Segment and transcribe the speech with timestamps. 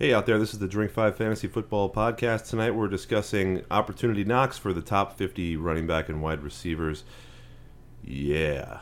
[0.00, 2.48] Hey out there, this is the Drink 5 Fantasy Football Podcast.
[2.48, 7.04] Tonight we're discussing opportunity knocks for the top 50 running back and wide receivers.
[8.02, 8.80] Yeah.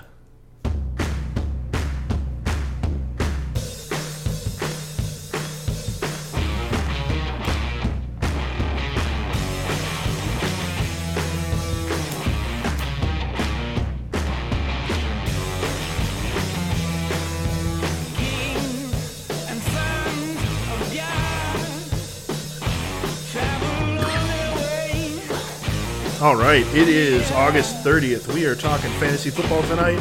[26.29, 28.35] All right, it is August 30th.
[28.35, 29.99] We are talking fantasy football tonight.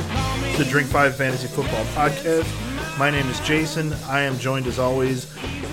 [0.50, 3.00] It's the Drink 5 Fantasy Football Podcast.
[3.00, 3.94] My name is Jason.
[4.10, 5.24] I am joined as always.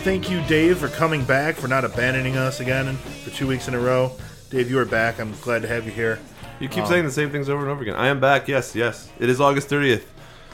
[0.04, 2.94] Thank you, Dave, for coming back, for not abandoning us again
[3.24, 4.12] for two weeks in a row.
[4.50, 5.18] Dave, you are back.
[5.18, 6.20] I'm glad to have you here.
[6.60, 7.96] You keep um, saying the same things over and over again.
[7.96, 8.46] I am back.
[8.46, 9.10] Yes, yes.
[9.18, 10.04] It is August 30th.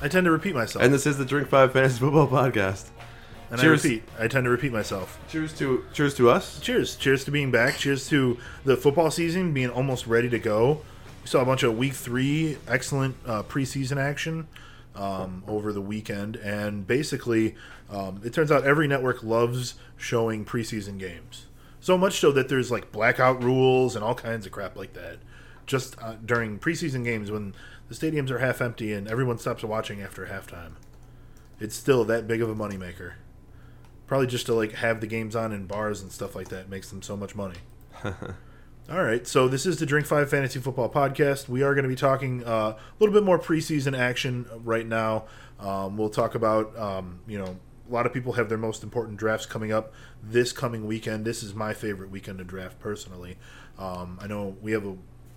[0.00, 0.82] I tend to repeat myself.
[0.82, 2.88] And this is the Drink 5 Fantasy Football Podcast.
[3.50, 3.84] And cheers.
[3.84, 5.18] I repeat, I tend to repeat myself.
[5.28, 6.60] Cheers to cheers to us.
[6.60, 6.96] Cheers.
[6.96, 7.76] Cheers to being back.
[7.78, 10.82] Cheers to the football season being almost ready to go.
[11.22, 14.46] We saw a bunch of week three excellent uh, preseason action
[14.94, 17.56] um, over the weekend, and basically,
[17.90, 21.46] um, it turns out every network loves showing preseason games.
[21.80, 25.18] So much so that there's like blackout rules and all kinds of crap like that.
[25.66, 27.54] Just uh, during preseason games when
[27.88, 30.72] the stadiums are half empty and everyone stops watching after halftime,
[31.58, 33.14] it's still that big of a moneymaker.
[34.10, 36.90] Probably just to like have the games on in bars and stuff like that makes
[36.90, 37.54] them so much money.
[38.04, 41.48] All right, so this is the Drink Five Fantasy Football Podcast.
[41.48, 45.26] We are going to be talking uh, a little bit more preseason action right now.
[45.60, 47.56] Um, we'll talk about, um, you know,
[47.88, 51.24] a lot of people have their most important drafts coming up this coming weekend.
[51.24, 53.38] This is my favorite weekend to draft personally.
[53.78, 54.96] Um, I know we have a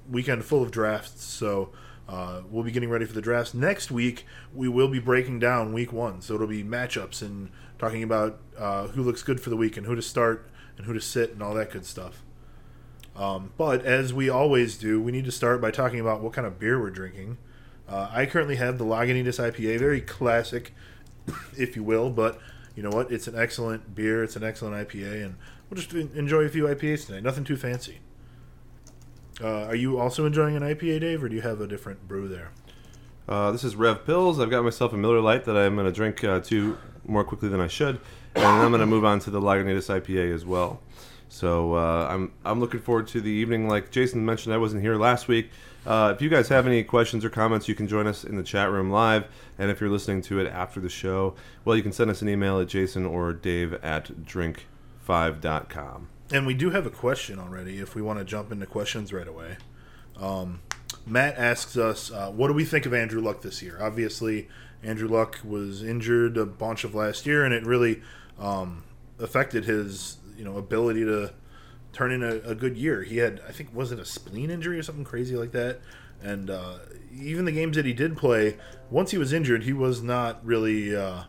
[0.10, 1.70] weekend full of drafts, so
[2.10, 4.26] uh, we'll be getting ready for the drafts next week.
[4.52, 7.52] We will be breaking down week one, so it'll be matchups and
[7.84, 10.94] talking about uh, who looks good for the week and who to start and who
[10.94, 12.24] to sit and all that good stuff.
[13.16, 16.48] Um, but as we always do, we need to start by talking about what kind
[16.48, 17.38] of beer we're drinking.
[17.88, 20.74] Uh, I currently have the Lagunitas IPA, very classic,
[21.58, 22.40] if you will, but
[22.74, 23.12] you know what?
[23.12, 24.24] It's an excellent beer.
[24.24, 25.36] It's an excellent IPA, and
[25.70, 27.24] we'll just enjoy a few IPAs tonight.
[27.24, 28.00] Nothing too fancy.
[29.42, 32.30] Uh, are you also enjoying an IPA, Dave, or do you have a different brew
[32.30, 32.52] there?
[33.28, 34.40] Uh, this is Rev Pills.
[34.40, 37.50] I've got myself a Miller Lite that I'm going to drink uh, two more quickly
[37.50, 38.00] than I should,
[38.36, 40.82] and I'm going to move on to the Lagunitas IPA as well.
[41.34, 43.68] So uh, I'm I'm looking forward to the evening.
[43.68, 45.50] Like Jason mentioned, I wasn't here last week.
[45.86, 48.44] Uh, if you guys have any questions or comments, you can join us in the
[48.44, 49.26] chat room live.
[49.58, 51.34] And if you're listening to it after the show,
[51.66, 56.08] well, you can send us an email at Jason or Dave at drink5.com.
[56.32, 57.80] And we do have a question already.
[57.80, 59.58] If we want to jump into questions right away,
[60.18, 60.62] um,
[61.06, 64.48] Matt asks us, uh, "What do we think of Andrew Luck this year?" Obviously,
[64.84, 68.02] Andrew Luck was injured a bunch of last year, and it really
[68.40, 68.84] um,
[69.20, 71.32] affected his you know ability to
[71.94, 73.04] turn in a, a, good year.
[73.04, 75.80] He had, I think, was it a spleen injury or something crazy like that?
[76.22, 76.80] And uh,
[77.14, 78.58] even the games that he did play,
[78.90, 81.24] once he was injured, he was not really uh,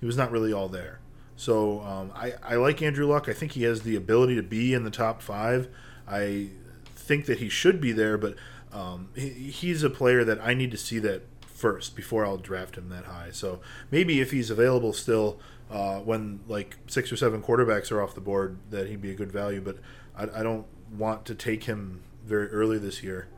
[0.00, 1.00] he was not really all there.
[1.36, 3.28] So um, I, I like Andrew Luck.
[3.28, 5.68] I think he has the ability to be in the top five.
[6.06, 6.50] I
[6.94, 8.36] think that he should be there, but
[8.72, 11.33] um, he, he's a player that I need to see that
[11.64, 13.30] first before I'll draft him that high.
[13.30, 13.60] So
[13.90, 18.20] maybe if he's available still uh, when like six or seven quarterbacks are off the
[18.20, 19.62] board, that he'd be a good value.
[19.62, 19.78] But
[20.14, 23.28] I, I don't want to take him very early this year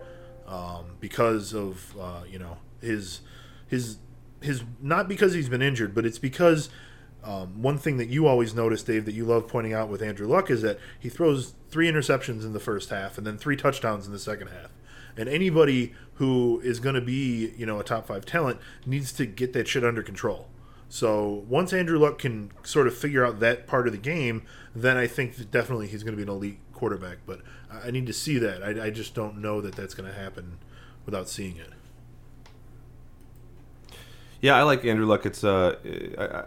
[0.49, 3.21] um, because of uh, you know his
[3.69, 3.99] his
[4.43, 6.69] his not because he's been injured, but it's because.
[7.25, 10.29] Um, one thing that you always notice, Dave, that you love pointing out with Andrew
[10.29, 14.07] Luck is that he throws three interceptions in the first half and then three touchdowns
[14.07, 14.71] in the second half.
[15.17, 19.27] And anybody who is going to be, you know, a top five talent needs to
[19.27, 20.49] get that shit under control.
[20.89, 24.43] So once Andrew Luck can sort of figure out that part of the game,
[24.75, 27.19] then I think that definitely he's going to be an elite quarterback.
[27.27, 27.41] But
[27.71, 28.63] I need to see that.
[28.63, 30.59] I, I just don't know that that's going to happen
[31.05, 31.71] without seeing it.
[34.41, 35.25] Yeah, I like Andrew Luck.
[35.25, 35.77] It's uh,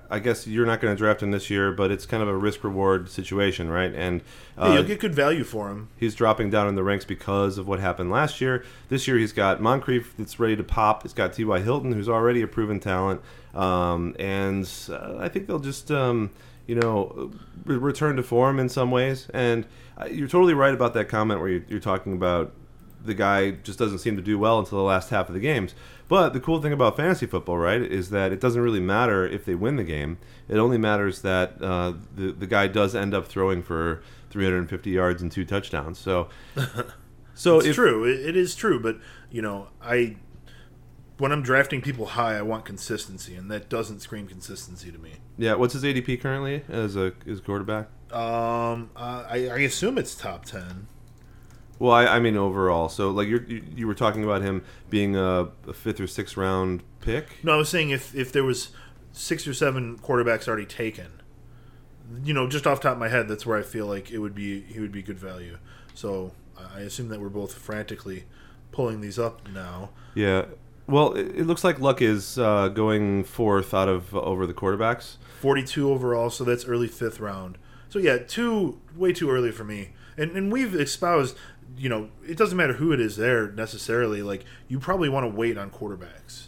[0.09, 2.29] I, I guess you're not going to draft him this year, but it's kind of
[2.29, 3.93] a risk reward situation, right?
[3.93, 4.21] And
[4.57, 5.89] uh, yeah, you'll get good value for him.
[5.97, 8.63] He's dropping down in the ranks because of what happened last year.
[8.89, 11.03] This year, he's got Moncrief that's ready to pop.
[11.03, 11.59] He's got T.Y.
[11.61, 13.21] Hilton, who's already a proven talent,
[13.55, 15.91] um, and uh, I think they'll just.
[15.91, 16.31] Um,
[16.67, 17.31] you know,
[17.65, 19.27] re- return to form in some ways.
[19.33, 19.65] And
[19.99, 22.53] uh, you're totally right about that comment where you're talking about
[23.03, 25.73] the guy just doesn't seem to do well until the last half of the games.
[26.09, 29.45] But the cool thing about fantasy football, right, is that it doesn't really matter if
[29.45, 30.17] they win the game.
[30.49, 34.01] It only matters that uh, the the guy does end up throwing for
[34.31, 35.99] 350 yards and two touchdowns.
[35.99, 36.29] So,
[37.35, 38.05] so it's if, true.
[38.05, 38.79] It, is true.
[38.79, 38.97] But
[39.29, 40.17] you know, I
[41.19, 45.11] when I'm drafting people high, I want consistency, and that doesn't scream consistency to me.
[45.37, 47.87] Yeah, what's his ADP currently as a as quarterback?
[48.11, 50.87] Um, uh, I, I assume it's top ten.
[51.79, 52.89] Well, I, I mean overall.
[52.89, 56.37] So like you're, you you were talking about him being a, a fifth or sixth
[56.37, 57.43] round pick.
[57.43, 58.69] No, I was saying if if there was
[59.11, 61.21] six or seven quarterbacks already taken,
[62.23, 64.19] you know, just off the top of my head, that's where I feel like it
[64.19, 65.57] would be he would be good value.
[65.93, 68.25] So I assume that we're both frantically
[68.71, 69.91] pulling these up now.
[70.13, 70.45] Yeah.
[70.87, 74.53] Well, it, it looks like Luck is uh, going fourth out of uh, over the
[74.53, 75.17] quarterbacks.
[75.39, 77.57] Forty-two overall, so that's early fifth round.
[77.89, 79.91] So yeah, two way too early for me.
[80.17, 81.37] And and we've espoused,
[81.77, 84.21] you know, it doesn't matter who it is there necessarily.
[84.21, 86.47] Like you probably want to wait on quarterbacks.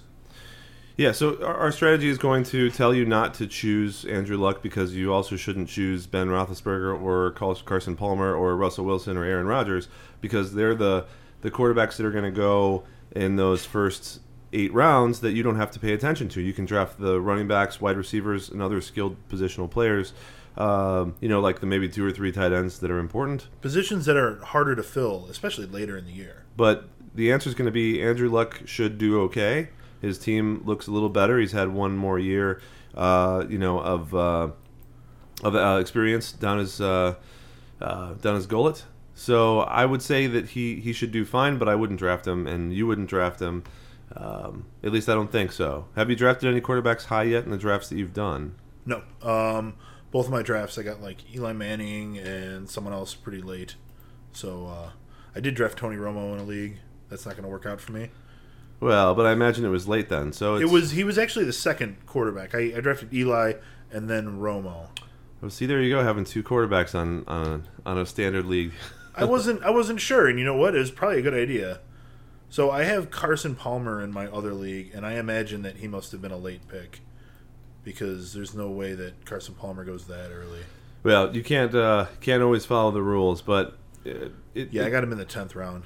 [0.98, 4.94] Yeah, so our, strategy is going to tell you not to choose Andrew Luck because
[4.94, 9.88] you also shouldn't choose Ben Roethlisberger or Carson Palmer or Russell Wilson or Aaron Rodgers
[10.20, 11.06] because they're the
[11.42, 12.84] the quarterbacks that are going to go
[13.16, 14.20] in those first
[14.54, 16.42] eight rounds that you don't have to pay attention to.
[16.42, 20.14] You can draft the running backs, wide receivers, and other skilled positional players.
[20.58, 23.48] Um, you know, like the maybe two or three tight ends that are important.
[23.62, 26.44] Positions that are harder to fill, especially later in the year.
[26.58, 29.70] But the answer is going to be Andrew Luck should do okay.
[30.02, 31.40] His team looks a little better.
[31.40, 32.62] He's had one more year,
[32.96, 34.50] uh, you know, of uh,
[35.44, 37.16] of uh, experience down his uh,
[37.80, 38.84] uh, down his gullet.
[39.14, 42.48] So I would say that he, he should do fine, but I wouldn't draft him,
[42.48, 43.64] and you wouldn't draft him.
[44.16, 45.86] Um, at least I don't think so.
[45.96, 48.56] Have you drafted any quarterbacks high yet in the drafts that you've done?
[48.86, 49.04] No.
[49.22, 49.76] Um,
[50.12, 53.76] both of my drafts, I got like Eli Manning and someone else pretty late.
[54.34, 54.90] So uh,
[55.36, 56.78] I did draft Tony Romo in a league.
[57.10, 58.10] That's not going to work out for me.
[58.80, 60.34] Well, but I imagine it was late then.
[60.34, 60.92] So it was.
[60.92, 62.56] He was actually the second quarterback.
[62.56, 63.54] I, I drafted Eli
[63.92, 64.88] and then Romo.
[65.40, 67.48] Well, see, there you go, having two quarterbacks on on
[67.86, 68.74] a, on a standard league.
[69.16, 69.62] I wasn't.
[69.64, 70.76] I wasn't sure, and you know what?
[70.76, 71.80] It was probably a good idea.
[72.50, 76.12] So I have Carson Palmer in my other league, and I imagine that he must
[76.12, 77.02] have been a late pick
[77.84, 80.62] because there's no way that Carson Palmer goes that early.
[81.04, 85.04] Well, you can't uh, can't always follow the rules, but it, it, Yeah, I got
[85.04, 85.84] him in the tenth round.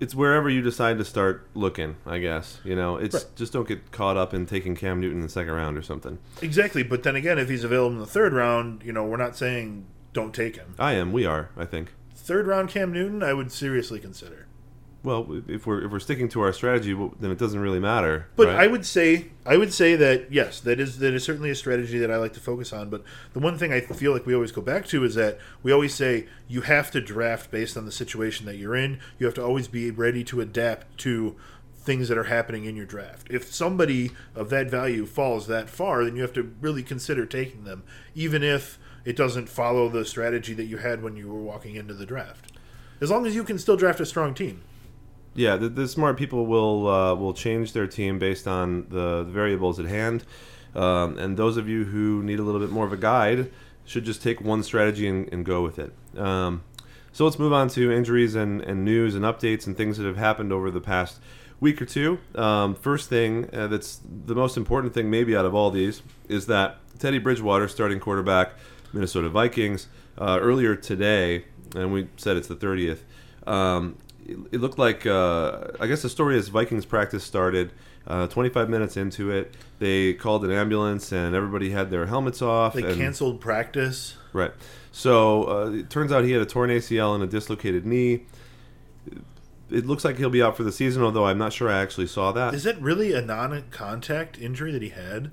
[0.00, 1.96] it's wherever you decide to start looking.
[2.04, 3.26] I guess you know it's Right.
[3.36, 6.18] just don't get caught up in taking Cam Newton in the second round or something.
[6.40, 9.36] Exactly, but then again, if he's available in the third round, you know, we're not
[9.36, 10.74] saying don't take him.
[10.78, 11.12] I am.
[11.12, 11.50] We are.
[11.56, 11.92] I think.
[12.14, 14.46] Third round Cam Newton, I would seriously consider.
[15.04, 18.28] Well, if we're if we're sticking to our strategy, well, then it doesn't really matter.
[18.36, 18.60] But right?
[18.60, 21.98] I would say I would say that yes, that is that is certainly a strategy
[21.98, 22.88] that I like to focus on.
[22.88, 23.02] But
[23.32, 25.92] the one thing I feel like we always go back to is that we always
[25.92, 29.00] say you have to draft based on the situation that you're in.
[29.18, 31.34] You have to always be ready to adapt to
[31.82, 33.26] things that are happening in your draft.
[33.28, 37.64] If somebody of that value falls that far, then you have to really consider taking
[37.64, 37.82] them,
[38.14, 41.92] even if it doesn't follow the strategy that you had when you were walking into
[41.92, 42.52] the draft.
[43.00, 44.62] As long as you can still draft a strong team.
[45.34, 49.78] Yeah, the, the smart people will uh, will change their team based on the, variables
[49.78, 50.24] at hand,
[50.74, 53.50] um, and those of you who need a little bit more of a guide
[53.84, 55.92] should just take one strategy and, and go with it.
[56.16, 56.62] Um,
[57.12, 60.16] so let's move on to injuries and, and news and updates and things that have
[60.16, 61.20] happened over the past
[61.60, 62.18] week or two.
[62.34, 66.46] Um, first thing uh, that's the most important thing maybe out of all these is
[66.46, 68.52] that Teddy Bridgewater, starting quarterback,
[68.92, 69.88] Minnesota Vikings,
[70.18, 71.44] uh, earlier today,
[71.74, 73.00] and we said it's the 30th.
[73.46, 73.96] Um,
[74.26, 77.72] it, it looked like uh, I guess the story is Vikings practice started.
[78.04, 82.74] Uh, 25 minutes into it, they called an ambulance and everybody had their helmets off.
[82.74, 84.16] They and, canceled practice.
[84.32, 84.50] Right.
[84.90, 88.24] So uh, it turns out he had a torn ACL and a dislocated knee.
[89.70, 92.08] It looks like he'll be out for the season, although I'm not sure I actually
[92.08, 92.54] saw that.
[92.54, 95.30] Is that really a non-contact injury that he had?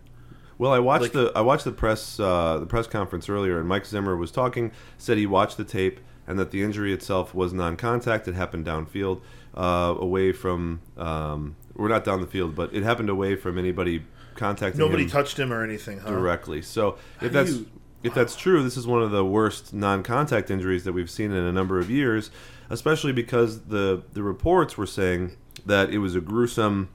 [0.57, 3.67] Well, I watched Like- the I watched the press uh, the press conference earlier, and
[3.67, 4.71] Mike Zimmer was talking.
[4.97, 8.27] Said he watched the tape and that the injury itself was non-contact.
[8.29, 9.19] It happened downfield,
[9.55, 10.79] uh, away from.
[10.95, 14.05] Um, we're not down the field, but it happened away from anybody
[14.35, 16.09] contacting Nobody him touched him or anything, huh?
[16.11, 16.61] directly.
[16.61, 17.65] So if that's you-
[18.03, 21.43] if that's true, this is one of the worst non-contact injuries that we've seen in
[21.43, 22.31] a number of years,
[22.69, 25.31] especially because the the reports were saying
[25.65, 26.87] that it was a gruesome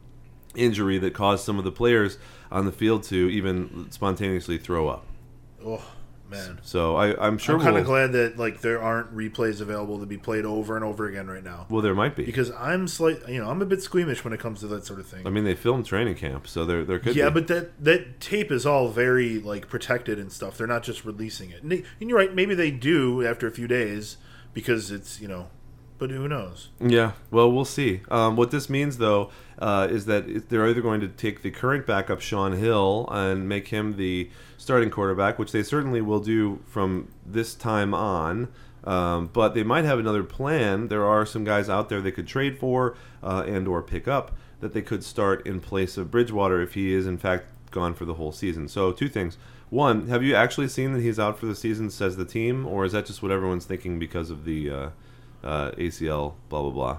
[0.55, 2.17] injury that caused some of the players
[2.53, 5.05] on the field to even spontaneously throw up.
[5.67, 5.83] Oh
[6.35, 9.61] man, So I, I'm sure I'm kind we'll, of glad that like there aren't replays
[9.61, 11.67] available to be played over and over again right now.
[11.71, 12.25] well, there might be.
[12.25, 15.01] Because I'm slight, you know, I'm a bit squeamish when it comes to that sort
[15.01, 15.27] of thing.
[15.27, 17.41] I mean, they filmed training camp, so there there could yeah, be.
[17.41, 20.59] but that that tape is all very like protected and stuff.
[20.59, 21.63] They're not just releasing it.
[21.63, 24.17] And, they, and you're right, maybe they do after a few days
[24.53, 25.49] because it's you know,
[25.99, 26.71] but who knows?
[26.81, 28.03] Yeah, well, we'll see.
[28.11, 31.87] Um, what this means, though, uh, is that they're either going to take the current
[31.87, 34.31] backup, Shaun Hill, and make him the
[34.65, 38.49] starting quarterback, which they certainly will do from this time on.
[38.83, 40.89] Um, but they might have another plan.
[40.89, 44.33] There are some guys out there they could trade for uh, and or pick up
[44.61, 48.05] that they could start in place of Bridgewater if he is in fact gone for
[48.05, 48.69] the whole season.
[48.69, 49.37] So two things.
[49.71, 51.91] One, have you actually seen that he's out for the season?
[51.91, 54.89] Says the team, or is that just what everyone's thinking because of the uh,
[55.43, 56.35] uh, ACL?
[56.49, 56.99] Blah blah blah.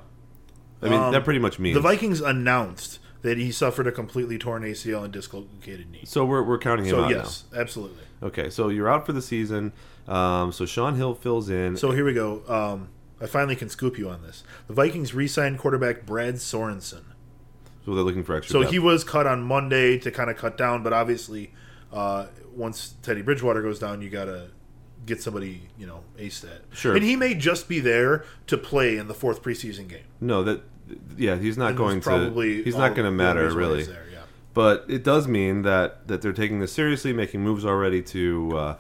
[0.82, 4.38] I mean, Um, that pretty much means The Vikings announced that he suffered a completely
[4.38, 6.04] torn ACL and dislocated knee.
[6.06, 8.04] So we're, we're counting him So out yes, absolutely.
[8.22, 9.74] Okay, so you're out for the season.
[10.08, 11.76] Um, so Shaun Hill fills in.
[11.76, 12.44] So here we go.
[12.48, 12.90] Um,
[13.20, 14.44] I finally can scoop you on this.
[14.68, 17.02] The Vikings re-signed quarterback Brad Sorensen.
[17.84, 18.54] so they're looking for extra.
[18.54, 18.74] So depth.
[18.74, 21.52] he was cut on Monday to kind of cut down, but obviously,
[21.92, 24.50] uh, once Teddy Bridgewater goes down, you gotta
[25.08, 26.62] get somebody, you know, ace that.
[26.74, 26.96] Sure.
[26.96, 30.06] And he may just be there to play in the fourth preseason game.
[30.22, 30.62] no that
[31.18, 33.84] yeah he's not And going to he's not going to matter really.
[33.84, 34.22] There, yeah.
[34.54, 38.78] But it does mean that that they're taking this seriously, making moves already to uh,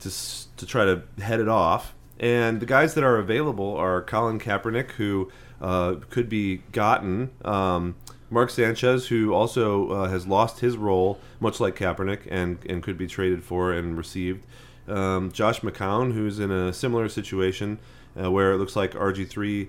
[0.00, 0.10] to
[0.56, 1.94] to try to head it off.
[2.20, 7.30] And the guys that are available are Colin Kaepernick, who uh, could be gotten.
[7.44, 7.94] Um,
[8.30, 12.98] Mark Sanchez, who also uh, has lost his role, much like Kaepernick, and, and could
[12.98, 14.44] be traded for and received.
[14.86, 17.78] Um, Josh McCown, who's in a similar situation
[18.20, 19.68] uh, where it looks like RG3.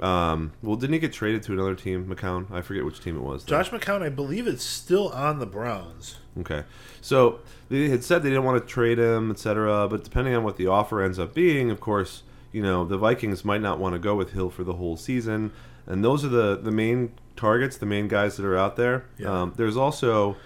[0.00, 2.50] Um, well, didn't he get traded to another team, McCown?
[2.52, 3.44] I forget which team it was.
[3.44, 3.50] though.
[3.50, 6.18] Josh McCown, I believe, is still on the Browns.
[6.38, 6.62] Okay.
[7.00, 9.88] So they had said they didn't want to trade him, etc.
[9.88, 13.44] But depending on what the offer ends up being, of course, you know the Vikings
[13.44, 15.52] might not want to go with Hill for the whole season,
[15.86, 19.04] and those are the the main targets, the main guys that are out there.
[19.18, 19.42] Yeah.
[19.42, 20.36] Um, there's also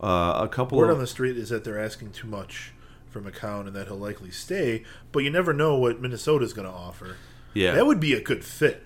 [0.00, 2.72] uh, a couple Word of on the street is that they're asking too much
[3.10, 6.72] for McCown and that he'll likely stay, but you never know what Minnesota's going to
[6.74, 7.16] offer.
[7.52, 7.72] yeah.
[7.74, 8.84] That would be a good fit.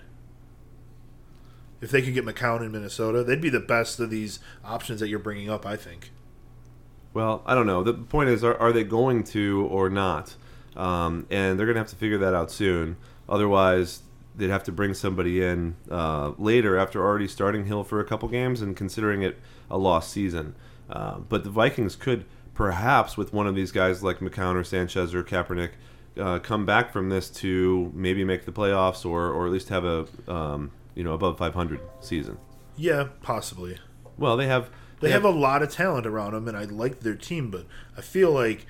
[1.79, 5.09] If they could get McCown in Minnesota, they'd be the best of these options that
[5.09, 6.11] you're bringing up, I think.
[7.13, 7.83] Well, I don't know.
[7.83, 10.35] The point is, are, are they going to or not?
[10.75, 12.97] Um, and they're going to have to figure that out soon.
[13.27, 14.03] Otherwise,
[14.35, 18.29] they'd have to bring somebody in uh, later after already starting Hill for a couple
[18.29, 20.55] games and considering it a lost season.
[20.89, 25.13] Uh, but the Vikings could perhaps, with one of these guys like McCown or Sanchez
[25.13, 25.71] or Kaepernick,
[26.19, 29.85] uh, come back from this to maybe make the playoffs or, or at least have
[29.85, 32.37] a um, you know above 500 season.
[32.75, 33.77] Yeah, possibly.
[34.17, 37.15] Well, they have They have a lot of talent around them, and I like their
[37.15, 38.65] team, but I feel like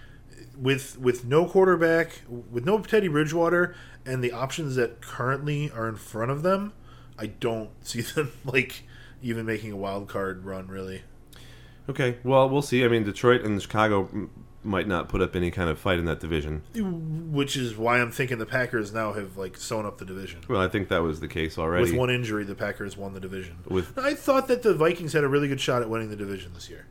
[0.57, 5.95] with with no quarterback, with no Teddy Bridgewater, and the options that currently are in
[5.95, 6.73] front of them,
[7.17, 8.83] I don't see them like
[9.21, 10.67] even making a wild card run.
[10.67, 11.03] Really,
[11.89, 12.83] Okay, well, we'll see.
[12.83, 14.29] I mean, Detroit and Chicago m-
[14.63, 16.61] might not put up any kind of fight in that division.
[17.31, 20.41] which is why I'm thinking the Packers now have like sewn up the division.
[20.49, 21.83] Well, I think that was the case already.
[21.83, 23.57] With one injury, the Packers won the division.
[23.67, 26.53] With- I thought that the Vikings had a really good shot at winning the division
[26.53, 26.85] this year.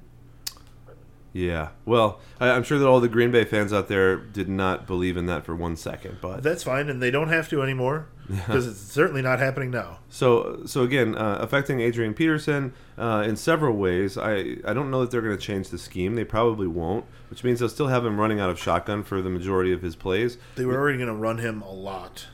[1.33, 4.87] Yeah, well, I, I'm sure that all the Green Bay fans out there did not
[4.87, 6.19] believe in that for one second.
[6.21, 9.99] But That's fine, and they don't have to anymore because it's certainly not happening now.
[10.09, 14.17] so, so again, uh, affecting Adrian Peterson uh, in several ways.
[14.17, 16.15] I I don't know that they're going to change the scheme.
[16.15, 19.31] They probably won't, which means they'll still have him running out of shotgun for the
[19.31, 20.39] majority of his plays.
[20.55, 22.27] They were already going to run him a lot.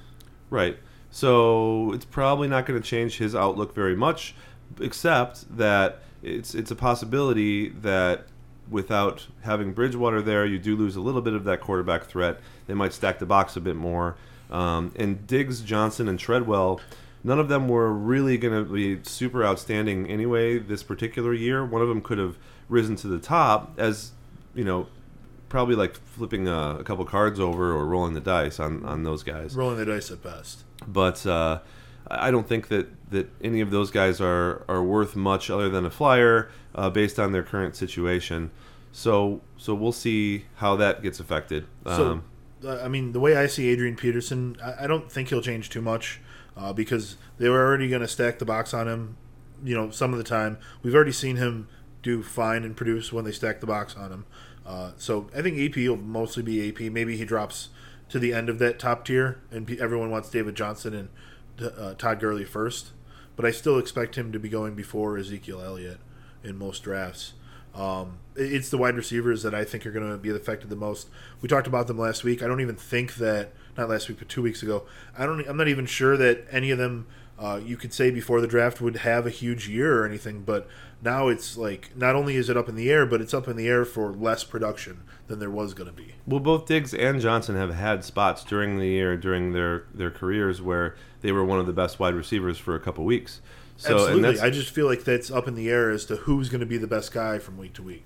[0.49, 0.79] Right.
[1.11, 4.35] So it's probably not going to change his outlook very much,
[4.81, 8.27] except that it's it's a possibility that
[8.71, 12.41] without having Bridgewater there, you do lose a little bit of that quarterback threat.
[12.67, 14.17] They might stack the box a bit more.
[14.51, 16.81] Um, and Diggs, Johnson, and Treadwell,
[17.25, 21.65] none of them were really going to be super outstanding anyway this particular year.
[21.65, 22.37] One of them could have
[22.69, 24.13] risen to the top as,
[24.55, 24.87] you know,
[25.49, 29.23] probably like flipping a, a couple cards over or rolling the dice on, on those
[29.23, 30.65] guys Rolling the dice at best.
[30.87, 31.59] but uh,
[32.21, 35.87] I don't think that, that any of those guys are, are worth much other than
[35.87, 38.51] a flyer uh, based on their current situation.
[38.93, 41.67] So so we'll see how that gets affected.
[41.87, 42.25] So, Um,
[42.65, 45.71] uh, I mean, the way I see Adrian Peterson, I, I don't think he'll change
[45.71, 46.21] too much
[46.57, 49.17] uh, because they were already going to stack the box on him.
[49.65, 51.69] You know, some of the time we've already seen him
[52.03, 54.27] do fine and produce when they stack the box on him.
[54.67, 56.93] Uh, so I think AP will mostly be AP.
[56.93, 57.71] Maybe he drops
[58.11, 61.09] to the end of that top tier, and everyone wants David Johnson and
[61.61, 62.91] uh, Todd Gurley first.
[63.35, 65.99] But I still expect him to be going before Ezekiel Elliott
[66.45, 67.33] in most drafts.
[67.75, 71.09] Um, it's the wide receivers that I think are going to be affected the most.
[71.41, 72.43] We talked about them last week.
[72.43, 74.85] I don't even think that not last week, but two weeks ago.
[75.17, 75.47] I don't.
[75.49, 77.07] I'm not even sure that any of them
[77.39, 80.43] uh, you could say before the draft would have a huge year or anything.
[80.43, 80.69] But
[81.03, 83.57] now it's like not only is it up in the air, but it's up in
[83.57, 86.15] the air for less production than there was going to be.
[86.27, 90.61] well, both Diggs and Johnson have had spots during the year, during their, their careers,
[90.61, 93.41] where they were one of the best wide receivers for a couple weeks.
[93.77, 94.41] So, Absolutely.
[94.41, 96.79] I just feel like that's up in the air as to who's going to be
[96.79, 98.05] the best guy from week to week.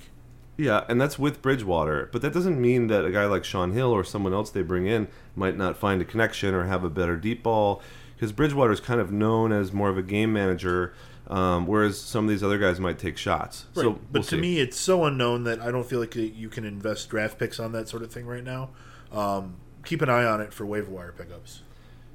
[0.56, 2.08] Yeah, and that's with Bridgewater.
[2.12, 4.86] But that doesn't mean that a guy like Shaun Hill or someone else they bring
[4.86, 7.82] in might not find a connection or have a better deep ball.
[8.16, 10.94] Because Bridgewater is kind of known as more of a game manager
[11.28, 13.66] Um, whereas some of these other guys might take shots.
[13.74, 13.82] Right.
[13.82, 14.40] So, but we'll to see.
[14.40, 17.72] me, it's so unknown that I don't feel like you can invest draft picks on
[17.72, 18.70] that sort of thing right now.
[19.10, 21.62] Um, keep an eye on it for waiver wire pickups.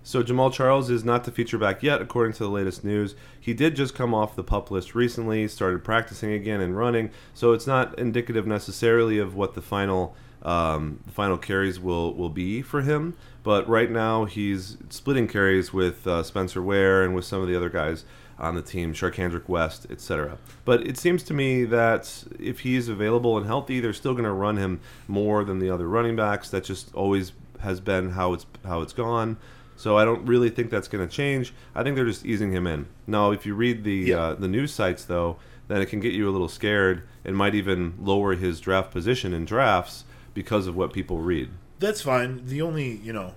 [0.03, 3.15] So Jamaal Charles is not the feature back yet, according to the latest news.
[3.39, 7.51] He did just come off the pup list recently, started practicing again and running, so
[7.51, 12.61] it's not indicative necessarily of what the final um, the final carries will will be
[12.61, 13.15] for him.
[13.43, 17.55] But right now he's splitting carries with uh, Spencer Ware and with some of the
[17.55, 18.05] other guys
[18.37, 20.37] on the team, Charcandrick West, etc.
[20.65, 24.31] But it seems to me that if he's available and healthy, they're still going to
[24.31, 26.49] run him more than the other running backs.
[26.49, 29.37] That just always has been how it's how it's gone.
[29.75, 31.53] So I don't really think that's going to change.
[31.73, 32.85] I think they're just easing him in.
[33.07, 34.17] Now, if you read the Yeah.
[34.19, 37.55] uh, the news sites though, then it can get you a little scared and might
[37.55, 41.49] even lower his draft position in drafts because of what people read.
[41.79, 42.45] That's fine.
[42.45, 43.33] The only, you know,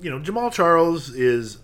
[0.00, 1.58] you know, Jamaal Charles is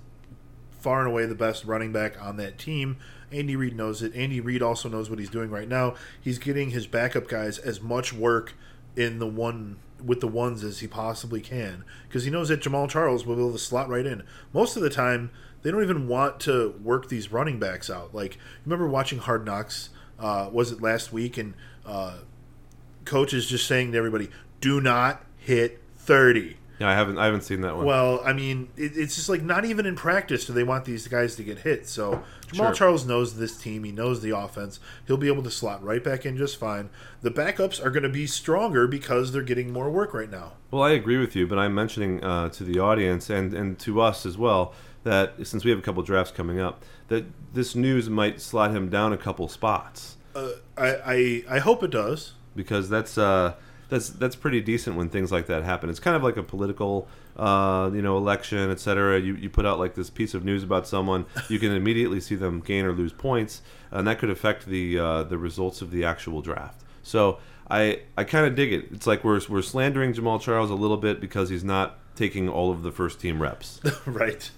[0.80, 2.96] far and away the best running back on that team.
[3.30, 4.14] Andy Reid knows it.
[4.14, 5.94] Andy Reid also knows what he's doing right now.
[6.20, 8.54] He's getting his backup guys as much work
[8.96, 12.88] in the one with the ones as he possibly can because he knows that Jamaal
[12.88, 14.22] Charles will be able to slot right in.
[14.52, 15.30] Most of the time,
[15.62, 18.14] they don't even want to work these running backs out.
[18.14, 19.90] Like, remember watching Hard Knocks?
[20.18, 21.38] Uh, was it last week?
[21.38, 21.54] And
[21.86, 22.18] uh,
[23.04, 24.28] coach is just saying to everybody,
[24.60, 27.86] "Do not hit 30." Yeah, I haven't I haven't seen that one.
[27.86, 31.06] Well, I mean, it, it's just like not even in practice do they want these
[31.06, 31.86] guys to get hit.
[31.88, 32.72] So Jamaal Sure.
[32.72, 33.84] Charles knows this team.
[33.84, 34.80] He knows the offense.
[35.06, 36.90] He'll be able to slot right back in just fine.
[37.20, 40.54] The backups are going to be stronger because they're getting more work right now.
[40.72, 44.00] Well, I agree with you, but I'm mentioning uh, to the audience and, and to
[44.00, 48.10] us as well that since we have a couple drafts coming up, that this news
[48.10, 52.32] might slot him down a couple spots Uh, I, I I hope it does.
[52.54, 53.54] Because that's uh,
[53.92, 55.90] that's that's pretty decent when things like that happen.
[55.90, 59.20] It's kind of like a political, uh, you know, election, et cetera.
[59.20, 62.34] You you put out like this piece of news about someone, you can immediately see
[62.34, 66.04] them gain or lose points, and that could affect the uh, the results of the
[66.04, 66.80] actual draft.
[67.02, 67.38] So
[67.70, 68.86] I I kind of dig it.
[68.92, 72.70] It's like we're we're slandering Jamaal Charles a little bit because he's not taking all
[72.70, 73.80] of the first team reps.
[74.06, 74.50] right.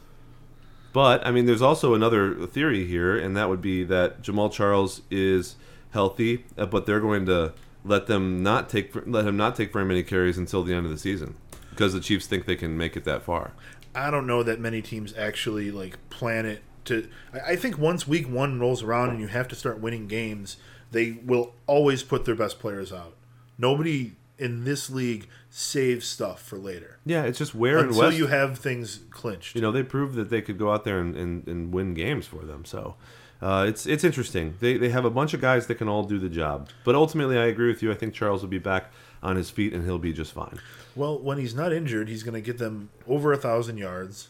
[0.92, 5.02] But I mean, there's also another theory here, and that would be that Jamaal Charles
[5.10, 5.56] is
[5.90, 7.52] healthy, uh, but they're going to
[7.84, 10.92] let them not take let him not take very many carries until the end of
[10.92, 11.34] the season
[11.70, 13.52] because the Chiefs think they can make it that far.
[13.94, 17.08] I don't know that many teams actually like plan it to.
[17.32, 20.56] I, think once week one rolls around and you have to start winning games,
[20.90, 23.14] they will always put their best players out.
[23.58, 28.16] Nobody in this league saves stuff for later Yeah, it's just where and until West.
[28.18, 29.54] you have things clinched.
[29.54, 32.26] you know, they proved that they could go out there and, and, and win games
[32.26, 32.64] for them.
[32.64, 32.97] So
[33.45, 34.54] uh, it's it's interesting.
[34.61, 36.71] They they have a bunch of guys that can all do the job.
[36.83, 37.93] But ultimately, I agree with you.
[37.93, 38.91] I think Charles will be back
[39.23, 40.59] on his feet and he'll be just fine.
[40.97, 44.28] Well, when he's not injured, he's going to get them over a thousand yards.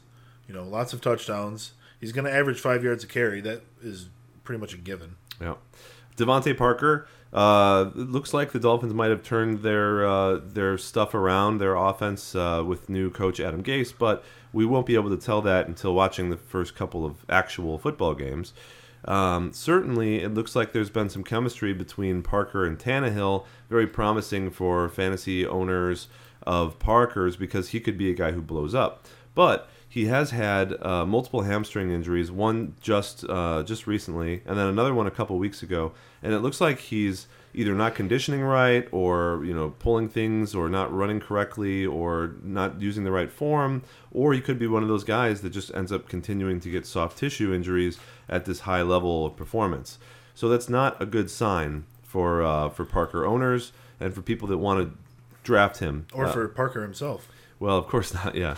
[0.48, 1.74] You know, lots of touchdowns.
[2.00, 3.40] He's going to average five yards a carry.
[3.40, 4.08] That is
[4.42, 5.14] pretty much a given.
[5.40, 5.54] Yeah.
[6.16, 7.06] DeVante Parker.
[7.32, 11.76] Uh, it looks like the Dolphins might have turned their uh, their stuff around, their
[11.76, 15.68] offense uh, with new coach Adam Gase, but we won't be able to tell that
[15.68, 18.52] until watching the first couple of actual football games.
[19.06, 24.50] Um, certainly, it looks like there's been some chemistry between Parker and Tannehill, very promising
[24.50, 26.08] for fantasy owners
[26.46, 29.06] of Parker's because he could be a guy who blows up.
[29.34, 34.66] But he has had uh, multiple hamstring injuries, one just uh, just recently, and then
[34.66, 35.92] another one a couple weeks ago.
[36.22, 40.68] And it looks like he's either not conditioning right, or you know, pulling things, or
[40.68, 44.88] not running correctly, or not using the right form, or he could be one of
[44.88, 48.82] those guys that just ends up continuing to get soft tissue injuries at this high
[48.82, 49.98] level of performance.
[50.34, 54.58] So that's not a good sign for uh, for Parker owners and for people that
[54.58, 54.98] want to
[55.44, 57.28] draft him Or Uh, for Parker himself.
[57.60, 58.34] well, of course not.
[58.34, 58.56] Yeah,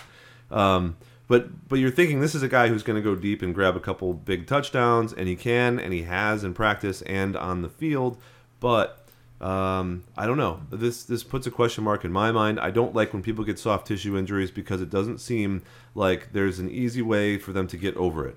[0.50, 0.96] um,
[1.28, 3.76] but but you're thinking this is a guy who's going to go deep and grab
[3.76, 7.68] a couple big touchdowns, and he can, and he has in practice and on the
[7.68, 8.16] field.
[8.60, 9.06] But
[9.40, 10.60] um, I don't know.
[10.70, 12.58] This this puts a question mark in my mind.
[12.58, 15.62] I don't like when people get soft tissue injuries because it doesn't seem
[15.94, 18.36] like there's an easy way for them to get over it.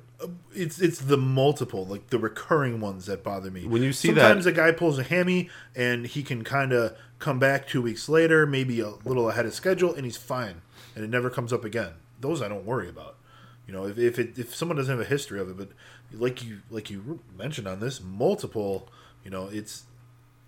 [0.54, 3.66] It's it's the multiple, like the recurring ones that bother me.
[3.66, 6.98] When you see that- sometimes a guy pulls a hammy and he can kind of
[7.20, 10.62] come back two weeks later, maybe a little ahead of schedule, and he's fine,
[10.96, 11.94] and it never comes up again.
[12.20, 13.16] Those I don't worry about.
[13.66, 15.70] You know, if if, it, if someone doesn't have a history of it, but
[16.12, 18.90] like you like you mentioned on this multiple,
[19.24, 19.84] you know, it's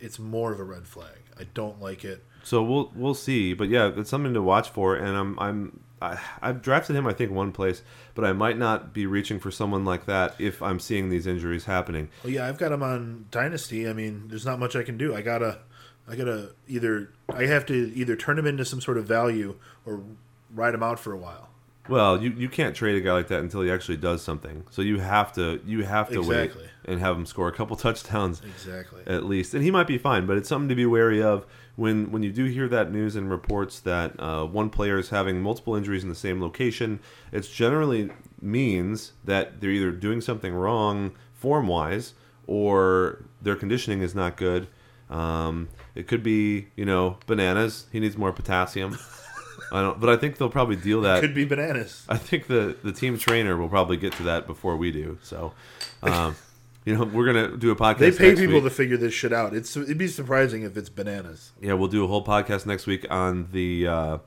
[0.02, 1.18] it's more of a red flag.
[1.40, 2.24] I don't like it.
[2.44, 4.96] So we'll we'll see, but yeah, it's something to watch for.
[4.96, 7.84] And I'm I'm I, I've drafted him I think one place,
[8.16, 11.66] but I might not be reaching for someone like that if I'm seeing these injuries
[11.66, 12.10] happening.
[12.24, 13.88] Well, yeah, I've got him on Dynasty.
[13.88, 15.16] I mean, there's not much I can do.
[15.16, 15.60] I gotta,
[16.08, 20.02] I gotta either I have to either turn him into some sort of value or
[20.54, 21.51] ride him out for a while.
[21.92, 24.64] Well, you, you can't trade a guy like that until he actually does something.
[24.72, 26.62] So you have to you have to Exactly.
[26.64, 29.04] wait and have him score a couple touchdowns Exactly.
[29.06, 30.26] at least, and he might be fine.
[30.26, 33.30] But it's something to be wary of when when you do hear that news and
[33.30, 37.00] reports that uh, one player is having multiple injuries in the same location.
[37.32, 38.10] It's generally
[38.42, 42.14] means that they're either doing something wrong form wise
[42.48, 44.68] or their conditioning is not good.
[45.10, 47.88] Um, it could be you know bananas.
[47.92, 48.98] He needs more potassium.
[49.72, 51.22] I don't, but I think they'll probably deal that.
[51.22, 52.06] Could be bananas.
[52.10, 55.18] I think the the team trainer will probably get to that before we do.
[55.24, 55.54] So,
[56.04, 56.36] um,
[56.86, 57.98] you know, we're gonna do a podcast.
[58.00, 58.64] They pay people week.
[58.66, 59.54] to figure this shit out.
[59.54, 61.52] It's it'd be surprising if it's bananas.
[61.62, 64.18] Yeah, we'll do a whole podcast next week on the uh,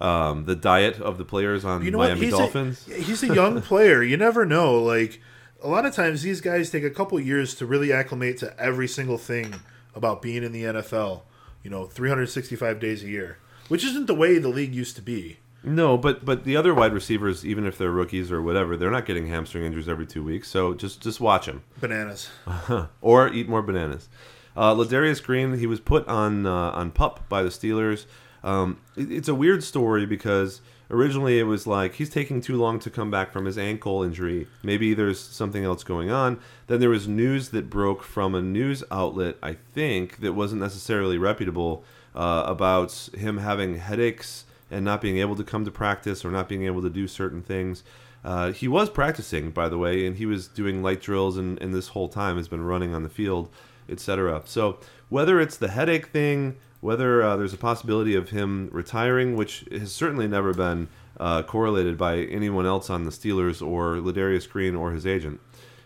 [0.00, 2.30] um, the diet of the players on You know Miami?
[2.30, 2.88] Dolphins.
[2.88, 4.02] A, he's a young player.
[4.02, 4.78] You never know.
[4.82, 5.20] Like
[5.62, 8.88] a lot of times, these guys take a couple years to really acclimate to every
[8.88, 9.54] single thing
[9.94, 11.22] about being in the NFL.
[11.62, 15.38] You know, 365 days a year, which isn't the way the league used to be.
[15.62, 19.06] No, but but the other wide receivers, even if they're rookies or whatever, they're not
[19.06, 20.48] getting hamstring injuries every two weeks.
[20.48, 22.28] So just just watch them Bananas.
[23.00, 24.08] or eat more bananas.
[24.56, 28.04] Uh, Ladarius Green, he was put on uh, on pup by the Steelers.
[28.42, 32.78] Um, it- it's a weird story because originally it was like he's taking too long
[32.80, 34.46] to come back from his ankle injury.
[34.62, 36.38] Maybe there's something else going on.
[36.66, 41.16] Then there was news that broke from a news outlet, I think, that wasn't necessarily
[41.16, 41.82] reputable
[42.14, 46.48] uh, about him having headaches and not being able to come to practice or not
[46.48, 47.82] being able to do certain things.
[48.24, 51.74] Uh, he was practicing, by the way, and he was doing light drills, and, and
[51.74, 53.50] this whole time has been running on the field,
[53.88, 54.42] etc.
[54.46, 54.78] So
[55.10, 59.92] whether it's the headache thing, whether uh, there's a possibility of him retiring, which has
[59.92, 60.88] certainly never been
[61.20, 65.40] uh, correlated by anyone else on the Steelers or Ladarius Green or his agent,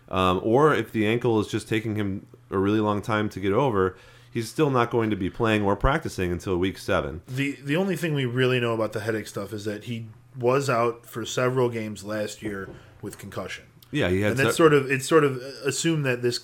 [0.09, 3.53] um, or if the ankle is just taking him a really long time to get
[3.53, 3.95] over,
[4.31, 7.21] he's still not going to be playing or practicing until week seven.
[7.27, 10.69] the The only thing we really know about the headache stuff is that he was
[10.69, 12.69] out for several games last year
[13.01, 14.31] with concussion, Yeah, he had.
[14.31, 16.39] and that's se- sort of it's sort of assumed that this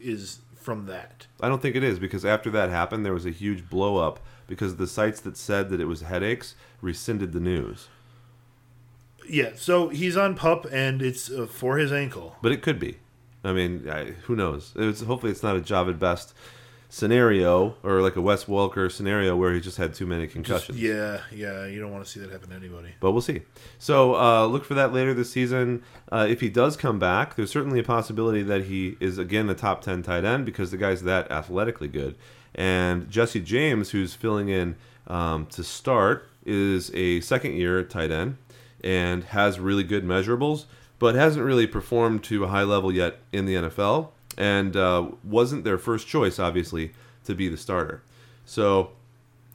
[0.00, 1.26] is from that.
[1.40, 4.20] I don't think it is because after that happened, there was a huge blow up
[4.46, 7.88] because the sites that said that it was headaches rescinded the news.
[9.28, 12.36] Yeah, so he's on pup, and it's uh, for his ankle.
[12.42, 12.98] But it could be.
[13.44, 14.72] I mean, I, who knows?
[14.76, 16.34] It's, hopefully, it's not a Jahvid Best
[16.90, 20.78] scenario or like a Wes Welker scenario where he just had too many concussions.
[20.78, 22.90] Yeah, yeah, you don't want to see that happen to anybody.
[22.98, 23.42] But we'll see.
[23.78, 25.82] So uh, look for that later this season.
[26.10, 29.54] Uh, if he does come back, there's certainly a possibility that he is again a
[29.54, 32.16] top ten tight end because the guy's that athletically good.
[32.54, 34.74] And Jesse James, who's filling in
[35.06, 38.36] um, to start, is a second year tight end
[38.82, 40.64] and has really good measurables,
[40.98, 44.08] but hasn't really performed to a high level yet in the NFL,
[44.40, 46.92] and uh, wasn't their first choice, obviously,
[47.24, 48.02] to be the starter.
[48.46, 48.92] So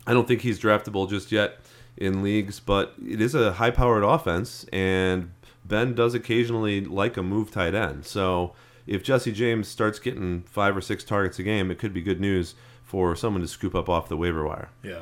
[0.05, 1.57] I don't think he's draftable just yet
[1.97, 5.31] in leagues, but it is a high powered offense, and
[5.65, 8.05] Ben does occasionally like a move tight end.
[8.05, 8.53] So
[8.85, 12.21] if Jesse James starts getting five or six targets a game, it could be good
[12.21, 14.69] news for someone to scoop up off the waiver wire.
[14.83, 15.01] Yeah.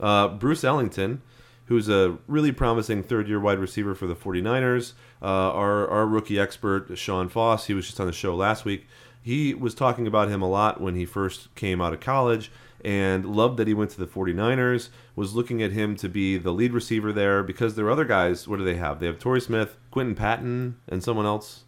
[0.00, 1.22] Uh, Bruce Ellington,
[1.66, 6.38] who's a really promising third year wide receiver for the 49ers, uh, our, our rookie
[6.38, 8.86] expert, Sean Foss, he was just on the show last week.
[9.22, 12.50] He was talking about him a lot when he first came out of college
[12.82, 16.52] and loved that he went to the 49ers, was looking at him to be the
[16.52, 18.48] lead receiver there because there are other guys.
[18.48, 19.00] What do they have?
[19.00, 21.64] They have Torrey Smith, Quinton Patton, and someone else.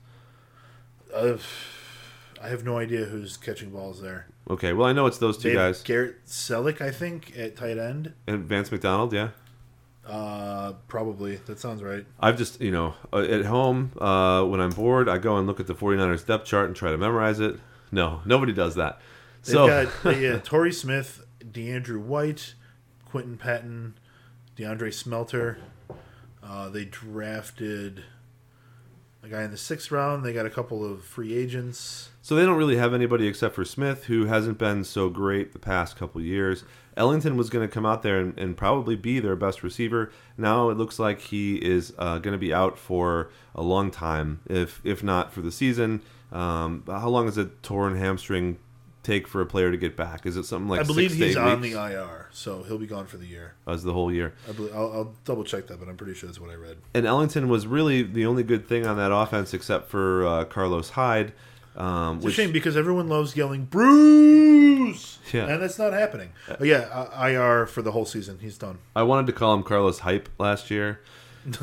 [1.15, 1.37] Uh,
[2.43, 4.27] I have no idea who's catching balls there.
[4.51, 5.83] Okay, well, I know it's those two guys.
[5.83, 8.15] Garrett Celek, I think, at tight end.
[8.27, 9.29] And Vance McDonald, yeah.
[10.07, 11.37] Uh, probably.
[11.47, 12.05] That sounds right.
[12.19, 15.61] I've just, you know, uh, at home, uh, when I'm bored, I go and look
[15.61, 17.57] at the 49ers depth chart and try to memorize it.
[17.93, 19.01] No, nobody does that.
[19.45, 19.67] They've So,
[20.03, 22.55] got yeah, Torrey Smith, DeAndrew White,
[23.05, 23.95] Quinton Patton,
[24.57, 25.59] DeAndre Smelter.
[26.43, 28.05] Uh, they drafted
[29.23, 30.25] a guy in the sixth round.
[30.25, 32.11] They got a couple of free agents.
[32.23, 35.59] so they don't really have anybody except for Smith, who hasn't been so great the
[35.59, 36.65] past couple years.
[36.97, 40.13] Ellington was going to come out there and, and probably be their best receiver.
[40.37, 44.41] Now it looks like he is uh, going to be out for a long time,
[44.49, 46.03] if if not for the season.
[46.31, 48.59] Um, how long is a torn hamstring
[49.03, 50.25] take for a player to get back?
[50.27, 51.75] Is it something like I believe he's on weeks?
[51.75, 53.55] the IR, so he'll be gone for the year.
[53.67, 54.35] As the whole year.
[54.49, 56.77] I believe, I'll, I'll double check that, but I'm pretty sure that's what I read.
[56.95, 60.91] and Ellington was really the only good thing on that offense except for uh, Carlos
[60.91, 61.33] Hyde.
[61.75, 65.47] Um, It's which, a shame because everyone loves yelling Bruce, Yeah.
[65.49, 66.31] and that's not happening.
[66.47, 68.38] But yeah, uh, IR for the whole season.
[68.41, 71.01] He's done, I wanted to call him Carlos Hype last year,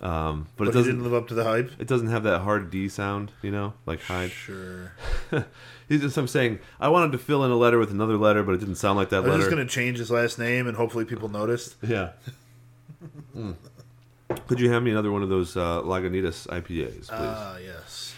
[0.00, 0.84] um, but, but it doesn't.
[0.84, 1.72] didn't live up to the hype.
[1.78, 4.30] It doesn't have that hard D sound, you know, like Hyde.
[4.30, 4.92] Sure.
[5.88, 6.16] He's just.
[6.16, 8.76] I'm saying I wanted to fill in a letter with another letter, but it didn't
[8.76, 9.38] sound like that I was letter.
[9.40, 11.76] just gonna change his last name, and hopefully people noticed.
[11.88, 12.10] Yeah.
[13.36, 13.54] Mm.
[14.48, 17.08] Could you hand me another one of those uh, Lagunitas IPAs, please?
[17.10, 18.14] Ah, yes.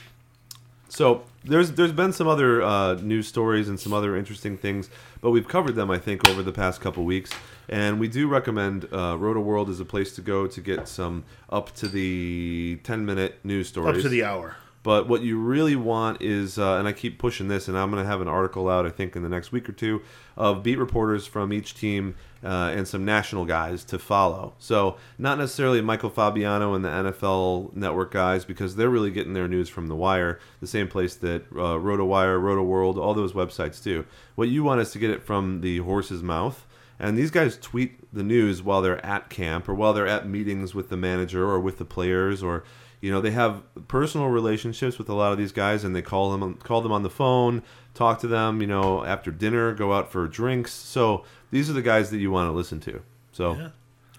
[0.88, 5.30] So there's there's been some other uh, news stories and some other interesting things, but
[5.30, 7.30] we've covered them I think over the past couple weeks,
[7.68, 11.24] and we do recommend uh, Roto World is a place to go to get some
[11.48, 13.98] up to the 10 minute news stories.
[13.98, 14.56] Up to the hour.
[14.82, 18.02] But what you really want is, uh, and I keep pushing this, and I'm going
[18.02, 20.00] to have an article out, I think, in the next week or two,
[20.38, 24.54] of beat reporters from each team uh, and some national guys to follow.
[24.58, 29.48] So, not necessarily Michael Fabiano and the NFL Network guys, because they're really getting their
[29.48, 33.82] news from The Wire, the same place that uh, RotoWire, Roto World, all those websites
[33.82, 34.06] do.
[34.34, 36.66] What you want is to get it from the horse's mouth.
[36.98, 40.74] And these guys tweet the news while they're at camp or while they're at meetings
[40.74, 42.62] with the manager or with the players or
[43.00, 46.30] you know they have personal relationships with a lot of these guys and they call
[46.36, 47.62] them call them on the phone
[47.94, 50.72] talk to them you know after dinner go out for drinks.
[50.72, 53.02] So these are the guys that you want to listen to.
[53.32, 53.68] So Yeah.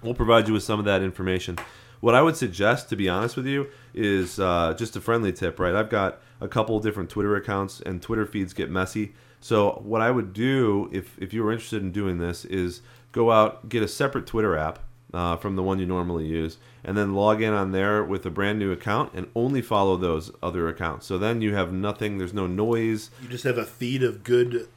[0.02, 1.58] we'll provide you with some of that information.
[2.02, 5.60] What i would suggest to be honest with you is uh, just a friendly tip
[5.60, 5.76] right?
[5.76, 9.14] I've got a couple different twitter accounts and twitter feeds get messy.
[9.40, 13.32] So what i would do if, if you were interested in doing this is go
[13.32, 14.80] out get a separate twitter app
[15.14, 18.30] uh, from the one you normally use, and then log in on there with a
[18.30, 21.06] brand new account and only follow those other accounts.
[21.06, 23.12] So then you have nothing, there's no noise.
[23.22, 24.68] You just have a feed of good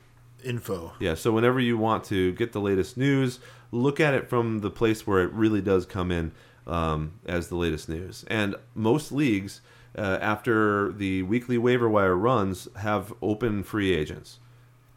[0.45, 0.93] info.
[0.99, 4.71] Yeah, so whenever you want to get the latest news, look at it from the
[4.71, 6.33] place where it really does come in
[6.67, 8.25] um, as the latest news.
[8.29, 9.61] And most leagues,
[9.97, 14.39] uh, after the weekly waiver wire runs, have open free agents.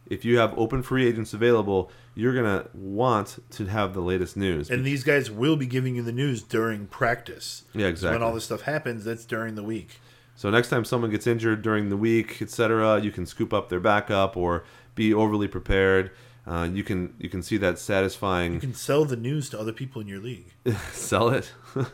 [0.10, 4.36] If you have open free agents available, you're going to want to have the latest
[4.36, 4.72] news.
[4.72, 7.64] And these guys will be giving you the news during practice.
[7.76, 8.16] Yeah, So exactly.
[8.18, 10.00] when all this stuff happens, that's during the week.
[10.36, 13.80] So next time someone gets injured during the week, etc., you can scoop up their
[13.80, 14.64] backup or
[14.96, 16.10] be overly prepared.
[16.48, 18.54] Uh, you can you can see that satisfying.
[18.54, 20.54] You can sell the news to other people in your league.
[20.92, 21.52] sell it.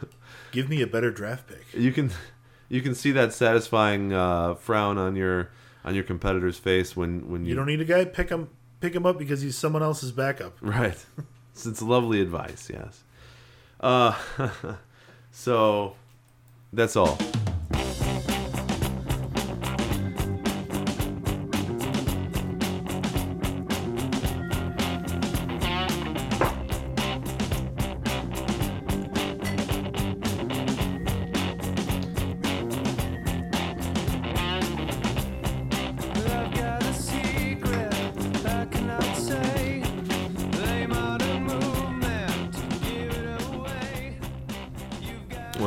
[0.51, 1.65] Give me a better draft pick.
[1.73, 2.12] you can
[2.69, 5.49] you can see that satisfying uh, frown on your
[5.83, 8.49] on your competitor's face when when you, You don't need a guy pick him
[8.84, 10.58] pick him up because he's someone else's backup.
[10.62, 10.98] right.
[11.54, 12.69] it's, it's lovely advice.
[12.69, 13.02] Yes.
[13.80, 14.13] Uh,
[15.32, 15.96] so
[16.74, 17.17] that's all.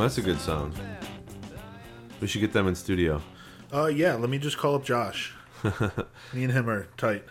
[0.07, 0.73] That's a good song.
[2.21, 3.21] We should get them in studio.
[3.73, 4.13] Uh, yeah.
[4.13, 5.33] Let me just call up Josh.
[6.33, 7.25] me and him are tight.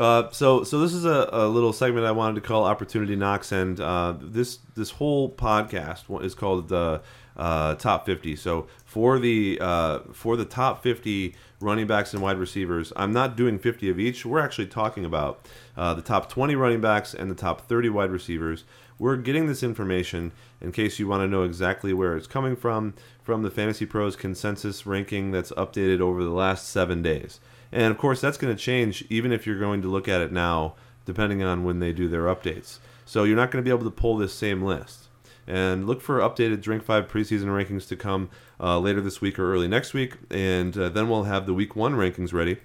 [0.00, 3.52] Uh, so, so this is a, a little segment I wanted to call Opportunity Knocks,
[3.52, 7.02] and uh, this this whole podcast is called the
[7.36, 8.34] uh, Top 50.
[8.34, 13.36] So, for the uh, for the top 50 running backs and wide receivers, I'm not
[13.36, 14.26] doing 50 of each.
[14.26, 18.10] We're actually talking about uh, the top 20 running backs and the top 30 wide
[18.10, 18.64] receivers.
[18.98, 22.94] We're getting this information in case you want to know exactly where it's coming from
[23.22, 27.38] from the Fantasy Pros consensus ranking that's updated over the last seven days.
[27.70, 30.32] And of course, that's going to change even if you're going to look at it
[30.32, 32.78] now, depending on when they do their updates.
[33.04, 35.04] So you're not going to be able to pull this same list.
[35.46, 38.28] And look for updated Drink 5 preseason rankings to come
[38.60, 40.14] uh, later this week or early next week.
[40.30, 42.58] And uh, then we'll have the week one rankings ready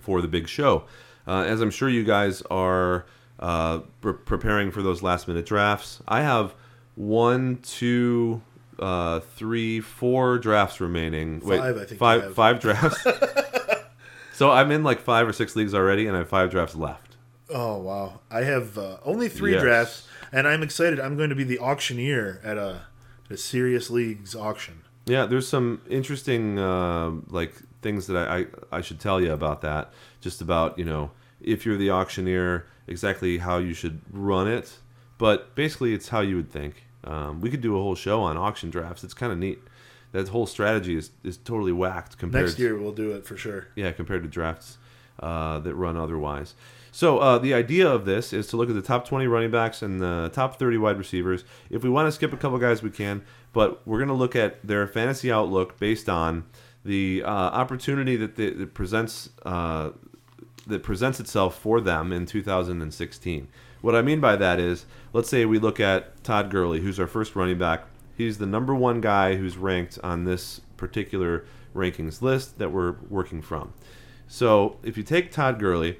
[0.00, 0.84] for the big show.
[1.26, 3.06] Uh, as I'm sure you guys are
[3.42, 6.54] uh, pre- preparing for those last minute drafts, I have
[6.94, 8.40] one, two,
[8.78, 11.40] uh, three, four drafts remaining.
[11.40, 13.04] Five, I think five, five drafts.
[14.32, 17.16] so I'm in like five or six leagues already, and I have five drafts left.
[17.50, 18.20] Oh wow!
[18.30, 19.62] I have uh, only three Yes.
[19.62, 20.98] drafts, and I'm excited.
[21.00, 22.82] I'm going to be the auctioneer at a,
[23.28, 24.82] a serious leagues auction.
[25.04, 28.46] Yeah, there's some interesting uh, like things that I, I
[28.78, 29.92] I should tell you about that.
[30.20, 31.10] Just about you know
[31.42, 34.78] if you're the auctioneer, exactly how you should run it.
[35.18, 36.84] But basically, it's how you would think.
[37.04, 39.02] Um, we could do a whole show on auction drafts.
[39.02, 39.58] It's kind of neat.
[40.12, 42.44] That whole strategy is, is totally whacked compared.
[42.44, 43.68] Next year we'll do it for sure.
[43.74, 44.78] Yeah, compared to drafts
[45.20, 46.54] uh, that run otherwise.
[46.90, 49.80] So uh, the idea of this is to look at the top 20 running backs
[49.80, 51.44] and the top 30 wide receivers.
[51.70, 53.22] If we want to skip a couple guys, we can,
[53.54, 56.44] but we're going to look at their fantasy outlook based on
[56.84, 59.90] the uh, opportunity that, the, that presents uh,
[60.66, 63.48] that presents itself for them in 2016.
[63.80, 67.06] What I mean by that is, let's say we look at Todd Gurley, who's our
[67.06, 67.84] first running back.
[68.16, 71.44] He's the number one guy who's ranked on this particular
[71.74, 73.72] rankings list that we're working from.
[74.28, 75.98] So if you take Todd Gurley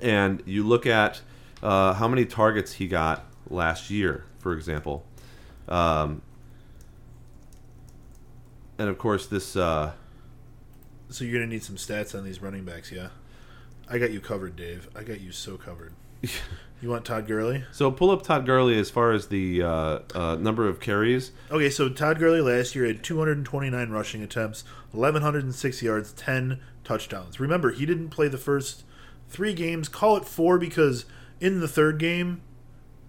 [0.00, 1.20] and you look at
[1.62, 5.04] uh, how many targets he got last year, for example,
[5.68, 6.22] um,
[8.78, 9.54] and of course this.
[9.56, 9.92] Uh,
[11.10, 13.08] So you're gonna need some stats on these running backs, yeah.
[13.90, 14.88] I got you covered, Dave.
[14.94, 15.92] I got you so covered.
[16.80, 17.64] you want Todd Gurley?
[17.72, 21.32] so pull up Todd Gurley as far as the uh, uh, number of carries.
[21.50, 27.40] Okay, so Todd Gurley last year had 229 rushing attempts, 1106 yards, 10 touchdowns.
[27.40, 28.84] Remember, he didn't play the first
[29.28, 29.88] three games.
[29.88, 31.04] Call it four because
[31.40, 32.42] in the third game,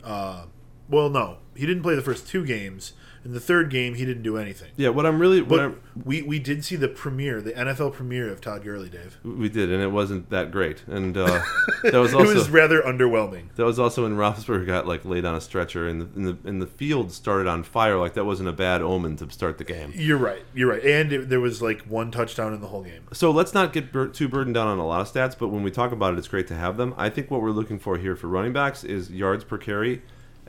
[0.04, 0.46] uh,
[0.90, 2.94] well, no, he didn't play the first two games.
[3.24, 4.72] In the third game, he didn't do anything.
[4.78, 7.94] Yeah, what I'm really what But I'm, we, we did see the premiere, the NFL
[7.94, 9.18] premiere of Todd Gurley, Dave.
[9.24, 10.84] we did, and it wasn't that great.
[10.88, 11.42] And uh,
[11.84, 13.54] that was it also was rather underwhelming.
[13.56, 16.50] that was also when Roethlisberger got like laid on a stretcher, and the, and the
[16.50, 17.98] and the field started on fire.
[17.98, 19.94] Like that wasn't a bad omen to start the game.
[19.96, 20.44] You're right.
[20.54, 20.84] You're right.
[20.84, 23.04] And it, there was like one touchdown in the whole game.
[23.14, 25.62] So let's not get bur- too burdened down on a lot of stats, but when
[25.64, 26.96] we talk about it, it's great to have them.
[26.98, 30.02] I think what we're looking for here for running backs is yards per carry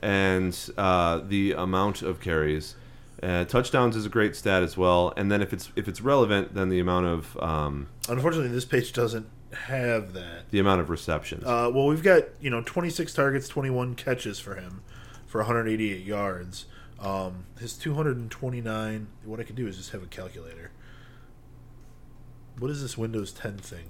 [0.03, 2.75] and uh, the amount of carries.
[3.21, 6.53] Uh, touchdowns is a great stat as well, and then if it's if it's relevant,
[6.53, 10.49] then the amount of um, Unfortunately, this page doesn't have that.
[10.51, 11.45] the amount of receptions.
[11.45, 14.81] Uh, well, we've got you know 26 targets, 21 catches for him
[15.25, 16.65] for 188 yards.
[16.99, 19.07] Um, his 229.
[19.23, 20.71] What I can do is just have a calculator.
[22.59, 23.85] What is this Windows 10 thing?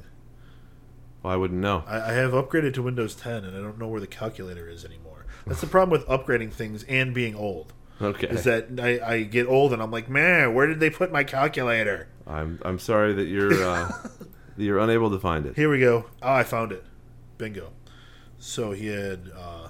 [1.22, 1.84] well, I wouldn't know.
[1.88, 4.84] I, I have upgraded to Windows 10, and I don't know where the calculator is
[4.86, 5.13] anymore.
[5.46, 7.74] That's the problem with upgrading things and being old.
[8.02, 11.12] Okay, Is that I, I get old and I'm like, man, where did they put
[11.12, 12.08] my calculator?
[12.26, 13.88] I'm I'm sorry that you're uh,
[14.58, 15.56] that you're unable to find it.
[15.56, 16.06] Here we go.
[16.22, 16.84] Oh, I found it.
[17.38, 17.72] Bingo.
[18.40, 19.70] So he had uh,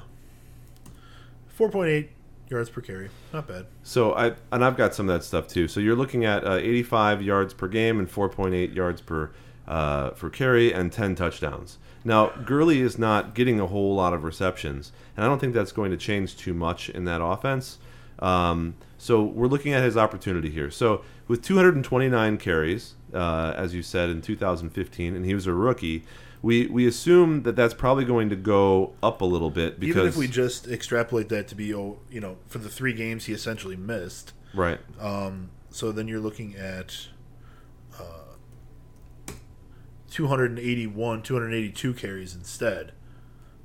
[1.59, 2.09] 4.8
[2.49, 3.09] yards per carry.
[3.31, 3.67] Not bad.
[3.83, 5.67] So I and I've got some of that stuff too.
[5.67, 9.31] So you're looking at uh, 85 yards per game and 4.8 yards per
[9.67, 11.77] uh, for carry and 10 touchdowns.
[12.03, 15.71] Now Gurley is not getting a whole lot of receptions, and I don't think that's
[15.71, 17.77] going to change too much in that offense.
[18.19, 20.71] Um, so we're looking at his opportunity here.
[20.71, 26.03] So with 229 carries, uh, as you said in 2015, and he was a rookie.
[26.41, 30.07] We, we assume that that's probably going to go up a little bit because Even
[30.07, 33.33] if we just extrapolate that to be, oh, you know, for the three games he
[33.33, 34.33] essentially missed.
[34.53, 37.07] right Um, so then you're looking at
[37.97, 39.31] uh,
[40.13, 42.91] 281, 282 carries instead,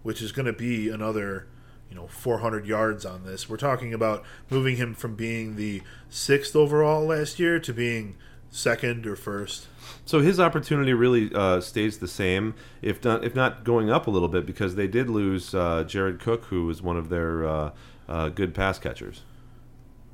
[0.02, 1.46] which is going to be another,
[1.90, 3.50] you know, 400 yards on this.
[3.50, 8.16] We're talking about moving him from being the sixth overall last year to being
[8.50, 9.66] second or first.
[10.06, 14.10] So his opportunity really uh, stays the same, if not if not going up a
[14.10, 17.70] little bit, because they did lose uh, Jared Cook, who was one of their uh,
[18.08, 19.20] uh, good pass catchers.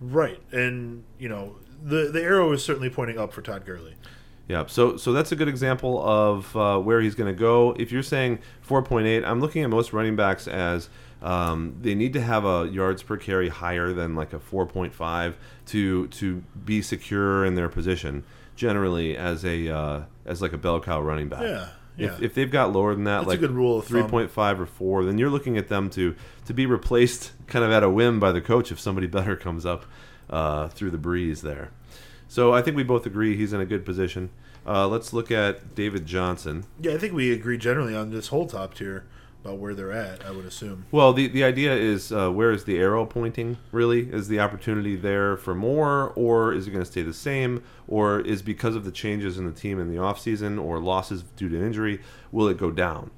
[0.01, 3.95] Right, and you know the the arrow is certainly pointing up for Todd Gurley.
[4.49, 7.75] Yeah, so so that's a good example of uh, where he's going to go.
[7.79, 10.91] If you're saying 4.8, I'm looking at most running backs as
[11.23, 15.35] um, they need to have a yards per carry higher than like a 4.5
[15.67, 18.25] to to be secure in their position.
[18.55, 21.43] Generally, as a uh, as like a bell cow running back.
[21.43, 22.09] Yeah, yeah.
[22.09, 24.31] If, if they've got lower than that, That's a like good rule of three point
[24.31, 27.83] five or four, then you're looking at them to to be replaced kind of at
[27.83, 29.87] a whim by the coach if somebody better comes up
[30.29, 31.71] uh, through the breeze there.
[32.35, 34.31] So I think we both agree he's in a good position.
[34.67, 36.65] Uh, let's look at David Johnson.
[36.81, 39.05] Yeah, I think we agree generally on this whole top tier
[39.45, 40.27] about where they're at.
[40.27, 40.87] I would assume.
[40.91, 43.59] Well, the the idea is uh, where is the arrow pointing?
[43.71, 47.63] Really, is the opportunity there for more, or is it going to stay the same,
[47.87, 51.49] or is because of the changes in the team in the offseason or losses due
[51.49, 52.01] to injury,
[52.33, 53.13] will it go down?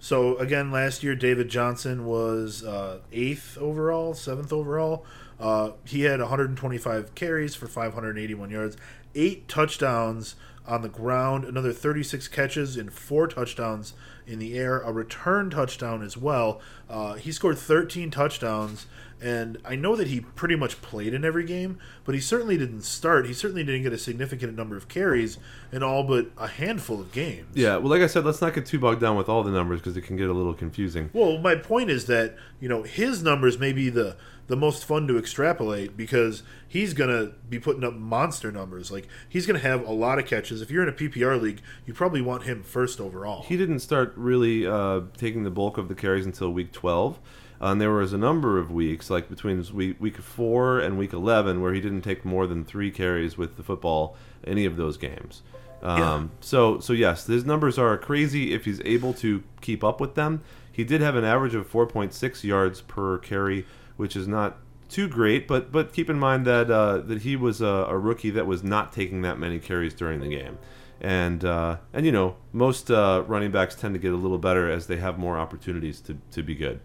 [0.00, 5.04] So again, last year David Johnson was uh, eighth overall, seventh overall.
[5.40, 8.76] Uh, he had 125 carries for 581 yards,
[9.14, 10.34] eight touchdowns
[10.68, 13.94] on the ground, another 36 catches and four touchdowns
[14.26, 16.60] in the air, a return touchdown as well.
[16.90, 18.86] Uh, he scored 13 touchdowns,
[19.20, 22.82] and I know that he pretty much played in every game, but he certainly didn't
[22.82, 23.26] start.
[23.26, 25.38] He certainly didn't get a significant number of carries
[25.72, 27.48] in all but a handful of games.
[27.54, 29.80] Yeah, well, like I said, let's not get too bogged down with all the numbers
[29.80, 31.08] because it can get a little confusing.
[31.14, 34.16] Well, my point is that you know his numbers may be the
[34.48, 38.90] the most fun to extrapolate because he's gonna be putting up monster numbers.
[38.90, 40.60] Like he's gonna have a lot of catches.
[40.60, 43.42] If you're in a PPR league, you probably want him first overall.
[43.44, 47.18] He didn't start really uh, taking the bulk of the carries until week 12.
[47.60, 51.12] Uh, and there was a number of weeks, like between week, week 4 and week
[51.12, 54.96] 11, where he didn't take more than three carries with the football any of those
[54.96, 55.42] games.
[55.82, 56.26] Um, Yeah.
[56.40, 60.42] So, so yes, his numbers are crazy if he's able to keep up with them.
[60.70, 63.66] He did have an average of 4.6 yards per carry,
[63.98, 64.56] which is not
[64.88, 68.30] too great, but but keep in mind that uh, that he was a, a rookie
[68.30, 70.56] that was not taking that many carries during the game,
[71.00, 74.70] and uh, and you know most uh, running backs tend to get a little better
[74.70, 76.80] as they have more opportunities to, to be good.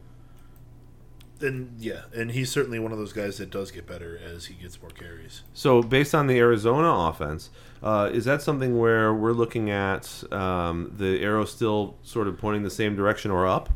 [1.42, 4.56] and yeah, and he's certainly one of those guys that does get better as he
[4.56, 5.44] gets more carries.
[5.54, 7.50] So, based on the Arizona offense,
[7.82, 12.64] uh, is that something where we're looking at um, the arrow still sort of pointing
[12.64, 13.54] the same direction or up?
[13.54, 13.70] Up,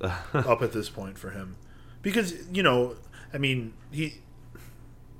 [0.34, 1.56] up at this point for him,
[2.02, 2.96] because you know,
[3.32, 4.14] I mean, he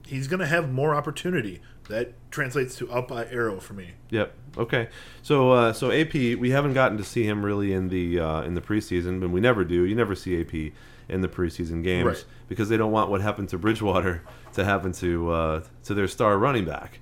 [0.07, 1.61] he's going to have more opportunity.
[1.89, 3.93] That translates to up by arrow for me.
[4.11, 4.35] Yep.
[4.59, 4.89] Okay.
[5.23, 8.53] So, uh, so AP, we haven't gotten to see him really in the uh, in
[8.53, 9.85] the preseason, and we never do.
[9.85, 10.75] You never see AP
[11.09, 12.25] in the preseason games Right.
[12.47, 14.23] because they don't want what happened to Bridgewater
[14.53, 17.01] to happen to uh, to their star running back.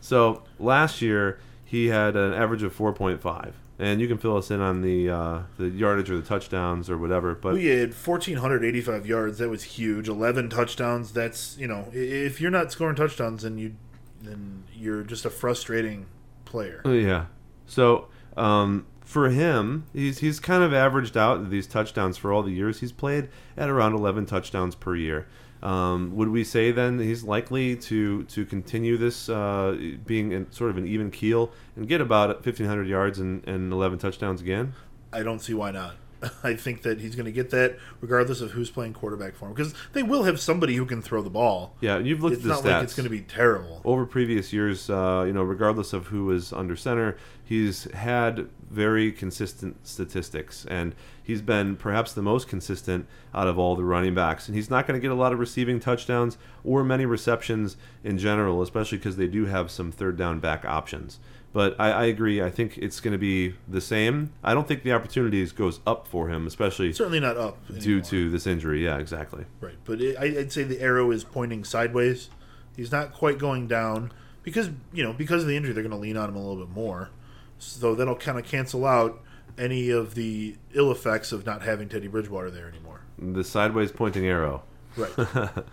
[0.00, 4.60] So last year he had an average of 4.5, and you can fill us in
[4.60, 7.34] on the uh, the yardage or the touchdowns or whatever.
[7.34, 9.38] But We had 1,485 yards.
[9.38, 10.08] That was huge.
[10.08, 11.12] 11 touchdowns.
[11.12, 13.74] That's you know, if you're not scoring touchdowns, then you
[14.20, 16.06] then you're just a frustrating
[16.44, 16.82] player.
[16.84, 17.26] Uh, Yeah.
[17.66, 22.52] So um, for him, he's he's kind of averaged out these touchdowns for all the
[22.52, 25.26] years he's played at around 11 touchdowns per year.
[25.62, 30.70] Um, would we say then he's likely to to continue this uh, being in sort
[30.70, 34.74] of an even keel and get about 1,500 yards and, and 11 touchdowns again?
[35.12, 35.96] I don't see why not.
[36.42, 39.54] I think that he's going to get that regardless of who's playing quarterback for him
[39.54, 41.74] because they will have somebody who can throw the ball.
[41.80, 42.74] Yeah, you've looked It's at the not stats.
[42.76, 43.80] like it's going to be terrible.
[43.84, 49.10] over previous years, uh, you know, regardless of who was under center, he's had very
[49.12, 54.46] consistent statistics, and he's been perhaps the most consistent out of all the running backs.
[54.48, 58.18] And he's not going to get a lot of receiving touchdowns or many receptions in
[58.18, 61.18] general, especially because they do have some third down back options.
[61.52, 62.42] But I, I agree.
[62.42, 64.32] I think it's going to be the same.
[64.44, 68.04] I don't think the opportunities goes up for him, especially Certainly not up due anymore.
[68.10, 68.84] to this injury.
[68.84, 69.46] Yeah, exactly.
[69.60, 69.76] right.
[69.84, 72.28] But it, I, I'd say the arrow is pointing sideways.
[72.76, 75.96] He's not quite going down because you know because of the injury they're going to
[75.98, 77.10] lean on him a little bit more.
[77.58, 79.20] So that'll kind of cancel out
[79.56, 83.00] any of the ill effects of not having Teddy Bridgewater there anymore.
[83.18, 84.62] The sideways pointing arrow.
[84.96, 85.10] Right.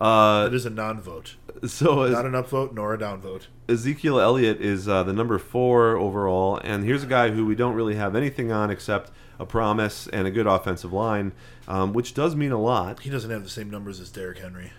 [0.00, 1.36] Uh, it is a non-vote,
[1.66, 3.48] so not an upvote nor a downvote.
[3.68, 7.74] Ezekiel Elliott is uh, the number four overall, and here's a guy who we don't
[7.74, 11.32] really have anything on except a promise and a good offensive line,
[11.68, 13.00] um, which does mean a lot.
[13.00, 14.72] He doesn't have the same numbers as Derrick Henry.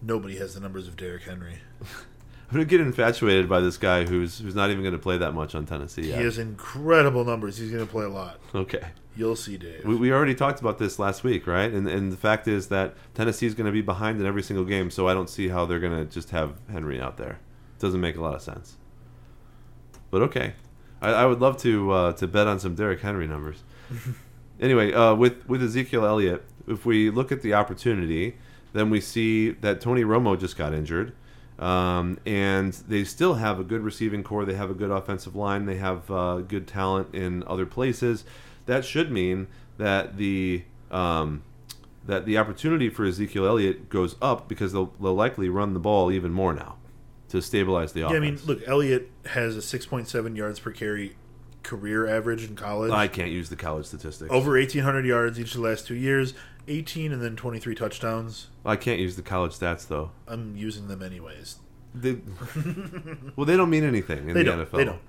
[0.00, 1.58] Nobody has the numbers of Derrick Henry.
[2.50, 5.34] I'm gonna get infatuated by this guy who's who's not even going to play that
[5.34, 6.02] much on Tennessee.
[6.02, 6.18] He Yet.
[6.22, 7.58] has incredible numbers.
[7.58, 8.40] He's going to play a lot.
[8.52, 8.82] Okay,
[9.16, 9.84] You'll see, Dave.
[9.84, 11.70] we, we already talked about this last week, right?
[11.72, 14.64] And and the fact is that Tennessee is going to be behind in every single
[14.64, 17.38] game, so I don't see how they're going to just have Henry out there.
[17.76, 18.76] It Doesn't make a lot of sense.
[20.10, 20.54] But okay,
[21.00, 23.62] I, I would love to uh, to bet on some Derrick Henry numbers.
[24.60, 28.38] anyway, uh, with with Ezekiel Elliott, if we look at the opportunity,
[28.72, 31.12] then we see that Tony Romo just got injured,
[31.60, 34.46] um, and they still have a good receiving corps.
[34.46, 35.66] They have a good offensive line.
[35.66, 38.24] They have uh, good talent in other places.
[38.66, 39.46] That should mean
[39.76, 41.42] that the um,
[42.06, 46.10] that the opportunity for Ezekiel Elliott goes up because they'll, they'll likely run the ball
[46.10, 46.76] even more now
[47.28, 48.12] to stabilize the offense.
[48.12, 48.16] yeah.
[48.16, 51.14] I mean, look, Elliott has a 6.7 yards per carry
[51.62, 52.90] career average in college.
[52.90, 54.32] I can't use the college statistics.
[54.32, 56.34] Over 1,800 yards each of the last two years,
[56.70, 58.46] 18 and then 23 touchdowns.
[58.64, 60.12] I can't use the college stats though.
[60.28, 61.56] I'm using them anyways.
[61.94, 62.18] They,
[63.36, 64.50] well, they don't mean anything in They the.
[64.52, 64.70] NFL.
[64.72, 65.00] They don't.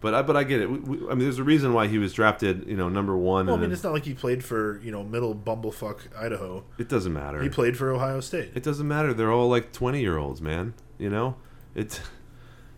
[0.00, 0.70] But I, but I get it.
[0.70, 2.66] We, we, I mean, there's a reason why he was drafted.
[2.66, 3.46] You know, number one.
[3.46, 6.64] Well, I mean, then- it's not like he played for, you know, middle bumblefuck Idaho.
[6.78, 7.42] it doesn't matter.
[7.42, 8.52] He played for Ohio State.
[8.54, 9.12] It doesn't matter.
[9.14, 10.74] They're all like 20 year olds, man.
[10.98, 11.36] You know,
[11.74, 12.00] it's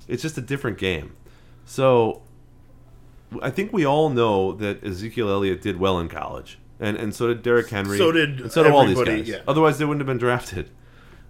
[0.08, 1.16] it's just a different game.
[1.64, 2.22] So
[3.40, 7.28] I think we all know that Ezekiel Elliott did well in college, and and so
[7.28, 7.96] did Derrick Henry.
[7.96, 9.28] So did and so did all these everybody, guys.
[9.28, 9.42] yeah.
[9.46, 10.70] Otherwise, they wouldn't have been drafted.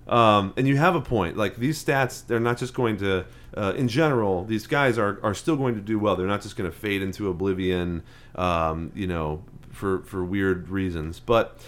[0.09, 1.37] Um, and you have a point.
[1.37, 3.25] Like these stats, they're not just going to.
[3.57, 6.17] Uh, in general, these guys are, are still going to do well.
[6.17, 8.03] They're not just going to fade into oblivion,
[8.35, 11.21] um, you know, for for weird reasons.
[11.21, 11.59] But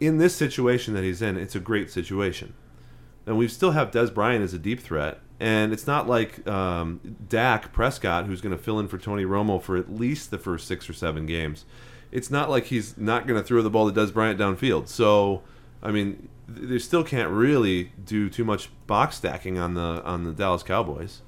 [0.00, 2.54] in this situation that he's in, it's a great situation.
[3.26, 5.20] And we still have Dez Bryant as a deep threat.
[5.40, 9.60] And it's not like um, Dak Prescott, who's going to fill in for Tony Romo
[9.60, 11.64] for at least the first six or seven games.
[12.14, 14.88] It's not like he's not going to throw the ball to Dez Bryant downfield.
[14.88, 15.42] So,
[15.82, 20.32] I mean, they still can't really do too much box stacking on the on the
[20.32, 21.20] Dallas Cowboys.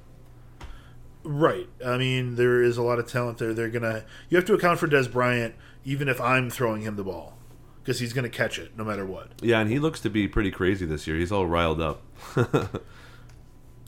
[1.25, 1.69] Right.
[1.85, 3.53] I mean, there is a lot of talent there.
[3.53, 4.05] They're gonna.
[4.31, 7.37] You have to account for Dez Bryant, even if I'm throwing him the ball,
[7.83, 9.33] because he's gonna catch it no matter what.
[9.43, 11.17] Yeah, and he looks to be pretty crazy this year.
[11.17, 12.03] He's all riled up.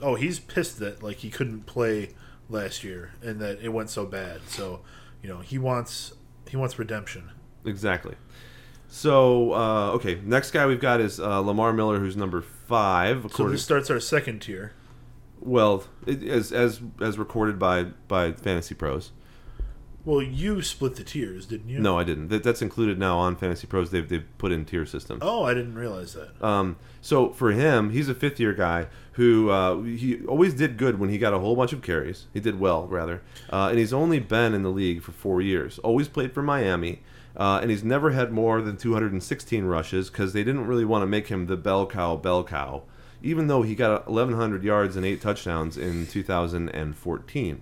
[0.01, 2.11] Oh, he's pissed that like he couldn't play
[2.49, 4.41] last year and that it went so bad.
[4.47, 4.81] So,
[5.23, 6.13] you know, he wants
[6.49, 7.31] he wants redemption.
[7.65, 8.15] Exactly.
[8.89, 13.27] So uh, okay, next guy we've got is uh, Lamar Miller, who's number five.
[13.35, 14.73] So this starts our second tier.
[15.41, 19.13] well, it, as as as recorded by by Fantasy Pros.
[20.05, 21.81] Well, you split the tiers, didn't you?
[21.81, 22.29] No, I didn't.
[22.29, 23.91] That, that's included now on Fantasy Pros.
[23.91, 25.19] They've, they've put in tier systems.
[25.23, 26.43] Oh, I didn't realize that.
[26.43, 26.77] Um,
[27.09, 31.09] so for him, he's a fifth year guy who uh, he always did good when
[31.09, 32.27] he got a whole bunch of carries.
[32.35, 33.23] He did well, rather.
[33.51, 35.79] Uh, and he's only been in the league for four years.
[35.79, 37.01] Always played for Miami.
[37.35, 41.07] Uh, and he's never had more than 216 rushes because they didn't really want to
[41.07, 42.83] make him the bell cow, bell cow,
[43.23, 47.61] even though he got 1,100 yards and eight touchdowns in 2014.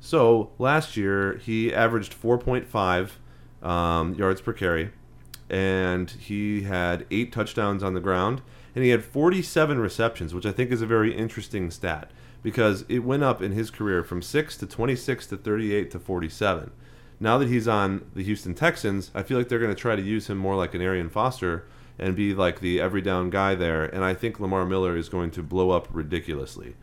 [0.00, 4.90] So last year he averaged 4.5 um, yards per carry,
[5.50, 8.42] and he had eight touchdowns on the ground,
[8.74, 12.10] and he had 47 receptions, which I think is a very interesting stat
[12.42, 16.70] because it went up in his career from six to 26 to 38 to 47.
[17.20, 20.02] Now that he's on the Houston Texans, I feel like they're going to try to
[20.02, 21.66] use him more like an Arian Foster
[21.98, 25.32] and be like the every down guy there, and I think Lamar Miller is going
[25.32, 26.74] to blow up ridiculously.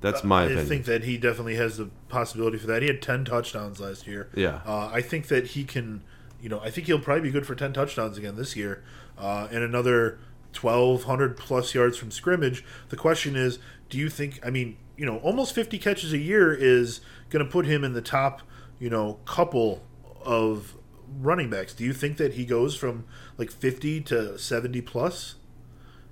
[0.00, 0.64] That's my I opinion.
[0.64, 2.80] I think that he definitely has the possibility for that.
[2.82, 4.30] He had 10 touchdowns last year.
[4.34, 4.60] Yeah.
[4.64, 6.02] Uh, I think that he can,
[6.40, 8.82] you know, I think he'll probably be good for 10 touchdowns again this year
[9.18, 10.18] uh, and another
[10.58, 12.64] 1,200 plus yards from scrimmage.
[12.88, 16.52] The question is, do you think, I mean, you know, almost 50 catches a year
[16.52, 18.42] is going to put him in the top,
[18.78, 19.82] you know, couple
[20.24, 20.76] of
[21.18, 21.72] running backs.
[21.72, 23.04] Do you think that he goes from
[23.38, 25.36] like 50 to 70 plus?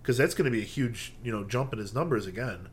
[0.00, 2.68] Because that's going to be a huge, you know, jump in his numbers again.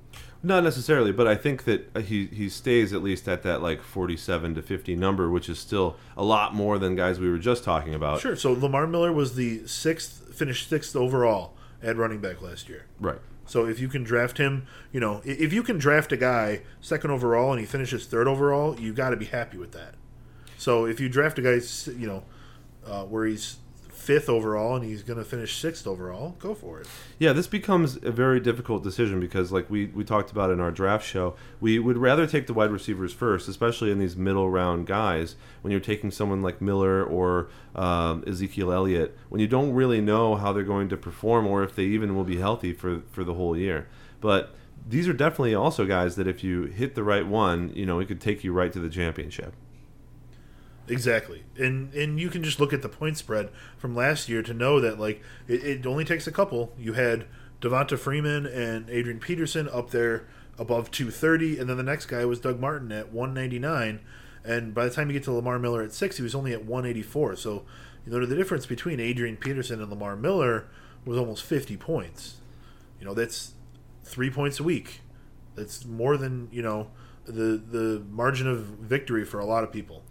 [0.46, 3.82] Not necessarily, but I think that uh, he he stays at least at that like
[3.82, 7.64] 47 to 50 number, which is still a lot more than guys we were just
[7.64, 8.22] talking about.
[8.22, 8.36] Sure.
[8.36, 12.86] So Lamar Miller was the sixth, finished sixth overall at running back last year.
[13.00, 13.18] Right.
[13.48, 17.10] So if you can draft him, you know, if you can draft a guy second
[17.10, 19.96] overall and he finishes third overall, you got to be happy with that.
[20.60, 21.60] So if you draft a guy,
[21.98, 22.24] you know,
[22.86, 23.58] uh, where he's
[24.06, 26.88] fifth overall and he's going to finish sixth overall, go for it.
[27.18, 30.70] Yeah, this becomes a very difficult decision because, like we, we talked about in our
[30.70, 34.86] draft show, we would rather take the wide receivers first, especially in these middle round
[34.86, 35.36] guys.
[35.62, 40.36] When you're taking someone like Miller or um, Ezekiel Elliott, when you don't really know
[40.36, 43.34] how they're going to perform or if they even will be healthy for for the
[43.34, 43.88] whole year.
[44.22, 44.56] But
[44.88, 48.08] these are definitely also guys that if you hit the right one, you know, it
[48.08, 49.54] could take you right to the championship.
[50.88, 54.54] Exactly, and and you can just look at the point spread from last year to
[54.54, 56.74] know that like it, it only takes a couple.
[56.78, 57.26] You had
[57.60, 60.28] Devonta Freeman and Adrian Peterson up there
[60.60, 64.00] above 230, and then the next guy was Doug Martin at 199,
[64.44, 66.66] and by the time you get to Lamar Miller at six, he was only at
[66.66, 67.36] 184.
[67.36, 67.64] So
[68.06, 70.68] you know the difference between Adrian Peterson and Lamar Miller
[71.04, 72.36] was almost 50 points.
[73.00, 73.54] You know that's
[74.04, 75.02] three points a week.
[75.56, 76.92] That's more than you know
[77.26, 80.04] the the margin of victory for a lot of people.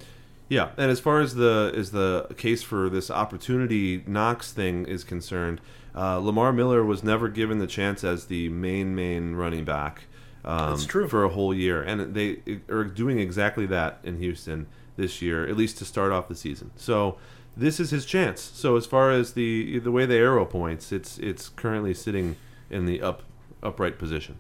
[0.55, 5.03] Yeah, and as far as the as the case for this opportunity knocks thing is
[5.03, 5.61] concerned,
[5.97, 10.05] uh, Lamar Miller was never given the chance as the main main running back.
[10.45, 11.09] Um, That's true.
[11.09, 15.57] for a whole year, and they are doing exactly that in Houston this year, at
[15.57, 16.71] least to start off the season.
[16.77, 17.19] So
[17.57, 18.41] this is his chance.
[18.41, 22.37] So as far as the the way the arrow points, it's it's currently sitting
[22.71, 23.25] in the up
[23.61, 24.37] upright position,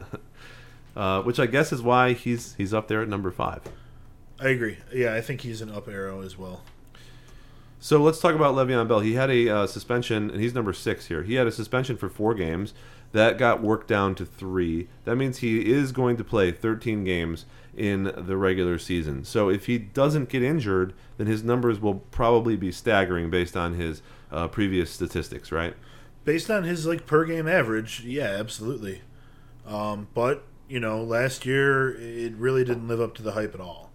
[0.96, 3.60] uh, which I guess is why he's he's up there at number five.
[4.40, 4.78] I agree.
[4.92, 6.62] Yeah, I think he's an up arrow as well.
[7.78, 9.00] So let's talk about Le'Veon Bell.
[9.00, 11.22] He had a uh, suspension, and he's number six here.
[11.22, 12.72] He had a suspension for four games.
[13.12, 14.88] That got worked down to three.
[15.04, 17.44] That means he is going to play 13 games
[17.76, 19.24] in the regular season.
[19.24, 23.74] So if he doesn't get injured, then his numbers will probably be staggering based on
[23.74, 25.74] his uh, previous statistics, right?
[26.24, 29.02] Based on his like per game average, yeah, absolutely.
[29.66, 33.60] Um, but you know, last year it really didn't live up to the hype at
[33.60, 33.90] all.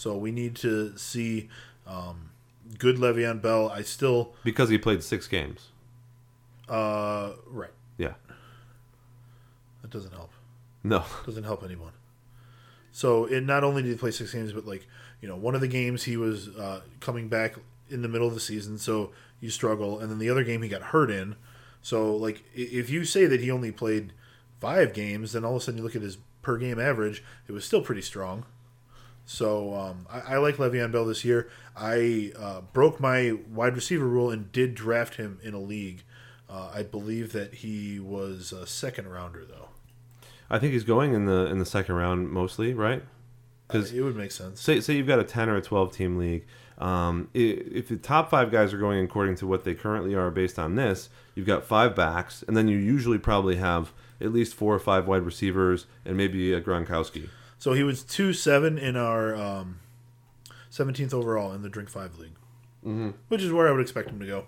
[0.00, 1.50] So we need to see
[1.86, 2.30] um,
[2.78, 3.68] good Le'Veon Bell.
[3.68, 5.72] I still, Because he played six games.
[6.70, 7.72] uh, right.
[7.98, 8.14] Yeah.
[9.82, 10.30] That doesn't help.
[10.82, 11.04] No.
[11.26, 11.92] Doesn't help anyone.
[12.92, 14.86] So it not only did he play six games, but like
[15.20, 17.56] you know, one of the games he was uh, coming back
[17.90, 20.70] in the middle of the season, so you struggle, and then the other game he
[20.70, 21.36] got hurt in.
[21.82, 24.14] So like, if you say that he only played
[24.60, 27.52] five games, then all of a sudden you look at his per game average, it
[27.52, 28.46] was still pretty strong.
[29.30, 31.48] So um, I, I like Le'Veon Bell this year.
[31.76, 36.02] I uh, broke my wide receiver rule and did draft him in a league.
[36.48, 39.68] Uh, I believe that he was a second rounder though.
[40.50, 43.04] I think he's going in the in the second round mostly, right?
[43.68, 44.60] Because it would make sense.
[44.60, 46.44] say say you've got a 10 or a 12 team league
[46.78, 50.58] um, if the top five guys are going according to what they currently are based
[50.58, 54.74] on this you've got five backs and then you usually probably have at least four
[54.74, 57.28] or five wide receivers and maybe a gronkowski
[57.60, 59.78] So he was two seven in our um,
[60.70, 62.34] seventeenth overall in the Drink Five League,
[62.84, 63.10] mm-hmm.
[63.28, 64.46] which is where I would expect him to go.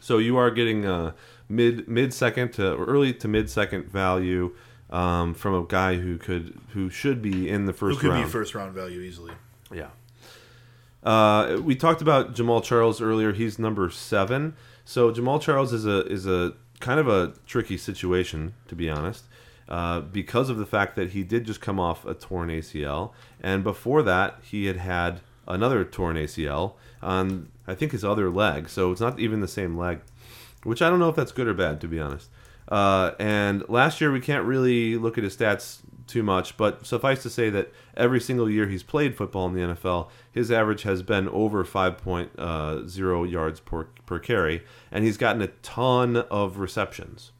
[0.00, 1.12] so you are getting uh,
[1.48, 4.52] mid mid second to early to mid second value
[4.90, 8.24] um, from a guy who could who should be in the Who first could round
[8.24, 9.32] be first round value easily?
[9.72, 9.90] Yeah.
[11.04, 13.32] Uh, we talked about Jamaal Charles earlier.
[13.32, 14.54] He's number seven.
[14.84, 19.24] So Jamaal Charles is a is a kind of a tricky situation, to be honest,
[19.68, 23.64] uh, because of the fact that he did just come off a torn ACL, and
[23.64, 28.68] before that he had had another torn ACL on I think his other leg.
[28.68, 30.00] So it's not even the same leg,
[30.64, 32.28] which I don't know if that's good or bad, to be honest.
[32.68, 37.22] Uh, and last year we can't really look at his stats too much, but suffice
[37.22, 41.02] to say that every single year he's played football in the NFL, his average has
[41.02, 47.31] been over 5.0 yards per, per carry, and he's gotten a ton of receptions.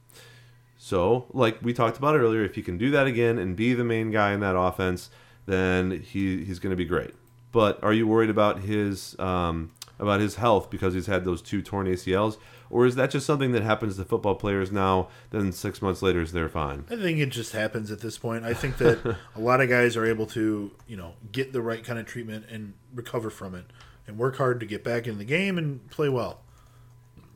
[0.84, 3.84] So, like we talked about earlier, if he can do that again and be the
[3.84, 5.10] main guy in that offense,
[5.46, 7.14] then he, he's going to be great.
[7.52, 9.70] But are you worried about his um,
[10.00, 12.36] about his health because he's had those two torn ACLs,
[12.68, 15.08] or is that just something that happens to football players now?
[15.30, 16.84] Then six months later, they're fine.
[16.90, 18.44] I think it just happens at this point.
[18.44, 21.84] I think that a lot of guys are able to, you know, get the right
[21.84, 23.66] kind of treatment and recover from it
[24.08, 26.41] and work hard to get back in the game and play well.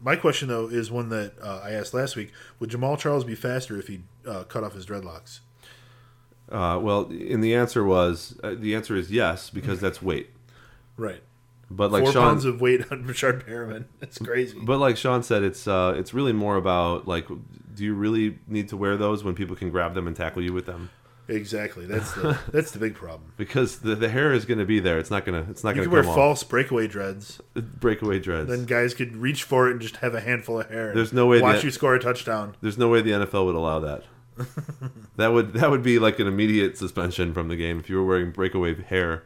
[0.00, 2.32] My question, though, is one that uh, I asked last week.
[2.60, 5.40] Would Jamaal Charles be faster if he uh, cut off his dreadlocks?
[6.50, 10.30] Uh, well, and the answer was uh, the answer is yes because that's weight.
[10.96, 11.22] Right.
[11.68, 13.86] But like Four Sean, pounds of weight on Richard Perriman.
[14.00, 14.56] It's crazy.
[14.62, 18.68] but like Sean said, it's uh, it's really more about like, do you really need
[18.68, 20.90] to wear those when people can grab them and tackle you with them?
[21.28, 21.86] Exactly.
[21.86, 23.32] That's the that's the big problem.
[23.36, 24.98] Because the, the hair is going to be there.
[24.98, 27.40] It's not gonna it's not You gonna could wear come false breakaway dreads.
[27.54, 28.48] Breakaway dreads.
[28.50, 30.88] Then guys could reach for it and just have a handful of hair.
[30.88, 32.56] and There's no way Watch that- you score a touchdown.
[32.60, 34.04] There's no way the NFL would allow that.
[35.16, 38.04] that would that would be like an immediate suspension from the game if you were
[38.04, 39.22] wearing breakaway hair.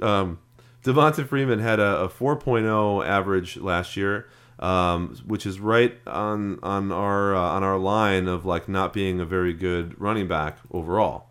[0.00, 0.38] Um,
[0.84, 4.26] Devonta Freeman had a, a 4.0 average last year,
[4.62, 9.20] um, which is right on on our uh, on our line of like not being
[9.20, 11.26] a very good running back overall.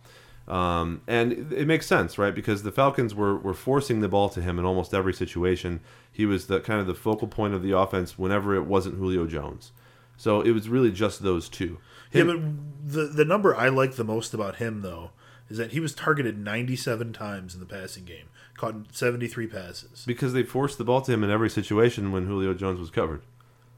[0.47, 2.35] Um, and it, makes sense, right?
[2.35, 5.79] Because the Falcons were, were forcing the ball to him in almost every situation.
[6.11, 9.27] He was the kind of the focal point of the offense whenever it wasn't Julio
[9.27, 9.71] Jones.
[10.17, 11.77] So it was really just those two.
[12.11, 12.41] Yeah, but
[12.85, 15.11] the the number I like the most about him though
[15.49, 18.27] is that he was targeted 97 times in the passing game,
[18.61, 22.53] caught 73 passes, because they forced the ball to him in every situation when Julio
[22.53, 23.21] Jones was covered.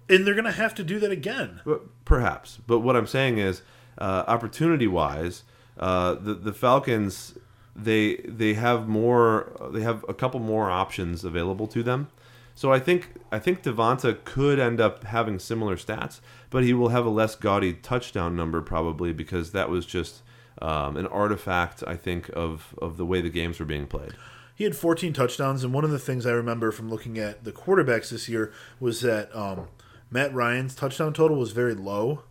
[0.09, 1.61] and they're gonna have to do that again.
[1.65, 2.59] But perhaps.
[2.67, 3.61] But what I'm saying is,
[3.97, 5.43] uh, opportunity wise,
[5.79, 7.38] uh, the the Falcons
[7.75, 12.09] they they have more they have a couple more options available to them.
[12.53, 16.19] So I think I think Devonta could end up having similar stats,
[16.49, 20.21] but he will have a less gaudy touchdown number probably because that was just
[20.61, 24.13] um, an artifact I think of of the way the games were being played.
[24.56, 27.51] He had 14 touchdowns, and one of the things I remember from looking at the
[27.51, 29.68] quarterbacks this year was that um,
[30.12, 32.24] Matt Ryan's touchdown total was very low.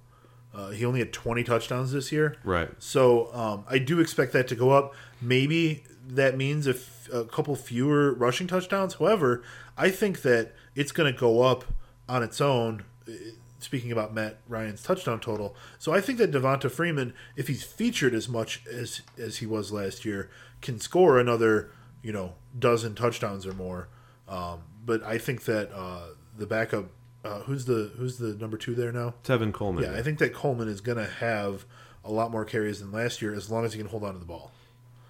[0.55, 2.37] Uh, he only had 20 touchdowns this year.
[2.45, 2.71] Right.
[2.79, 4.95] So um, I do expect that to go up.
[5.21, 8.95] Maybe that means a, f- a couple fewer rushing touchdowns.
[8.95, 9.43] However,
[9.77, 11.65] I think that it's going to go up
[12.09, 12.85] on its own.
[13.09, 13.13] uh,
[13.59, 18.13] Speaking about Matt Ryan's touchdown total, so I think that Devonta Freeman, if he's featured
[18.13, 20.29] as much as as he was last year,
[20.61, 21.71] can score another
[22.03, 23.89] you know dozen touchdowns or more.
[24.29, 26.87] Um, but I think that uh, the backup,
[27.25, 29.15] uh, who's the who's the number two there now?
[29.25, 29.85] Tevin Coleman.
[29.85, 31.65] Yeah, I think that Coleman is going to have
[32.05, 34.19] a lot more carries than last year as long as he can hold on to
[34.19, 34.51] the ball.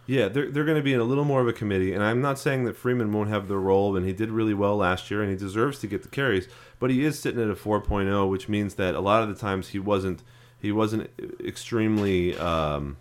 [0.07, 2.21] Yeah, they're, they're going to be in a little more of a committee, and I'm
[2.21, 5.23] not saying that Freeman won't have the role, and he did really well last year,
[5.23, 6.49] and he deserves to get the carries,
[6.81, 9.69] but he is sitting at a 4.0, which means that a lot of the times
[9.69, 10.23] he wasn't
[10.59, 11.11] he wasn't
[11.45, 12.97] extremely um,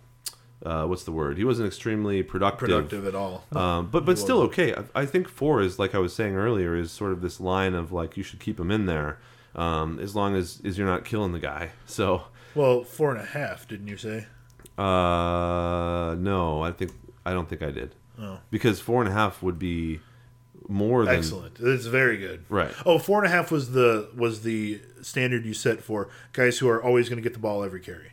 [0.64, 1.38] uh, what's the word?
[1.38, 2.68] He wasn't extremely productive.
[2.68, 3.44] Productive at all.
[3.52, 4.74] Um, but but still okay.
[4.74, 7.74] I, I think four is like I was saying earlier is sort of this line
[7.74, 9.18] of like you should keep him in there
[9.54, 11.70] um, as long as as you're not killing the guy.
[11.86, 14.26] So well, four and a half, didn't you say?
[14.78, 16.92] uh, no, I think
[17.24, 17.94] I don't think I did.
[18.20, 18.38] Oh.
[18.50, 20.00] Because four and a half would be
[20.68, 21.58] more than Excellent.
[21.60, 22.44] It's very good.
[22.48, 22.72] Right.
[22.86, 26.68] Oh, four and a half was the was the standard you set for guys who
[26.68, 28.12] are always going to get the ball every carry.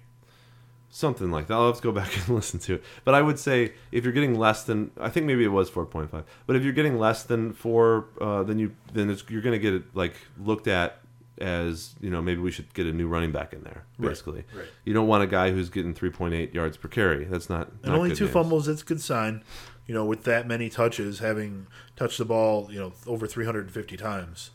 [0.90, 1.54] Something like that.
[1.54, 2.84] I'll have to go back and listen to it.
[3.04, 6.24] But I would say if you're getting less than, I think maybe it was 4.5.
[6.46, 9.60] But if you're getting less than four, uh, then you then it's, you're going to
[9.60, 11.00] get it like looked at
[11.40, 13.86] as you know maybe we should get a new running back in there.
[14.00, 14.66] Basically, right.
[14.84, 17.26] you don't want a guy who's getting 3.8 yards per carry.
[17.26, 18.34] That's not And not only two names.
[18.34, 19.44] fumbles, it's a good sign.
[19.88, 21.66] You know, with that many touches, having
[21.96, 24.52] touched the ball, you know, over 350 times.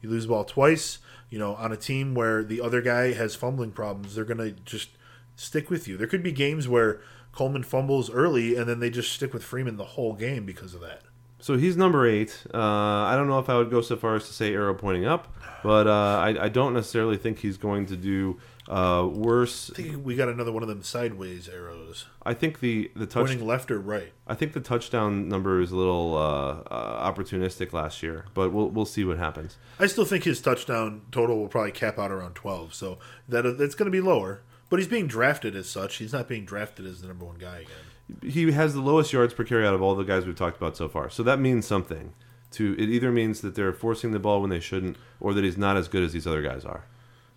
[0.00, 0.98] You lose the ball twice,
[1.30, 4.50] you know, on a team where the other guy has fumbling problems, they're going to
[4.64, 4.88] just
[5.42, 5.96] stick with you.
[5.96, 7.00] There could be games where
[7.32, 10.80] Coleman fumbles early and then they just stick with Freeman the whole game because of
[10.80, 11.02] that.
[11.40, 12.44] So he's number eight.
[12.54, 15.06] Uh, I don't know if I would go so far as to say arrow pointing
[15.06, 15.26] up,
[15.64, 18.38] but uh, I, I don't necessarily think he's going to do
[18.68, 19.68] uh, worse.
[19.72, 23.26] I think we got another one of them sideways arrows, I think the the touch.
[23.26, 24.12] pointing left or right.
[24.28, 28.68] I think the touchdown number is a little uh, uh, opportunistic last year, but we'll
[28.68, 29.56] we'll see what happens.
[29.80, 33.74] I still think his touchdown total will probably cap out around 12, so that that's
[33.74, 34.42] going to be lower.
[34.72, 35.96] But he's being drafted as such.
[35.96, 38.22] He's not being drafted as the number one guy again.
[38.32, 40.78] He has the lowest yards per carry out of all the guys we've talked about
[40.78, 42.14] so far, so that means something.
[42.52, 45.58] To it either means that they're forcing the ball when they shouldn't, or that he's
[45.58, 46.86] not as good as these other guys are.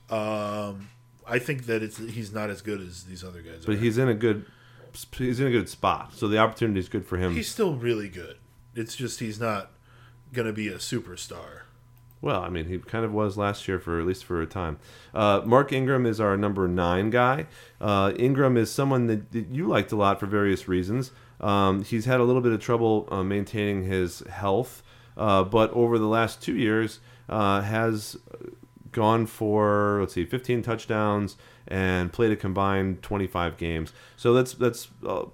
[0.10, 0.88] Um,
[1.28, 3.66] I think that it's he's not as good as these other guys.
[3.66, 3.80] But are.
[3.80, 4.46] he's in a good
[5.18, 7.34] he's in a good spot, so the opportunity is good for him.
[7.34, 8.38] he's still really good.
[8.76, 9.72] It's just he's not
[10.32, 11.64] going to be a superstar.
[12.26, 14.80] Well, I mean, he kind of was last year for at least for a time.
[15.14, 17.46] Uh, Mark Ingram is our number nine guy.
[17.80, 21.12] Uh, Ingram is someone that, that you liked a lot for various reasons.
[21.40, 24.82] Um, he's had a little bit of trouble uh, maintaining his health,
[25.16, 27.00] uh, but over the last two years
[27.30, 28.18] uh, has
[28.92, 33.94] gone for let's see, 15 touchdowns and played a combined 25 games.
[34.18, 35.26] So that's that's uh,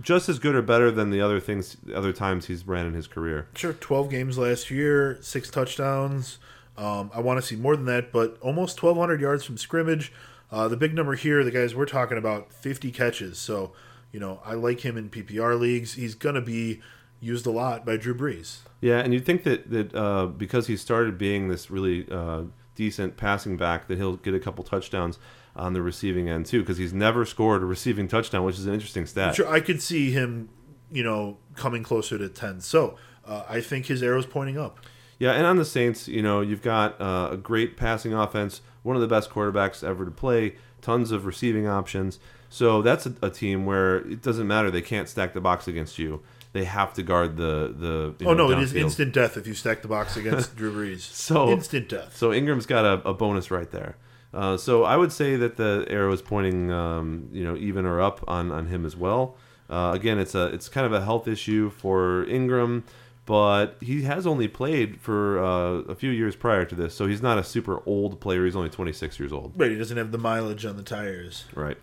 [0.00, 3.06] just as good or better than the other things, other times he's ran in his
[3.06, 3.48] career.
[3.54, 6.38] Sure, 12 games last year, six touchdowns.
[6.76, 10.12] Um, I want to see more than that, but almost 1,200 yards from scrimmage.
[10.50, 13.38] Uh, the big number here, the guys we're talking about, 50 catches.
[13.38, 13.72] So,
[14.12, 15.94] you know, I like him in PPR leagues.
[15.94, 16.80] He's going to be
[17.20, 18.58] used a lot by Drew Brees.
[18.80, 22.42] Yeah, and you'd think that that uh, because he started being this really uh,
[22.74, 25.18] decent passing back, that he'll get a couple touchdowns
[25.56, 28.74] on the receiving end too, because he's never scored a receiving touchdown, which is an
[28.74, 29.34] interesting stat.
[29.34, 30.48] Sure, I could see him,
[30.90, 32.60] you know, coming closer to 10.
[32.60, 32.96] So
[33.26, 34.78] uh, I think his arrow's pointing up.
[35.18, 38.96] Yeah, and on the Saints, you know, you've got uh, a great passing offense, one
[38.96, 42.18] of the best quarterbacks ever to play, tons of receiving options.
[42.50, 45.98] So that's a, a team where it doesn't matter; they can't stack the box against
[45.98, 46.22] you.
[46.52, 48.26] They have to guard the the.
[48.26, 51.00] Oh, know, no, it is instant death if you stack the box against Drew Brees.
[51.00, 52.16] So- instant death.
[52.16, 53.96] So Ingram's got a, a bonus right there.
[54.34, 58.00] Uh, so I would say that the arrow is pointing, um, you know, even or
[58.00, 59.36] up on, on him as well.
[59.68, 62.84] Uh, again, it's a it's kind of a health issue for Ingram,
[63.24, 67.22] but he has only played for uh, a few years prior to this, so he's
[67.22, 68.44] not a super old player.
[68.44, 69.52] He's only 26 years old.
[69.56, 71.46] Right, he doesn't have the mileage on the tires.
[71.54, 71.78] Right.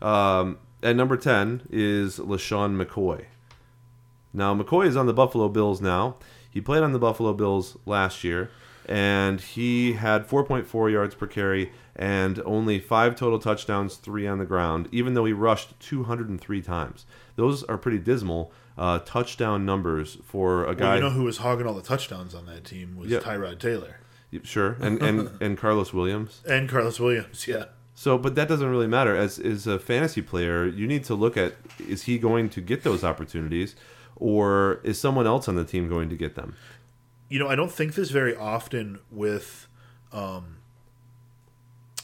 [0.00, 3.24] Um, at number 10 is LeSean McCoy.
[4.32, 6.16] Now, McCoy is on the Buffalo Bills now.
[6.50, 8.50] He played on the Buffalo Bills last year,
[8.86, 14.44] and he had 4.4 yards per carry and only five total touchdowns, three on the
[14.44, 17.06] ground, even though he rushed 203 times.
[17.36, 20.94] Those are pretty dismal uh, touchdown numbers for a Well, guy.
[20.96, 23.20] you know who was hogging all the touchdowns on that team was Yeah.
[23.20, 23.98] Tyrod Taylor
[24.42, 26.42] sure, and, and, and Karlos Williams.
[26.48, 27.46] and Karlos Williams.
[27.46, 29.14] Yeah, So, but that doesn't really matter.
[29.14, 32.82] As as a fantasy player, you need to look at is he going to get
[32.82, 33.76] those opportunities,
[34.16, 36.56] or is someone else on the team going to get them?
[37.34, 39.66] You know I don't think this very often with,
[40.12, 40.58] um,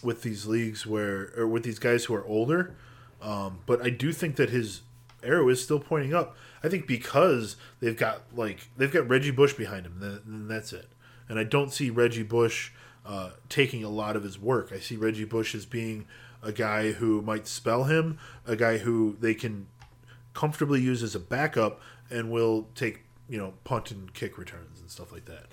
[0.02, 2.74] with these leagues where or with these guys who are older,
[3.22, 4.80] um, but I do think that his
[5.22, 6.36] arrow is still pointing up.
[6.64, 10.72] I think because they've got like they've got Reggie Bush behind him, then, then that's
[10.72, 10.88] it.
[11.28, 12.72] And I don't see Reggie Bush
[13.06, 14.72] uh, taking a lot of his work.
[14.72, 16.06] I see Reggie Bush as being
[16.42, 18.18] a guy who might spell him,
[18.48, 19.68] a guy who they can
[20.34, 24.92] comfortably use as a backup and will take you know punt and kick returns and
[24.92, 25.46] stuff like that.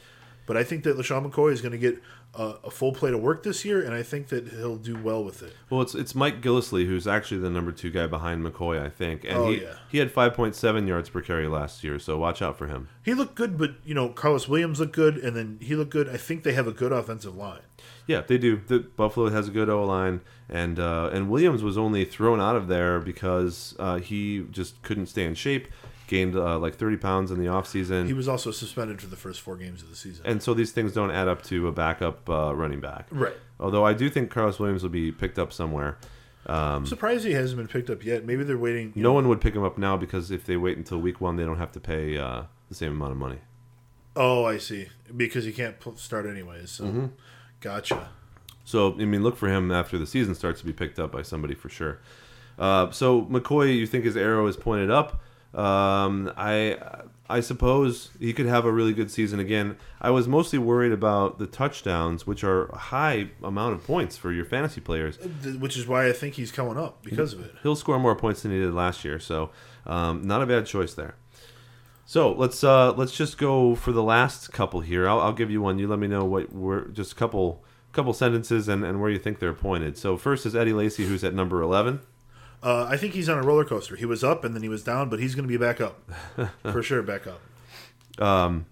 [0.48, 2.02] But I think that LeSean McCoy is going to get
[2.34, 5.22] a, a full plate of work this year, and I think that he'll do well
[5.22, 5.54] with it.
[5.70, 9.26] Well, it's it's Mike Gillislee who's actually the number two guy behind McCoy, I think,
[9.26, 9.74] and Oh, he yeah.
[9.92, 12.88] he had 5.7 yards per carry last year, so watch out for him.
[13.04, 16.08] He looked good, but you know Karlos Williams looked good, and then he looked good.
[16.08, 17.62] I think they have a good offensive line.
[18.08, 18.56] Yeah, they do.
[18.66, 22.56] The Buffalo has a good O line, and uh, and Williams was only thrown out
[22.56, 25.68] of there because uh, he just couldn't stay in shape.
[26.08, 28.08] Gained uh, like 30 pounds in the offseason.
[28.08, 30.26] He was also suspended for the first four games of the season.
[30.26, 33.08] and so these things don't add up to a backup uh, running back.
[33.12, 33.36] right.
[33.60, 35.98] Although I do think Karlos Williams will be picked up somewhere.
[36.46, 38.24] I'm surprised he hasn't been picked up yet.
[38.24, 38.94] Maybe they're waiting.
[38.96, 41.36] No know- one would pick him up now because if they wait until week one,
[41.36, 43.40] they don't have to pay uh, the same amount of money.
[44.16, 44.88] Oh, I see.
[45.16, 46.72] Because he can't start anyways.
[46.72, 46.86] So.
[46.86, 47.06] Mm-hmm.
[47.60, 48.10] Gotcha.
[48.64, 51.22] So I mean, look for him after the season starts to be picked up by
[51.22, 52.00] somebody for sure.
[52.58, 55.22] Uh, so McCoy, you think his arrow is pointed up?
[55.54, 56.78] Um, I
[57.30, 59.78] I suppose he could have a really good season again.
[60.00, 64.32] I was mostly worried about the touchdowns, which are a high amount of points for
[64.32, 65.18] your fantasy players.
[65.60, 67.54] Which is why I think he's coming up because of it.
[67.64, 69.50] He'll score more points than he did last year, so
[69.86, 71.16] um, not a bad choice there.
[72.06, 75.10] So let's uh, let's just go for the last couple here.
[75.10, 75.80] I'll, I'll give you one.
[75.80, 79.20] You let me know what we're just a couple couple sentences and, and where you
[79.20, 79.98] think they're pointed.
[79.98, 82.00] So first is Eddie Lacy, who's at number eleven.
[82.64, 83.96] Uh, I think he's on a roller coaster.
[83.96, 86.10] He was up and then he was down, but he's going to be back up
[86.64, 87.02] for sure.
[87.04, 87.40] Back up.
[88.22, 88.66] Um,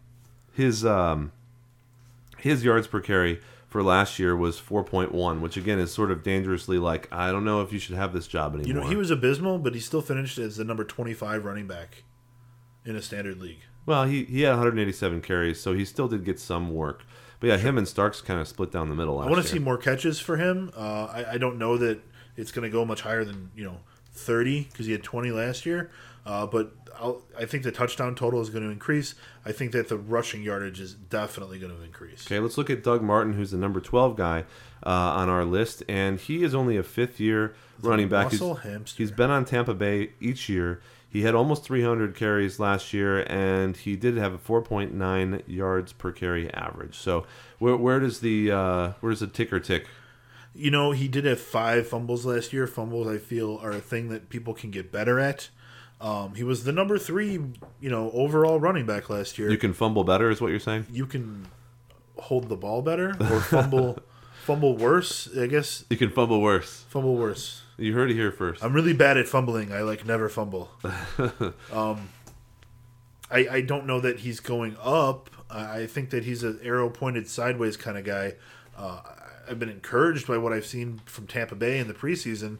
[0.53, 1.31] his um,
[2.37, 6.79] his yards per carry for last year was 4.1, which again is sort of dangerously
[6.79, 8.67] like I don't know if you should have this job anymore.
[8.67, 12.03] You know, he was abysmal, but he still finished as the number 25 running back
[12.85, 13.59] in a standard league.
[13.85, 17.03] well, he he had 187 carries, so he still did get some work.
[17.39, 19.19] But yeah, him and Starks kind of split down the middle.
[19.19, 19.53] I want to year.
[19.53, 20.71] see more catches for him.
[20.75, 21.99] Uh, I, I don't know that
[22.37, 23.79] it's going to go much higher than you know
[24.13, 25.91] 30 because he had 20 last year.
[26.25, 29.15] Uh, but I'll, I think the touchdown total is going to increase.
[29.45, 32.25] I think that the rushing yardage is definitely going to increase.
[32.25, 34.45] Okay, let's look at Doug Martin, who's the number 12 guy
[34.83, 38.31] uh, on our list, and he is only a fifth year running back.
[38.31, 38.39] He's,
[38.93, 40.81] he's been on Tampa Bay each year.
[41.07, 46.11] He had almost 300 carries last year, and he did have a 4.9 yards per
[46.11, 46.97] carry average.
[46.97, 47.25] So,
[47.59, 49.85] where, where does the uh, where does the ticker tick?
[50.55, 52.65] You know, he did have five fumbles last year.
[52.65, 55.49] Fumbles, I feel, are a thing that people can get better at.
[55.99, 57.31] Um, he was the number three,
[57.81, 59.49] you know, overall running back last year.
[59.51, 60.85] You can fumble better, is what you're saying?
[60.91, 61.47] you can
[62.17, 63.99] hold the ball better or fumble
[64.45, 65.27] fumble worse.
[65.37, 66.85] I guess You can fumble worse.
[66.89, 67.61] fumble worse.
[67.77, 68.63] You heard it here first.
[68.63, 69.73] I'm really bad at fumbling.
[69.73, 70.69] I like never fumble.
[71.73, 72.09] um,
[73.29, 75.29] I I don't know that he's going up.
[75.49, 78.33] I think that he's an arrow pointed sideways kind of guy.
[78.77, 82.57] Uh, I- I've been encouraged by what I've seen from Tampa Bay in the preseason.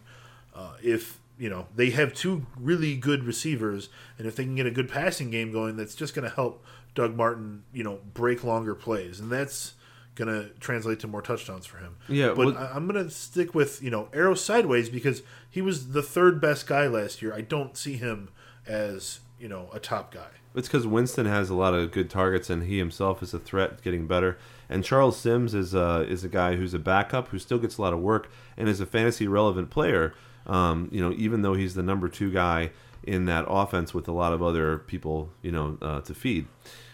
[0.54, 4.66] Uh, if you know they have two really good receivers, and if they can get
[4.66, 6.64] a good passing game going, that's just going to help
[6.94, 9.74] Doug Martin, you know, break longer plays, and that's
[10.16, 11.98] going to translate to more touchdowns for him.
[12.08, 15.62] Yeah, but well- I- I'm going to stick with you know arrow sideways because he
[15.62, 17.34] was the third best guy last year.
[17.34, 18.30] I don't see him
[18.66, 20.28] as you know a top guy.
[20.56, 23.82] It's because Winston has a lot of good targets, and he himself is a threat,
[23.82, 24.38] getting better.
[24.70, 27.82] And Charles Sims is a is a guy who's a backup who still gets a
[27.82, 30.14] lot of work and is a fantasy relevant player.
[30.46, 32.72] Um, you know, even though he's the number two guy
[33.04, 36.48] in that offense with a lot of other people, you know, uh, to feed.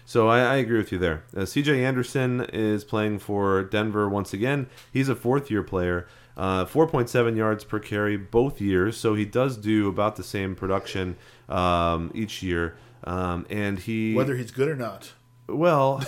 [0.05, 1.24] So I, I agree with you there.
[1.36, 1.86] Uh, C.J.
[1.86, 4.67] Anderson is playing for Denver once again.
[4.91, 6.07] He's a fourth year player.
[6.36, 11.17] Uh, 4.7 yards per carry both years, so he does do about the same production
[11.49, 12.76] um, each year.
[13.03, 15.13] Um, and he Whether he's good or not.
[15.56, 16.04] Well,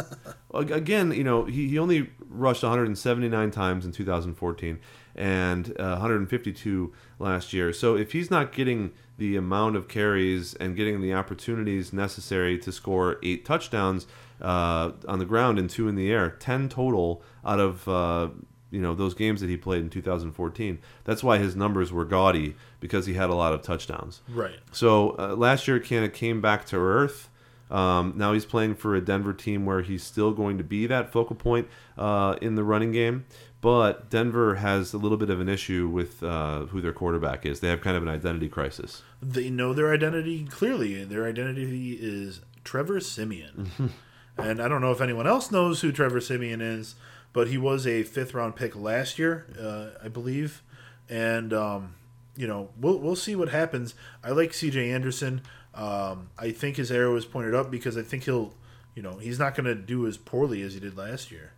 [0.54, 4.78] again, you know, he, he only rushed 179 times in 2014
[5.14, 7.72] and uh, 152 last year.
[7.72, 12.70] So if he's not getting the amount of carries and getting the opportunities necessary to
[12.70, 14.06] score eight touchdowns
[14.40, 18.28] uh, on the ground and two in the air, 10 total out of uh,
[18.70, 20.78] you know those games that he played in 2014.
[21.04, 24.20] That's why his numbers were gaudy because he had a lot of touchdowns.
[24.28, 24.58] Right.
[24.72, 27.27] So uh, last year, of came back to earth.
[27.70, 31.12] Um, now he's playing for a Denver team where he's still going to be that
[31.12, 33.26] focal point uh, in the running game.
[33.60, 37.60] But Denver has a little bit of an issue with uh, who their quarterback is.
[37.60, 39.02] They have kind of an identity crisis.
[39.20, 41.02] They know their identity clearly.
[41.04, 43.70] Their identity is Trevor Siemian.
[44.38, 46.94] and I don't know if anyone else knows who Trevor Siemian is,
[47.32, 50.62] but he was a fifth round pick last year, uh, I believe.
[51.08, 51.94] And, um,
[52.36, 53.96] you know, we'll, we'll see what happens.
[54.22, 55.42] I like CJ Anderson.
[55.78, 58.52] Um, I think his arrow is pointed up because I think he'll,
[58.96, 61.52] you know, he's not going to do as poorly as he did last year.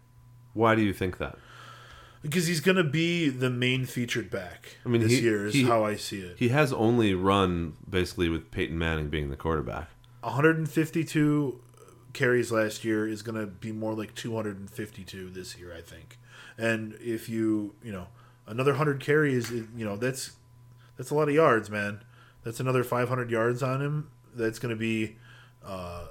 [0.53, 1.39] Why do you think that?
[2.23, 5.55] Because he's going to be the main featured back I mean, this he- year, is
[5.55, 6.37] he- how I see it.
[6.39, 9.89] He has only run basically with Peyton Manning being the quarterback.
[10.23, 11.61] 152
[12.13, 16.19] carries last year is going to be more like 252 this year, I think.
[16.59, 18.09] And if you, you know,
[18.47, 20.33] another 100 carries, you know, that's
[20.99, 22.03] that's a lot of yards, man.
[22.45, 24.11] That's another 500 yards on him.
[24.35, 25.17] That's going to be,
[25.65, 26.07] uh,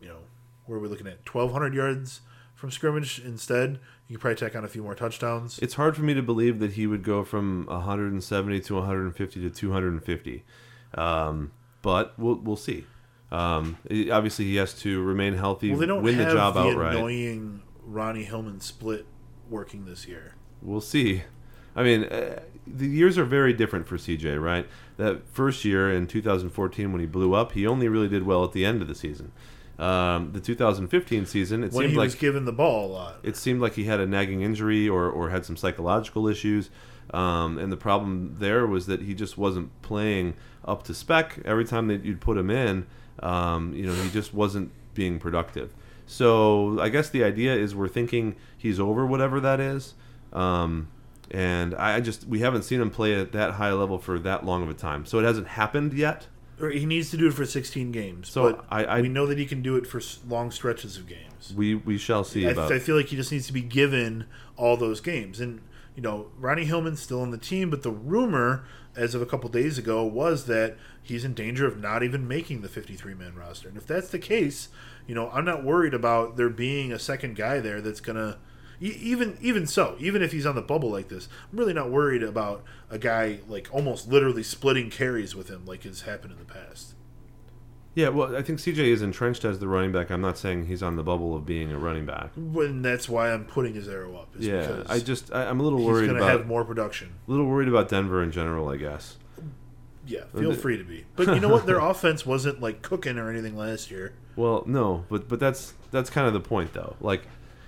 [0.00, 0.18] you know,
[0.66, 1.18] where are we looking at?
[1.30, 2.22] 1,200 yards
[2.54, 3.78] from scrimmage instead.
[4.08, 5.58] You could probably tack on a few more touchdowns.
[5.60, 9.50] It's hard for me to believe that he would go from 170 to 150 to
[9.50, 10.44] 250,
[10.94, 11.52] um,
[11.82, 12.86] but we'll we'll see.
[13.30, 13.78] Um,
[14.12, 16.96] obviously, he has to remain healthy, well, they don't win have the job the outright.
[16.96, 19.06] annoying Ronnie Hillman split
[19.48, 20.34] working this year.
[20.62, 21.24] We'll see.
[21.76, 24.66] I mean, uh, the years are very different for CJ, right?
[24.96, 28.52] That first year in 2014 when he blew up, he only really did well at
[28.52, 29.32] the end of the season.
[29.78, 33.16] Um, the 2015 season, it When seemed he like was given the ball a lot.
[33.24, 36.70] it seemed like he had a nagging injury or, or had some psychological issues.
[37.12, 41.40] Um, and the problem there was that he just wasn't playing up to spec.
[41.44, 42.86] Every time that you'd put him in,
[43.20, 45.74] um, you know, he just wasn't being productive.
[46.06, 49.94] So I guess the idea is we're thinking he's over whatever that is.
[50.32, 50.88] Um,
[51.30, 54.62] and I just we haven't seen him play at that high level for that long
[54.62, 55.06] of a time.
[55.06, 56.26] So it hasn't happened yet.
[56.60, 58.28] Or he needs to do it for 16 games.
[58.28, 61.06] So but I- I- we know that he can do it for long stretches of
[61.08, 61.52] games.
[61.56, 62.72] We we shall see I, about.
[62.72, 65.40] I feel like he just needs to be given all those games.
[65.40, 65.60] And
[65.96, 68.64] you know, Ronnie Hillman's still on the team, but the rumor
[68.96, 72.62] as of a couple days ago was that he's in danger of not even making
[72.62, 73.68] the 53 man roster.
[73.68, 74.68] And if that's the case,
[75.06, 78.30] you know, I'm not worried about there being a second guy there that's going to
[78.30, 78.36] e-
[78.92, 82.22] even even so, even if he's on the bubble like this, I'm really not worried
[82.22, 86.44] about a guy like almost literally splitting carries with him like has happened in the
[86.44, 86.94] past.
[87.94, 90.10] Yeah, well, I think CJ is entrenched as the running back.
[90.10, 92.30] I'm not saying he's on the bubble of being a running back.
[92.34, 94.34] When that's why I'm putting his arrow up.
[94.36, 96.64] Is Yeah, I just I, I'm a little he's worried going to about have more
[96.64, 97.14] production.
[97.26, 98.68] a little worried about Denver in general.
[98.68, 99.16] I guess.
[100.06, 101.06] Yeah, feel free to be.
[101.16, 101.66] But you know what?
[101.66, 104.12] Their offense wasn't like cooking or anything last year.
[104.36, 106.96] Well, no, but but that's that's kind of the point though.
[107.00, 107.22] Like,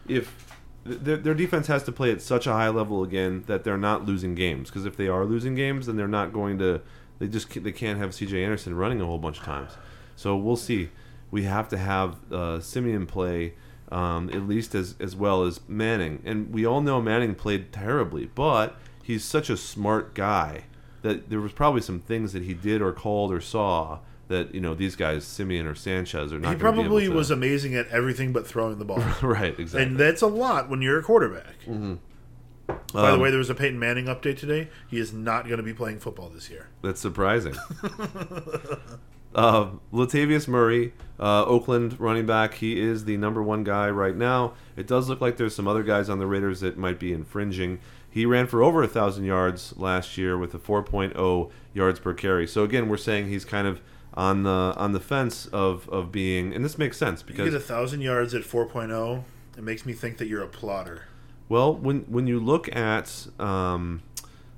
[0.08, 0.45] if
[0.86, 4.04] their, their defense has to play at such a high level again that they're not
[4.04, 4.70] losing games.
[4.70, 6.80] Because if they are losing games, then they're not going to.
[7.18, 8.44] They just they can't have C.J.
[8.44, 9.72] Anderson running a whole bunch of times.
[10.16, 10.90] So we'll see.
[11.30, 13.54] We have to have uh, Siemian play
[13.90, 18.26] um, at least as as well as Manning, and we all know Manning played terribly,
[18.34, 20.64] but he's such a smart guy
[21.02, 24.60] that there was probably some things that he did or called or saw that you
[24.60, 26.54] know these guys Siemian or Sanchez are not.
[26.54, 28.98] he probably to- was amazing at everything but throwing the ball.
[29.22, 29.82] right, exactly.
[29.82, 31.54] and that's a lot when you're a quarterback.
[32.92, 34.68] By the Um, way, there was a Peyton Manning update today.
[34.88, 36.68] He is not going to be playing football this year.
[36.82, 37.54] That's surprising.
[39.34, 42.54] uh, Latavius Murray, uh, Oakland running back.
[42.54, 44.54] He is the number one guy right now.
[44.76, 47.78] It does look like there's some other guys on the Raiders that might be infringing.
[48.10, 52.46] He ran for over a thousand yards last year with a 4.0 yards per carry.
[52.46, 53.80] So again, we're saying he's kind of
[54.16, 57.54] on the on the fence of, of being, and this makes sense You because get
[57.54, 59.24] a thousand yards at 4.0.
[59.56, 61.04] It makes me think that you're a plotter.
[61.48, 64.02] Well, when when you look at um,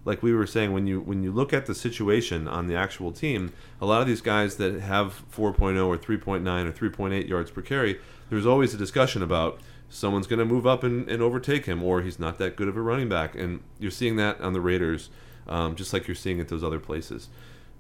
[0.05, 3.13] like we were saying, when you when you look at the situation on the actual
[3.13, 7.61] team, a lot of these guys that have 4.0 or 3.9 or 3.8 yards per
[7.61, 8.01] carry,
[8.31, 12.01] there's always a discussion about someone's going to move up and, and overtake him, or
[12.01, 15.11] he's not that good of a running back, and you're seeing that on the Raiders,
[15.47, 17.29] um, just like you're seeing at those other places.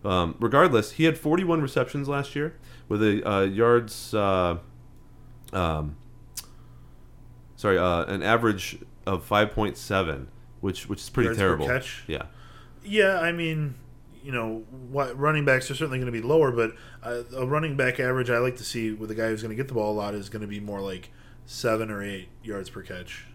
[0.04, 2.54] Um, regardless, he had 41 receptions last year
[2.88, 4.14] with a uh, yards.
[4.14, 4.58] Uh,
[5.52, 5.96] um,
[7.56, 10.26] sorry, uh, an average of 5.7,
[10.60, 11.66] which which is pretty Yards per terrible.
[11.66, 12.04] catch?
[12.06, 12.24] Yeah.
[12.84, 13.74] Yeah, I mean,
[14.22, 16.72] you know, what running backs are certainly going to be lower, but
[17.02, 19.56] uh, a running back average I like to see with a guy who's going to
[19.56, 21.10] get the ball a lot is going to be more like
[21.44, 23.26] seven or eight yards per catch,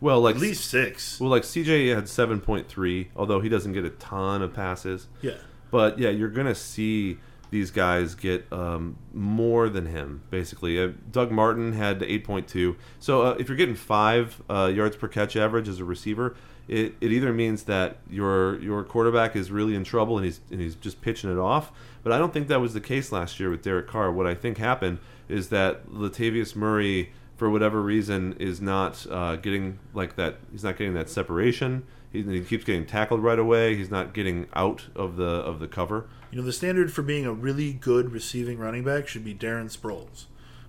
[0.00, 1.20] Well, like at least six.
[1.20, 5.08] well, like CJ had 7.3, although he doesn't get a ton of passes.
[5.20, 5.34] Yeah,
[5.70, 7.18] But yeah, you're gonna see
[7.50, 10.22] these guys get um, more than him.
[10.30, 12.76] Basically, uh, Doug Martin had 8.2.
[12.98, 16.36] So uh, if you're getting five uh, yards per catch average as a receiver,
[16.68, 20.60] it, it either means that your your quarterback is really in trouble and he's and
[20.60, 21.72] he's just pitching it off.
[22.04, 24.12] But I don't think that was the case last year with Derek Carr.
[24.12, 24.98] What I think happened
[25.28, 30.36] is that Latavius Murray, for whatever reason, is not uh, getting like that.
[30.52, 31.82] He's not getting that separation.
[32.12, 33.76] He, he keeps getting tackled right away.
[33.76, 36.08] He's not getting out of the of the cover.
[36.30, 39.74] you know, the standard for being a really good receiving running back should be Darren
[39.74, 40.24] Sproles.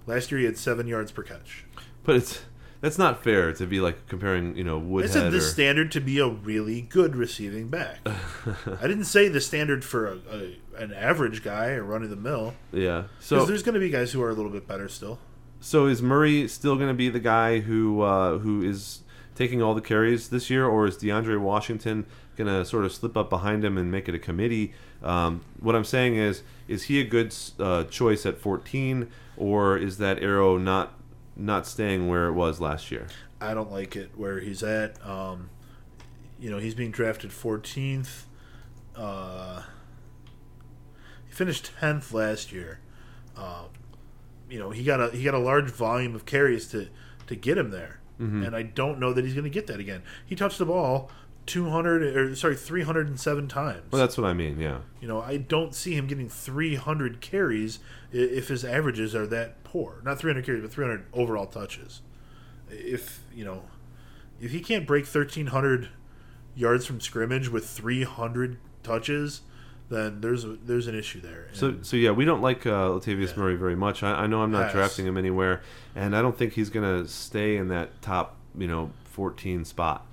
[0.08, 1.66] Last year he had seven yards per catch.
[2.04, 2.42] But it's
[2.80, 5.12] that's not fair to be like comparing, you know, Woodhead.
[5.12, 8.00] I said the or standard to be a really good receiving back.
[8.06, 12.56] I didn't say the standard for a, a, an average guy or running the mill.
[12.72, 13.04] yeah.
[13.20, 15.20] Because So there's going to be guys who are a little bit better still.
[15.60, 19.02] so is Murray still going to be the guy who uh, who is
[19.42, 23.18] taking all the carries this year, or is DeAndre Washington going to sort of slip
[23.18, 24.72] up behind him and make it a committee?
[25.02, 29.98] Um, what I'm saying is, is he a good uh, choice at 14, or is
[29.98, 30.94] that arrow not
[31.36, 33.08] not staying where it was last year?
[33.40, 35.04] I don't like it where he's at.
[35.04, 35.50] Um,
[36.40, 38.26] you know, he's being drafted 14th.
[38.96, 39.64] Uh,
[41.26, 42.80] he finished 10th last year.
[43.36, 43.70] Um,
[44.52, 46.90] you know, he got a he got a large volume of carries to
[47.26, 48.44] to get him there, Mm-hmm.
[48.44, 50.04] and I don't know that he's going to get that again.
[50.26, 51.10] He touched the ball
[51.48, 53.92] 200 or sorry 307 times.
[53.92, 54.60] Well, that's what I mean.
[54.60, 54.80] Yeah.
[55.00, 57.80] You know, I don't see him getting 300 carries
[58.12, 60.02] if his averages are that poor.
[60.04, 62.02] Not 300 carries, but 300 overall touches.
[62.70, 63.64] If, you know,
[64.40, 65.90] if he can't break 1,300
[66.56, 69.42] yards from scrimmage with 300 touches,
[69.92, 71.48] then there's a, there's an issue there.
[71.54, 73.40] So, And so yeah, we don't like uh, Latavius Yeah.
[73.44, 74.02] Murray very much.
[74.02, 74.74] I, I know I'm not Pass.
[74.74, 75.62] drafting him anywhere,
[75.96, 80.06] and I don't think he's going to stay in that top, you know, 14 spot.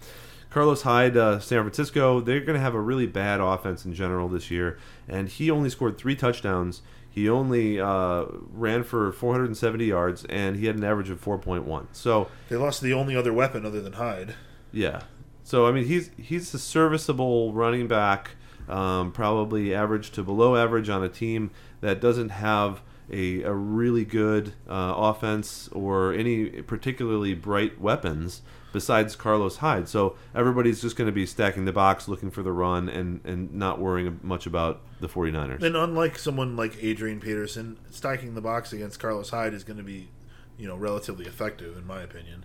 [0.51, 4.29] Carlos Hyde, uh, San Francisco, they're going to have a really bad offense in general
[4.29, 6.83] this year, and he only scored three touchdowns.
[7.11, 11.87] He only uh, ran for 470 yards, and he had an average of 4.1.
[11.93, 14.35] So, they lost the only other weapon other than Hyde.
[14.73, 15.03] yeah.
[15.45, 18.33] So I mean, he's he's a serviceable running back,
[18.69, 21.51] um, probably average to below average on a team
[21.81, 28.43] that doesn't have a, a really good uh, offense or any particularly bright weapons
[28.73, 29.89] besides Carlos Hyde.
[29.89, 33.55] So everybody's just going to be stacking the box, looking for the run, and, and
[33.55, 35.63] not worrying much about the 49ers.
[35.63, 39.83] And unlike someone like Adrian Peterson, stacking the box against Carlos Hyde is going to
[39.83, 40.11] be,
[40.59, 42.45] you know, relatively effective in my opinion.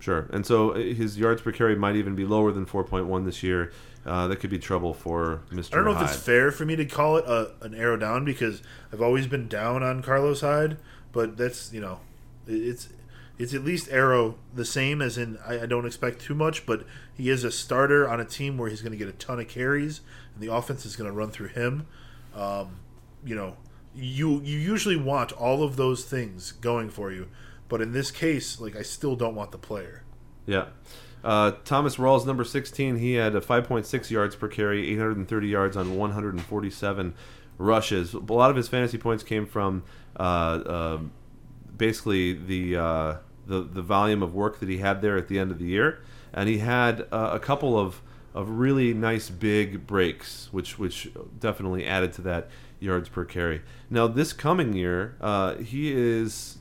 [0.00, 0.28] Sure.
[0.32, 3.70] And so uh, his yards per carry might even be lower than 4.1 this year.
[4.04, 5.74] Uh, that could be trouble for Mr.
[5.74, 6.04] I don't know Hyde.
[6.04, 9.28] if it's fair for me to call it a, an arrow down because I've always
[9.28, 10.76] been down on Carlos Hyde,
[11.12, 12.00] but that's you know,
[12.46, 12.88] it's
[13.38, 16.84] it's at least arrow the same as in I, I don't expect too much, but
[17.14, 19.48] he is a starter on a team where he's going to get a ton of
[19.48, 20.00] carries
[20.34, 21.86] and the offense is going to run through him.
[22.34, 22.80] Um,
[23.24, 23.56] you know,
[23.94, 27.28] you you usually want all of those things going for you,
[27.68, 30.02] but in this case, like I still don't want the player.
[30.46, 30.66] Yeah.
[31.24, 35.96] Uh, Thomas Rawls, number 16, he had a 5.6 yards per carry, 830 yards on
[35.96, 37.14] 147
[37.58, 38.14] rushes.
[38.14, 39.84] A lot of his fantasy points came from
[40.18, 40.98] uh, uh,
[41.76, 43.16] basically the, uh,
[43.46, 46.00] the the volume of work that he had there at the end of the year,
[46.32, 48.02] and he had uh, a couple of
[48.34, 52.48] of really nice big breaks, which which definitely added to that
[52.80, 53.62] yards per carry.
[53.90, 56.58] Now this coming year, uh, he is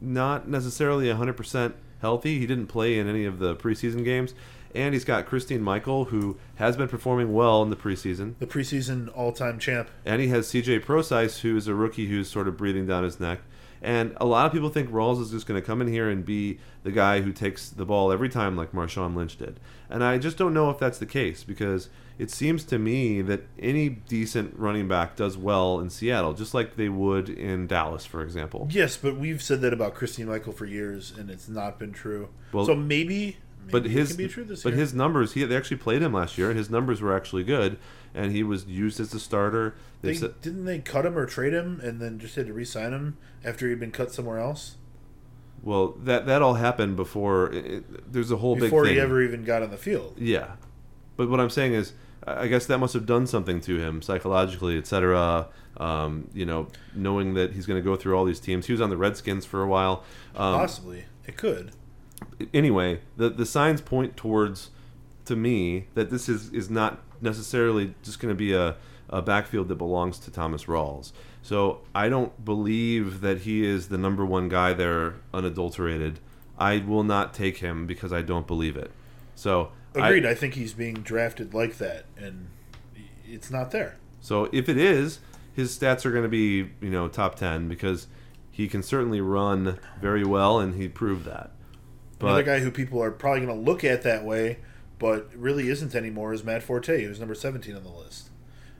[0.00, 1.72] not necessarily 100%
[2.04, 2.38] healthy.
[2.38, 4.34] He didn't play in any of the preseason games.
[4.74, 8.34] And he's got Christine Michael, who has been performing well in the preseason.
[8.40, 9.88] The preseason all-time champ.
[10.04, 13.40] And he has CJ Prosise, who's a rookie who's sort of breathing down his neck.
[13.80, 16.24] And a lot of people think Rawls is just going to come in here and
[16.24, 19.60] be the guy who takes the ball every time, like Marshawn Lynch did.
[19.88, 21.88] And I just don't know if that's the case because
[22.18, 26.76] it seems to me that any decent running back does well in Seattle, just like
[26.76, 28.68] they would in Dallas, for example.
[28.70, 32.28] Yes, but we've said that about Christine Michael for years, and it's not been true.
[32.52, 34.80] Well, so maybe, maybe but it his can be true this but year.
[34.80, 37.78] his numbers he they actually played him last year and his numbers were actually good
[38.14, 41.24] and he was used as a starter they, they, said, didn't they cut him or
[41.24, 44.76] trade him, and then just had to re-sign him after he'd been cut somewhere else
[45.62, 49.22] well that that all happened before it, there's a whole before big thing he ever
[49.22, 50.14] even got on the field.
[50.18, 50.52] yeah
[51.16, 51.94] but what i'm saying is
[52.26, 55.46] i guess that must have done something to him psychologically etc
[55.76, 58.80] um, you know knowing that he's going to go through all these teams he was
[58.80, 60.04] on the redskins for a while
[60.36, 61.72] um, Possibly, it could.
[62.52, 64.70] anyway, the the signs point towards
[65.24, 68.76] to me that this is is not necessarily just going to be a,
[69.08, 71.12] a backfield that belongs to Thomas Rawls.
[71.42, 76.20] So I don't believe that he is the number one guy there unadulterated.
[76.58, 78.90] I will not take him because I don't believe it.
[79.34, 80.26] So Agreed.
[80.26, 82.48] I, think he's being drafted like that, and
[83.24, 83.96] it's not there.
[84.20, 85.20] So if it is,
[85.52, 88.06] his stats are going to be you know top ten because
[88.50, 91.50] he can certainly run very well and he proved that.
[92.20, 94.58] Another guy who people are probably going to look at that way,
[94.98, 98.30] but really isn't anymore, is Matt Forte, who's number 17 on the list.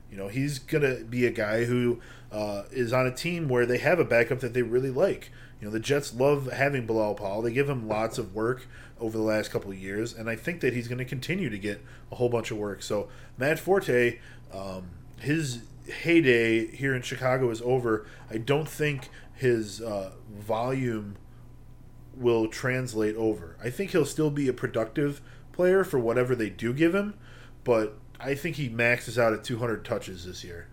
[0.09, 1.99] You know, he's going to be a guy who
[2.31, 5.29] uh, is on a team where they have a backup that they really like.
[5.59, 7.41] You know, the Jets love having Bilal Powell.
[7.41, 8.67] They give him lots of work
[8.99, 11.57] over the last couple of years, and I think that he's going to continue to
[11.57, 12.81] get a whole bunch of work.
[12.81, 14.19] So, Matt Forte,
[14.53, 14.89] um,
[15.19, 15.63] his
[16.01, 18.05] heyday here in Chicago is over.
[18.29, 21.17] I don't think his uh, volume
[22.15, 23.57] will translate over.
[23.61, 25.21] I think he'll still be a productive
[25.51, 27.15] player for whatever they do give him,
[27.63, 30.67] but I think he maxes out at 200 touches this year.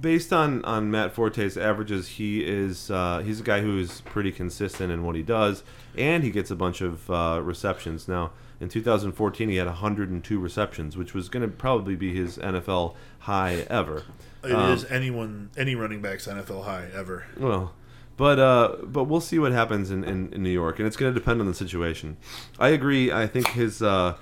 [0.00, 4.32] Based on on Matt Forte's averages, he is uh, he's a guy who is pretty
[4.32, 5.62] consistent in what he does,
[5.96, 8.08] and he gets a bunch of uh, receptions.
[8.08, 12.94] Now, in 2014, he had 102 receptions, which was going to probably be his NFL
[13.20, 14.04] high ever.
[14.44, 17.26] It is Um, anyone, any running back's NFL high ever.
[17.36, 17.72] Well,
[18.16, 21.12] but uh, but we'll see what happens in, in, in New York, and it's going
[21.12, 22.16] to depend on the situation.
[22.58, 23.10] I agree.
[23.12, 24.16] I think his uh,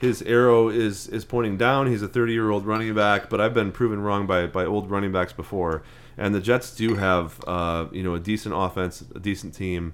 [0.00, 1.86] his arrow is is pointing down.
[1.86, 4.90] He's a 30 year old running back, but I've been proven wrong by by old
[4.90, 5.82] running backs before.
[6.16, 9.92] And the Jets do have uh, you know a decent offense, a decent team,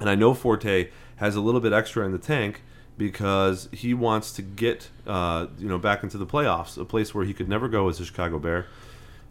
[0.00, 2.62] and I know Forte has a little bit extra in the tank
[2.96, 7.24] because he wants to get uh, you know back into the playoffs, a place where
[7.24, 8.66] he could never go as a Chicago Bear.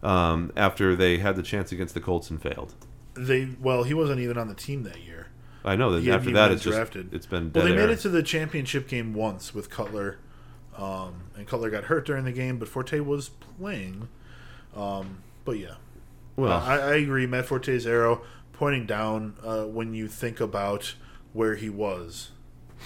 [0.00, 2.72] Um, after they had the chance against the Colts and failed.
[3.14, 5.26] They well, he wasn't even on the team that year.
[5.68, 7.12] I know that He after even that it's just drafted.
[7.14, 10.18] it's been Well, they made it to the championship game once with Cutler,
[10.76, 14.08] um, and Cutler got hurt during the game, but Forte was playing.
[14.76, 15.74] Um, but yeah,
[16.36, 17.26] well, Uh, I, I agree.
[17.26, 18.22] Matt Forte's arrow
[18.52, 20.94] pointing down uh, when you think about
[21.32, 22.30] where he was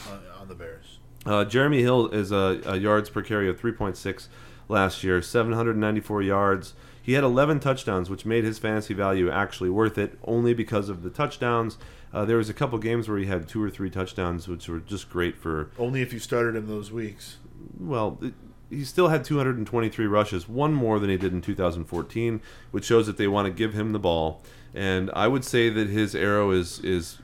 [0.08, 0.98] uh, on the Bears.
[1.26, 4.28] uh, Jeremy Hill is a, a yards per carry of 3.6
[4.68, 6.74] last year, 794 yards.
[7.02, 11.02] He had 11 touchdowns, which made his fantasy value actually worth it, only because of
[11.02, 11.76] the touchdowns.
[12.14, 14.78] Uh, there was a couple games where he had two or three touchdowns, which were
[14.78, 17.38] just great for Only if you started him those weeks.
[17.78, 18.34] well, it-
[18.70, 23.18] he still had 223 rushes, one more than he did in 2014, which shows that
[23.18, 24.42] they want to give him the ball.
[24.74, 27.18] And I would say that his arrow is is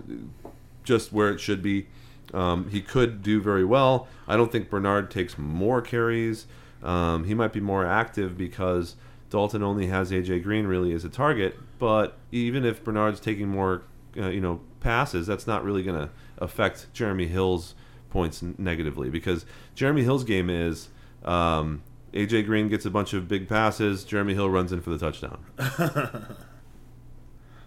[0.85, 1.87] just where it should be.
[2.35, 4.09] Um, he could do very well.
[4.27, 6.47] I don't think Bernard takes more carries.
[6.83, 8.97] Um, he might be more active because
[9.31, 11.57] Dalton only has AJ Green really as a target.
[11.79, 13.83] But even if Bernard's taking more,
[14.17, 17.75] uh, you know, passes, that's not really going to affect Jeremy Hill's
[18.11, 19.45] points negatively because
[19.75, 20.89] Jeremy Hill's game is
[21.25, 21.83] um,
[22.15, 24.05] AJ Green gets a bunch of big passes.
[24.05, 25.45] Jeremy Hill runs in for the touchdown.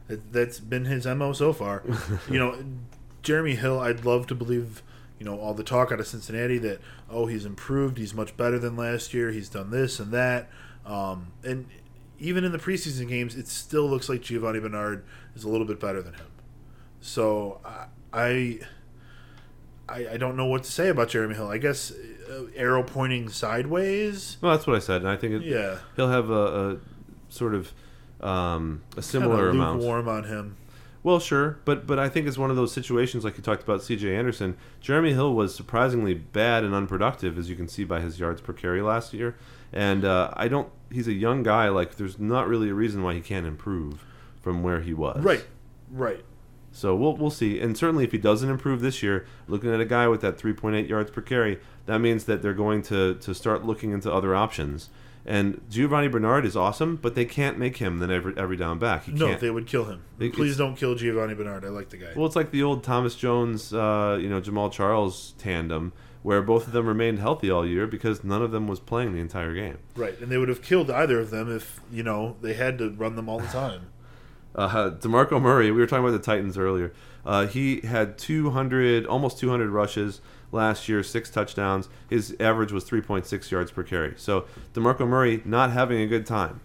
[0.07, 1.83] That- That's been his mo so far.
[2.29, 2.61] you know,
[3.23, 3.79] Jeremy Hill.
[3.79, 4.83] I'd love to believe.
[5.19, 8.57] You know, all the talk out of Cincinnati that oh he's improved, he's much better
[8.57, 10.49] than last year, he's done this and that,
[10.85, 11.67] um, and
[12.19, 15.03] even in the preseason games, it still looks like Giovani Bernard
[15.35, 16.25] is a little bit better than him.
[17.01, 17.59] So
[18.13, 18.59] I,
[19.89, 21.47] I, I don't know what to say about Jeremy Hill.
[21.49, 24.37] I guess uh, arrow pointing sideways.
[24.41, 26.77] Well, that's what I said, and I think it, Yeah, he'll have a, a
[27.29, 27.73] sort of
[28.21, 29.79] um, a similar Kinda amount.
[29.79, 30.57] lukewarm on him.
[31.03, 33.81] Well, sure, but but I think it's one of those situations like you talked about
[33.81, 34.15] C.J.
[34.15, 34.55] Anderson.
[34.79, 38.53] Jeremy Hill was surprisingly bad and unproductive, as you can see by his yards per
[38.53, 39.35] carry last year.
[39.73, 40.69] And uh, I don't.
[40.91, 41.69] He's a young guy.
[41.69, 44.03] Like, there's not really a reason why he can't improve
[44.41, 45.23] from where he was.
[45.23, 45.45] Right,
[45.89, 46.23] right.
[46.73, 47.59] So we'll we'll see.
[47.59, 50.87] And certainly, if he doesn't improve this year, looking at a guy with that 3.8
[50.87, 54.89] yards per carry, that means that they're going to to start looking into other options.
[55.25, 59.03] And Giovani Bernard is awesome, but they can't make him the every every down back.
[59.05, 59.39] He No, can't.
[59.39, 60.01] they would kill him.
[60.19, 61.63] It- Please don't kill Giovani Bernard.
[61.63, 62.07] I like the guy.
[62.15, 65.93] Well, it's like the old Thomas Jones, uh, you know, Jamaal Charles tandem,
[66.23, 69.19] where both of them remained healthy all year because none of them was playing the
[69.19, 69.77] entire game.
[69.95, 72.89] right, and they would have killed either of them if you know they had to
[72.91, 73.87] run them all the time.
[74.53, 76.93] Uh, Demarco Murray, we were talking about the Titans earlier.
[77.25, 80.21] Uh, he had 200, almost 200 rushes
[80.51, 81.87] last year, six touchdowns.
[82.09, 84.15] His average was 3.6 yards per carry.
[84.17, 86.59] So Demarco Murray not having a good time.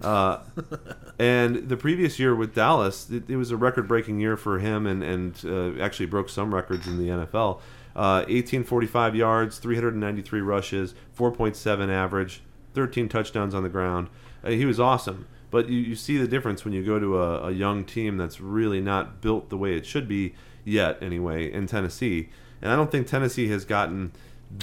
[0.00, 0.40] Uh,
[1.18, 5.02] and the previous year with Dallas, it, it was a record-breaking year for him, and
[5.02, 7.60] and uh, actually broke some records in the NFL.
[7.94, 12.42] Uh, 1845 yards, 393 rushes, 4.7 average,
[12.74, 14.08] 13 touchdowns on the ground.
[14.44, 15.26] Uh, he was awesome.
[15.50, 18.40] But you, you see the difference when you go to a, a young team that's
[18.40, 22.30] really not built the way it should be yet, anyway, in Tennessee.
[22.62, 24.12] And I don't think Tennessee has gotten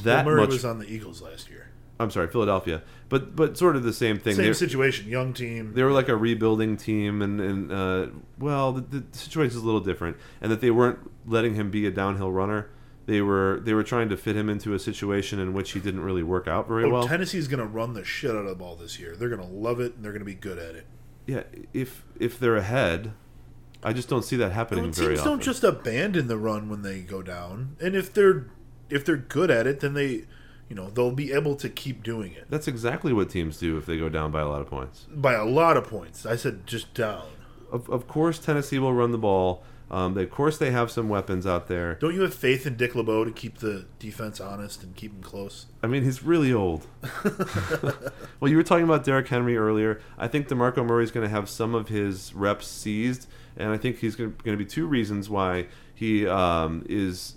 [0.04, 0.50] that Well, Murray much.
[0.54, 1.68] was on the Eagles last year.
[2.00, 4.34] I'm sorry, Philadelphia, but but sort of the same thing.
[4.36, 5.74] Same They're- situation, young team.
[5.74, 8.08] they were like a rebuilding team, and, and uh,
[8.40, 11.86] well, the, the situation is a little different, and that they weren't letting him be
[11.86, 12.70] a downhill runner.
[13.10, 16.02] They were they were trying to fit him into a situation in which he didn't
[16.02, 17.08] really work out very Oh, well.
[17.08, 19.16] Tennessee's going to run the shit out of the ball this year.
[19.16, 20.86] They're going to love it and they're going to be good at it.
[21.26, 21.42] yeah,
[21.74, 23.14] if if they're ahead,
[23.84, 26.84] I just don't see that happening Well, very teams don't just abandon the run when
[26.84, 28.46] they go down, and if they're
[28.92, 30.26] if they're good at it, then they,
[30.70, 33.86] you know, they'll be able to keep doing it That's exactly what teams do if
[33.88, 35.08] they go down by a lot of points.
[35.12, 36.26] by a lot of points.
[36.28, 37.26] I said just down.
[37.72, 39.64] Of, of course, Tennessee will run the ball.
[39.92, 41.96] Um, they, of course, they have some weapons out there.
[41.96, 45.24] Don't you have faith in Dick LeBeau to keep the defense honest and keep them
[45.24, 45.66] close?
[45.82, 46.86] I mean, he's really old.
[48.40, 50.00] well, you were talking about Derrick Henry earlier.
[50.18, 53.98] I think DeMarco Murray's going to have some of his reps seized, and I think
[53.98, 57.36] he's going to be two reasons why he um, is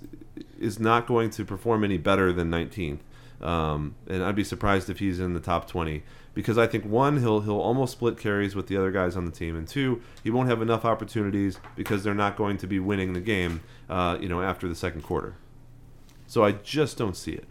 [0.58, 3.00] is not going to perform any better than 19th.
[3.40, 6.04] Um, and I'd be surprised if he's in the top 20
[6.34, 9.32] because I think one he'll he'll almost split carries with the other guys on the
[9.32, 13.12] team, and two he won't have enough opportunities because they're not going to be winning
[13.12, 15.34] the game, uh, you know, after the second quarter.
[16.26, 17.46] So I just don't see it.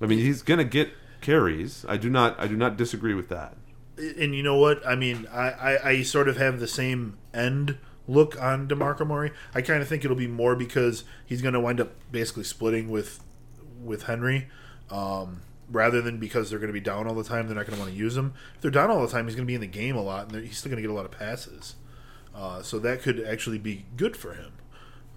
[0.00, 0.90] I mean, he's going to get
[1.20, 1.84] carries.
[1.88, 2.38] I do not.
[2.38, 3.56] I do not disagree with that.
[3.98, 4.86] And you know what?
[4.86, 9.32] I mean, I, I, I sort of have the same end look on DeMarco Murray.
[9.54, 12.90] I kind of think it'll be more because he's going to wind up basically splitting
[12.90, 13.20] with
[13.82, 14.48] with Henry,
[14.90, 17.46] um, rather than because they're going to be down all the time.
[17.46, 18.34] They're not going to want to use him.
[18.54, 20.32] If they're down all the time, he's going to be in the game a lot,
[20.32, 21.76] and he's still going to get a lot of passes.
[22.34, 24.52] Uh, so that could actually be good for him.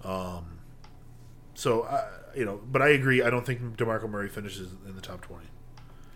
[0.02, 0.58] Um,
[1.54, 3.22] so I, you know, but I agree.
[3.22, 5.46] I don't think DeMarco Murray finishes in the top twenty.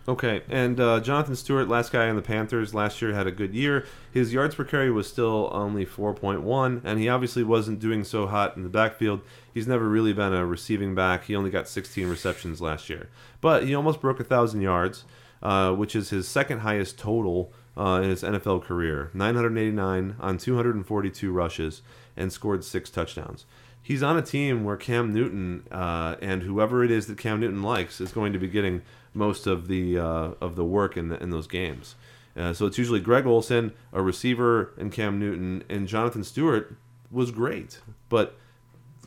[0.07, 3.55] Okay, and uh, Jonathan Stewart, last guy on the Panthers last year, had a good
[3.55, 3.87] year.
[4.11, 8.55] His yards per carry was still only 4.1, and he obviously wasn't doing so hot
[8.55, 9.21] in the backfield.
[9.51, 11.25] He's never really been a receiving back.
[11.25, 13.09] He only got 16 receptions last year,
[13.41, 15.05] but he almost broke a thousand yards,
[15.41, 19.09] uh, which is his second highest total uh, in his NFL career.
[19.15, 21.81] 989 on 242 rushes,
[22.15, 23.45] and scored six touchdowns.
[23.85, 27.61] He's on a team where Cam Newton uh, and whoever it is that Cam Newton
[27.61, 28.81] likes is going to be getting
[29.13, 31.93] most of the uh, of the work in the, in those games.
[32.35, 36.75] Uh, so it's usually Greg Olsen, a receiver, and Cam Newton, and Jonathan Stewart
[37.11, 37.79] was great,
[38.09, 38.35] but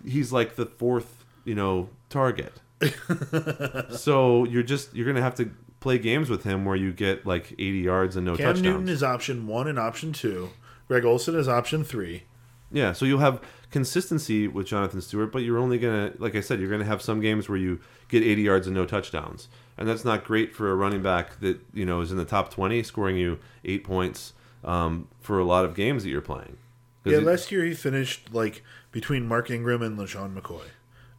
[0.07, 2.61] he's like the fourth, you know, target.
[3.91, 5.51] so you're just you're gonna have to
[5.81, 8.63] play games with him where you get like 80 yards and no Cam touchdowns.
[8.63, 10.51] Newton is option one and option two.
[10.87, 12.23] Greg Olsen is option three.
[12.71, 16.61] Yeah, so you'll have consistency with Jonathan Stewart, but you're only gonna, like I said,
[16.61, 20.05] you're gonna have some games where you get 80 yards and no touchdowns, and that's
[20.05, 23.17] not great for a running back that you know is in the top 20, scoring
[23.17, 24.33] you eight points
[24.65, 26.57] um, for a lot of games that you're playing.
[27.05, 28.63] Yeah, it- last year he finished like
[28.93, 30.65] between Mark Ingram and LeSean McCoy.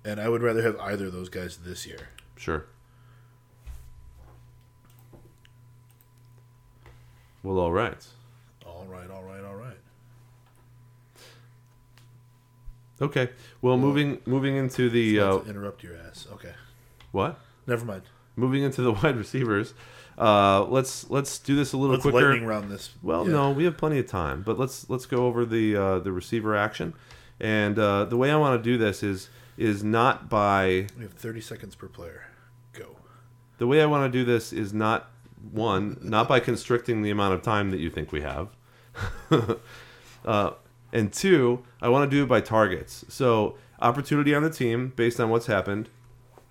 [0.06, 2.08] And I would rather have either of those guys this year.
[2.38, 2.66] sure.
[7.44, 8.06] Well, all right.
[8.66, 9.78] All right, all right, all right.
[13.02, 13.30] Okay.
[13.62, 16.28] Well, moving moving into the uh, interrupt your ass.
[16.34, 16.54] Okay.
[17.12, 17.40] what?
[17.68, 18.04] Never mind.
[18.36, 19.74] Moving into the wide receivers.
[20.18, 22.30] Uh, let's let's do this a little Let's quicker.
[22.32, 22.92] lightning round this.
[23.02, 23.32] Well, Yeah.
[23.34, 26.56] no, we have plenty of time, but let's let's go over the uh, the receiver
[26.56, 26.94] action.
[27.40, 31.14] And uh, the way I want to do this is is not by We have
[31.14, 32.26] 30 seconds per player.
[32.74, 32.98] Go.
[33.60, 35.10] the way I want to do this is not
[35.52, 38.50] one not by constricting the amount of time that you think we have,
[40.26, 40.52] uh,
[40.92, 43.06] and two I want to do it by targets.
[43.10, 45.90] So opportunity on the team based on what's happened,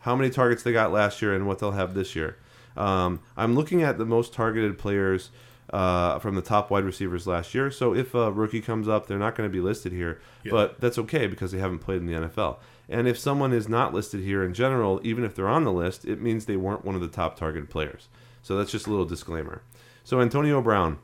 [0.00, 2.36] how many targets they got last year, and what they'll have this year.
[2.76, 5.30] Um, I'm looking at the most targeted players
[5.72, 7.70] uh, from the top wide receivers last year.
[7.70, 10.52] So if a rookie comes up, they're not going to be listed here, Yeah.
[10.52, 12.56] but that's okay because they haven't played in the NFL.
[12.88, 16.06] And if someone is not listed here in general, even if they're on the list,
[16.06, 18.08] it means they weren't one of the top targeted players.
[18.42, 19.60] So that's just a little disclaimer.
[20.04, 20.98] So Antonio Brown,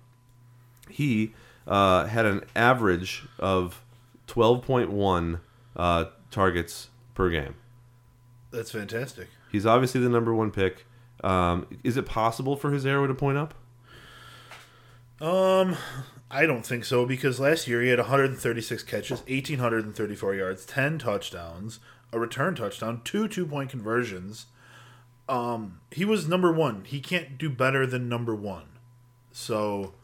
[0.89, 1.35] he
[1.67, 3.83] uh, had an average of
[4.29, 5.41] 12.1
[5.77, 7.55] uh, targets per game.
[8.51, 9.29] That's fantastic.
[9.51, 10.87] He's obviously the number one pick.
[11.23, 13.55] Um, is it possible for his arrow to point up?
[15.21, 15.77] Um,
[16.31, 21.81] I don't think so because last year he had 136 catches, 1,834 yards, 10 touchdowns,
[22.13, 24.47] a return touchdown, two two point conversions.
[25.29, 26.85] Um, he was number one.
[26.85, 28.67] He can't do better than number one.
[29.33, 29.95] So,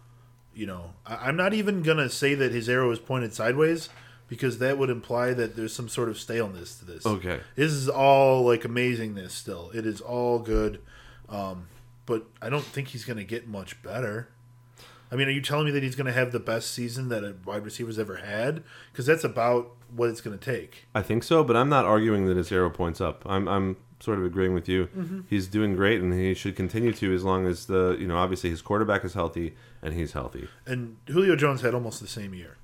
[0.61, 3.89] you know, I, I'm not even gonna say that his arrow is pointed sideways
[4.29, 7.07] because that would imply that there's some sort of staleness to this.
[7.07, 7.41] Okay.
[7.57, 9.71] This is all like amazingness still.
[9.75, 10.83] It is all good.
[11.31, 11.67] Um,
[12.05, 14.29] but I don't think he's going to get much better.
[15.11, 17.25] I mean, are you telling me that he's going to have the best season that
[17.25, 18.63] a wide receiver's ever had?
[18.93, 20.87] Because that's about what it's going to take.
[20.95, 23.25] I think so, but I'm not arguing that his arrow points up.
[23.27, 25.25] I'm, I'm sort of agreeing with you.
[25.29, 28.51] He's doing great, and he should continue to as long as the you know obviously
[28.51, 30.49] his quarterback is healthy and he's healthy.
[30.67, 32.57] And Julio Jones had almost the same year.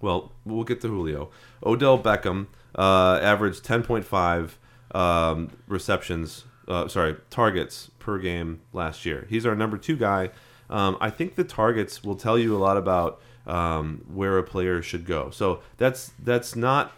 [0.00, 1.30] Well, we'll get to Julio.
[1.64, 4.50] Odell Beckham uh, averaged 10.5
[4.94, 9.26] um, receptions, uh, sorry, targets per game last year.
[9.30, 10.30] He's our number two guy.
[10.68, 14.82] Um, I think the targets will tell you a lot about um, where a player
[14.82, 15.30] should go.
[15.30, 16.92] So that's that's not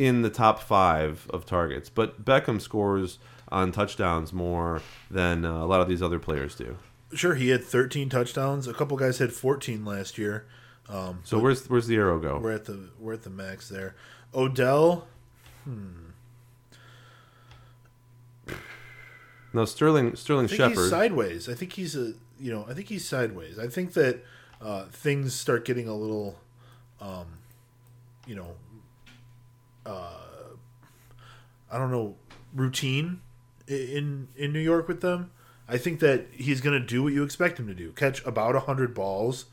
[0.00, 3.18] in the top five of targets, but Beckham scores
[3.50, 6.78] on touchdowns more than uh, a lot of these other players do.
[7.12, 8.66] Sure, he had 13 touchdowns.
[8.66, 10.46] A couple guys had 14 last year.
[10.88, 12.38] Um, So where's where's the arrow go?
[12.38, 13.94] we're at the we're at the max there.
[14.34, 15.06] Odell,
[19.52, 20.76] No, Sterling Sterling I think Shepard.
[20.78, 21.48] he's sideways.
[21.48, 23.58] I think he's a you know I think he's sideways.
[23.58, 24.24] I think that
[24.60, 26.38] uh, things start getting a little,
[27.00, 27.26] um,
[28.26, 28.54] you know,
[29.86, 30.18] uh,
[31.70, 32.16] I don't know,
[32.54, 33.20] routine
[33.66, 35.30] in in New York with them.
[35.68, 38.54] I think that he's going to do what you expect him to do: catch about
[38.64, 39.46] hundred balls,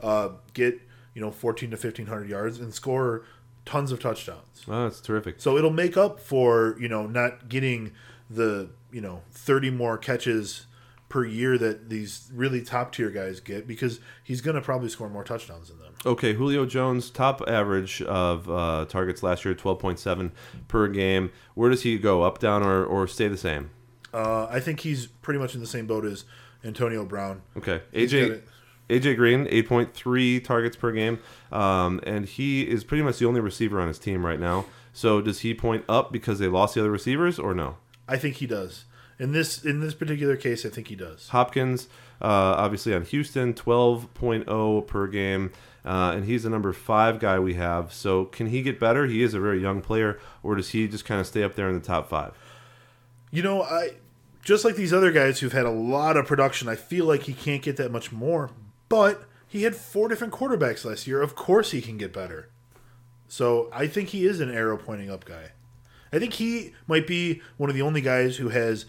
[0.00, 0.80] uh, get
[1.14, 3.24] you know fourteen to fifteen hundred yards, and score
[3.64, 4.64] tons of touchdowns.
[4.68, 5.40] Oh, that's terrific.
[5.40, 7.92] So it'll make up for you know not getting
[8.30, 10.66] the you know thirty more catches
[11.14, 15.08] per year that these really top tier guys get because he's going to probably score
[15.08, 15.94] more touchdowns than them.
[16.04, 20.32] Okay, Julio Jones top average of uh, targets last year, twelve point seven
[20.66, 21.30] per game.
[21.54, 22.24] Where does he go?
[22.24, 23.70] Up, down, or or stay the same?
[24.12, 26.24] Uh, I think he's pretty much in the same boat as
[26.64, 27.42] Antonio Brown.
[27.56, 28.42] Okay, AJ.
[28.90, 31.20] AJ Green eight point three targets per game,
[31.52, 34.66] um, and he is pretty much the only receiver on his team right now.
[34.92, 37.76] So does he point up because they lost the other receivers, or no?
[38.08, 38.84] I think he does.
[39.18, 41.28] In this in this particular case, I think he does.
[41.28, 41.88] Hopkins,
[42.20, 42.26] uh,
[42.58, 45.52] obviously on Houston, 12.0 per game,
[45.84, 47.92] uh, and he's the number five guy we have.
[47.92, 49.06] So can he get better?
[49.06, 51.68] He is a very young player, or does he just kind of stay up there
[51.68, 52.36] in the top five?
[53.30, 53.90] You know, I
[54.42, 56.68] just like these other guys who've had a lot of production.
[56.68, 58.50] I feel like he can't get that much more,
[58.88, 61.22] but he had four different quarterbacks last year.
[61.22, 62.48] Of course, he can get better.
[63.28, 65.52] So I think he is an arrow pointing up guy.
[66.12, 68.86] I think he might be one of the only guys who has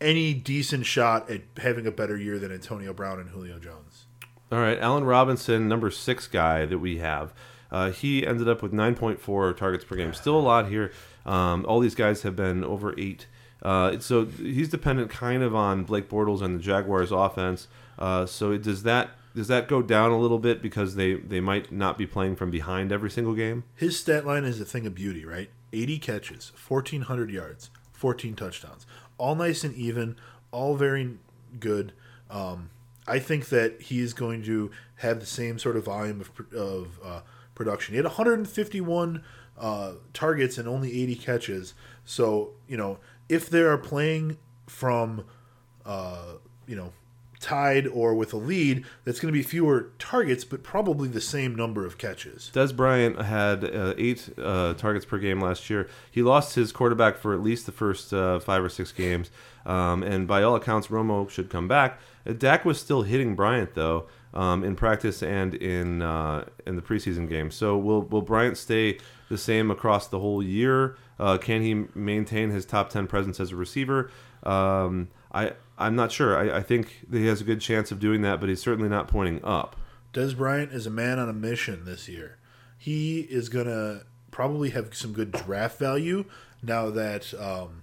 [0.00, 4.06] any decent shot at having a better year than Antonio Brown and Julio Jones.
[4.50, 7.34] All right, Allen Robinson, number six guy that we have.
[7.70, 10.14] Uh, he ended up with 9.4 targets per game.
[10.14, 10.90] Still a lot here.
[11.26, 13.26] Um, all these guys have been over eight
[13.62, 17.66] Uh, so he's dependent kind of on Blake Bortles and the Jaguars' offense.
[17.98, 21.70] Uh, so does that does that go down a little bit because they, they might
[21.70, 23.64] not be playing from behind every single game?
[23.74, 25.50] His stat line is a thing of beauty, right?
[25.72, 28.86] 80 catches, 1,400 yards, 14 touchdowns.
[29.18, 30.16] All nice and even,
[30.50, 31.18] all very
[31.58, 31.92] good.
[32.30, 32.70] Um,
[33.06, 37.00] I think that he is going to have the same sort of volume of, of
[37.04, 37.20] uh,
[37.54, 37.94] production.
[37.94, 39.22] He had 151
[39.58, 41.74] uh, targets and only 80 catches.
[42.04, 45.24] So, you know, if they are playing from,
[45.84, 46.34] uh,
[46.66, 46.92] you know,
[47.40, 51.54] tied or with a lead, that's going to be fewer targets, but probably the same
[51.54, 52.50] number of catches.
[52.54, 55.88] Dez Bryant had uh, eight uh, targets per game last year.
[56.10, 59.30] He lost his quarterback for at least the first uh, five or six games,
[59.64, 62.00] um, and by all accounts, Romo should come back.
[62.26, 66.82] Uh, Dak was still hitting Bryant though um, in practice and in uh, in the
[66.82, 67.50] preseason game.
[67.50, 68.98] So will will Bryant stay
[69.28, 70.96] the same across the whole year?
[71.18, 74.10] Uh, can he maintain his top ten presence as a receiver?
[74.42, 76.36] Um, I I'm not sure.
[76.36, 79.08] I, I think he has a good chance of doing that, but he's certainly not
[79.08, 79.76] pointing up.
[80.12, 82.38] Dez Bryant is a man on a mission this year.
[82.76, 86.24] He is going to probably have some good draft value
[86.62, 87.82] now that um,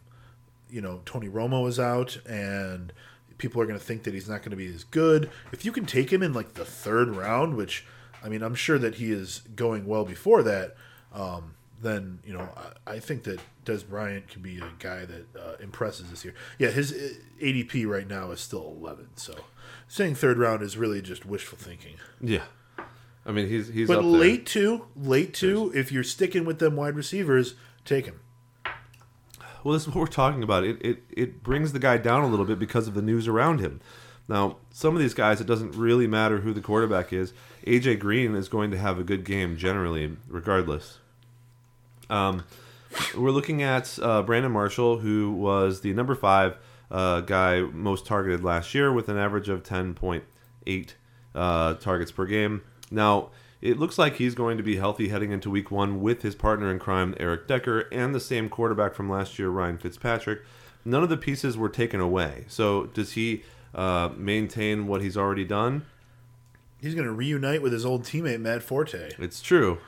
[0.69, 2.91] you know Tony Romo is out and
[3.37, 5.29] people are going to think that he's not going to be as good.
[5.51, 7.85] If you can take him in like the third round, which
[8.23, 10.75] I mean, I'm sure that he is going well before that.
[11.13, 12.49] Um, then you know
[12.87, 16.33] I, I think that Dez Bryant can be a guy that uh, impresses this year.
[16.57, 19.09] Yeah, his uh, ADP right now is still 11.
[19.15, 19.35] So
[19.87, 21.95] saying third round is really just wishful thinking.
[22.21, 22.43] Yeah,
[23.25, 24.11] I mean he's he's But up there.
[24.11, 25.71] late two, late two.
[25.75, 28.19] If you're sticking with them wide receivers, take him.
[29.63, 30.63] Well, this is what we're talking about.
[30.63, 33.59] It, it it brings the guy down a little bit because of the news around
[33.59, 33.81] him.
[34.27, 37.31] Now, some of these guys, it doesn't really matter who the quarterback is.
[37.67, 40.97] AJ Green is going to have a good game generally, regardless.
[42.09, 42.43] Um,
[43.15, 46.57] we're looking at uh, Brandon Marshall, who was the number five
[46.91, 50.93] uh, guy most targeted last year with an average of 10.8
[51.33, 52.61] uh, targets per game.
[52.91, 56.35] Now, it looks like he's going to be healthy heading into week one with his
[56.35, 60.41] partner in crime, Eric Decker, and the same quarterback from last year, Ryan Fitzpatrick.
[60.83, 62.45] None of the pieces were taken away.
[62.47, 65.85] So, does he uh, maintain what he's already done?
[66.85, 69.13] He's going to reunite with his old teammate Matt Forte.
[69.17, 69.79] It's true.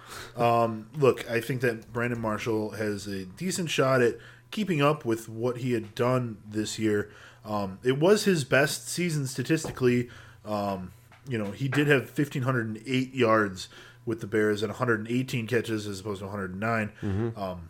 [0.97, 4.17] Look, I think that Brandon Marshall has a decent shot at
[4.49, 7.11] keeping up with what he had done this year.
[7.45, 10.09] Um, it was his best season statistically.
[10.43, 10.91] Um,
[11.29, 13.69] you know, he did have 1,508 yards
[14.07, 16.91] with the Bears and 118 catches as opposed to 109.
[17.37, 17.69] Um,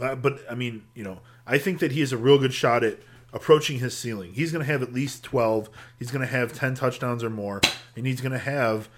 [0.00, 2.84] uh, but I mean, you know, I think that he has a real good shot
[2.84, 3.00] at
[3.32, 4.32] approaching his ceiling.
[4.32, 5.70] He's going to have at least 12.
[5.98, 7.60] He's going to have 10 touchdowns or more,
[7.96, 8.88] and he's going to have,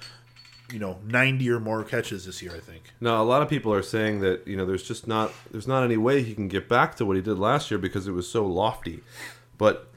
[0.73, 2.53] you know, 90 or more catches this year.
[2.55, 2.93] I think.
[3.01, 5.85] Now, a lot of people are saying that you know there's just not there's not
[5.85, 8.29] any way he can get back to what he did last year because it was
[8.29, 9.01] so lofty,
[9.59, 9.89] but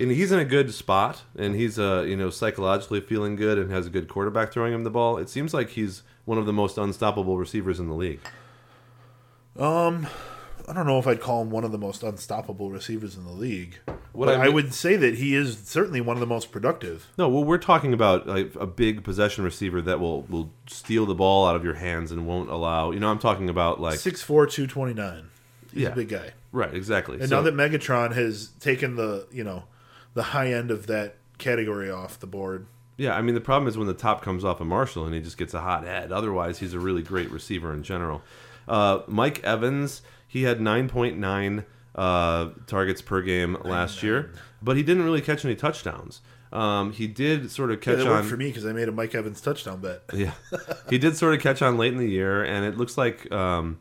[0.00, 3.70] and he's in a good spot and he's uh you know psychologically feeling good and
[3.70, 5.18] has a good quarterback throwing him the ball.
[5.18, 8.20] It seems like he's one of the most unstoppable receivers in the league.
[10.68, 13.32] I don't know if I'd call him one of the most unstoppable receivers in the
[13.32, 13.76] league.
[14.12, 17.06] What but I I, would say that he is certainly one of the most productive.
[17.16, 21.14] No, well, we're talking about like a big possession receiver that will will steal the
[21.14, 22.90] ball out of your hands and won't allow.
[22.90, 25.24] You know, I'm talking about like 6'4", 229.
[25.72, 25.88] He's Yeah.
[25.90, 26.32] a big guy.
[26.52, 27.20] right, exactly.
[27.20, 29.64] And So- now that Megatron has taken the, you know,
[30.14, 32.66] the high end of that category off the board.
[32.96, 35.20] Yeah, I mean the problem is when the top comes off of Marshall and he
[35.20, 36.10] just gets a hot head.
[36.12, 38.22] Otherwise, he's a really great receiver in general.
[38.68, 41.64] Uh, Mike Evans, he had 9.9
[41.96, 44.30] uh, targets per game last year,
[44.62, 46.20] but he didn't really catch any touchdowns.
[46.52, 48.22] Um, he did sort of Yeah, catch that on.
[48.24, 50.02] for me because I made a Mike Evans touchdown bet.
[50.14, 50.32] Yeah,
[50.88, 53.80] he did sort of catch on late in the year, and it looks like um,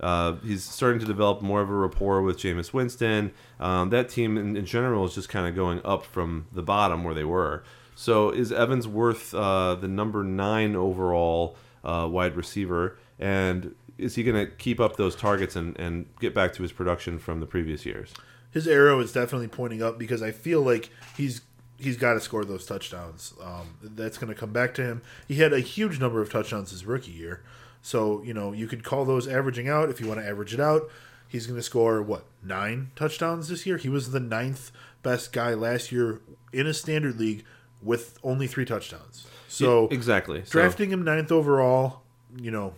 [0.00, 3.32] uh, he's starting to develop more of a rapport with Jameis Winston.
[3.60, 7.04] Um, that team in, in general is just kind of going up from the bottom
[7.04, 7.62] where they were.
[7.94, 14.22] So is Evans worth uh, the number nine overall uh, wide receiver, and is he
[14.22, 17.46] going to keep up those targets and, and get back to his production from the
[17.46, 18.12] previous years?
[18.50, 21.42] His arrow is definitely pointing up because I feel like he's
[21.78, 23.34] he's got to score those touchdowns.
[23.42, 25.02] Um, that's going to come back to him.
[25.26, 27.42] He had a huge number of touchdowns his rookie year,
[27.80, 30.60] so you know you could call those averaging out if you want to average it
[30.60, 30.90] out.
[31.26, 33.78] He's going to score what nine touchdowns this year.
[33.78, 34.70] He was the ninth
[35.02, 36.20] best guy last year
[36.52, 37.44] in a standard league
[37.80, 39.26] with only three touchdowns.
[39.48, 40.44] So exactly.
[40.44, 42.02] So drafting him ninth overall,
[42.36, 42.74] you know,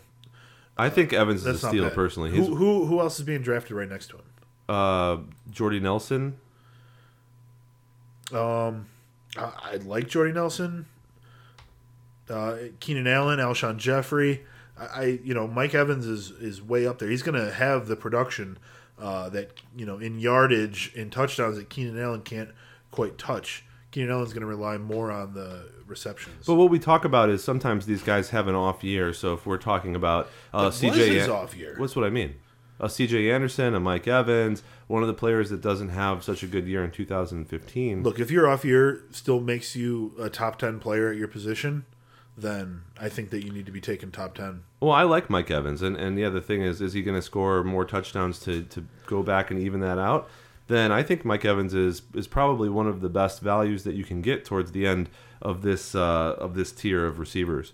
[0.77, 1.95] I think Evans is a not steal bad.
[1.95, 2.31] personally.
[2.31, 4.25] He's Who, who who else is being drafted right next to him?
[4.69, 5.19] uh,
[5.51, 6.37] Jordy Nelson.
[8.33, 8.87] Um,
[9.37, 10.87] I, I like Jordy Nelson,
[12.31, 14.45] uh, Keenan Allen, Alshon Jeffery.
[14.79, 17.09] I, I, you know, Mike Evans is is way up there.
[17.11, 18.59] He's going to have the production,
[18.99, 22.51] uh, that you know in yardage in touchdowns that Keenan Allen can't
[22.91, 23.65] quite touch.
[23.91, 26.47] Keenan Allen's going to rely more on the receptions.
[26.47, 29.13] But what we talk about is sometimes these guys have an off year.
[29.13, 31.75] So if we're talking about uh, CJ, An- off year.
[31.77, 32.35] what's what I mean?
[32.81, 36.47] A CJ Anderson, a Mike Evans, one of the players that doesn't have such a
[36.47, 38.03] good year in 2015.
[38.03, 41.87] Look, if your off year still makes you a top ten player at your position,
[42.37, 44.65] then I think that you need to be taken top ten.
[44.81, 47.23] Well, I like Mike Evans, and and the other thing is, is he going to
[47.23, 50.29] score more touchdowns to to go back and even that out?
[50.67, 54.03] Then I think Mike Evans is is probably one of the best values that you
[54.05, 55.11] can get towards the end
[55.45, 57.73] of this uh, of this tier of receivers.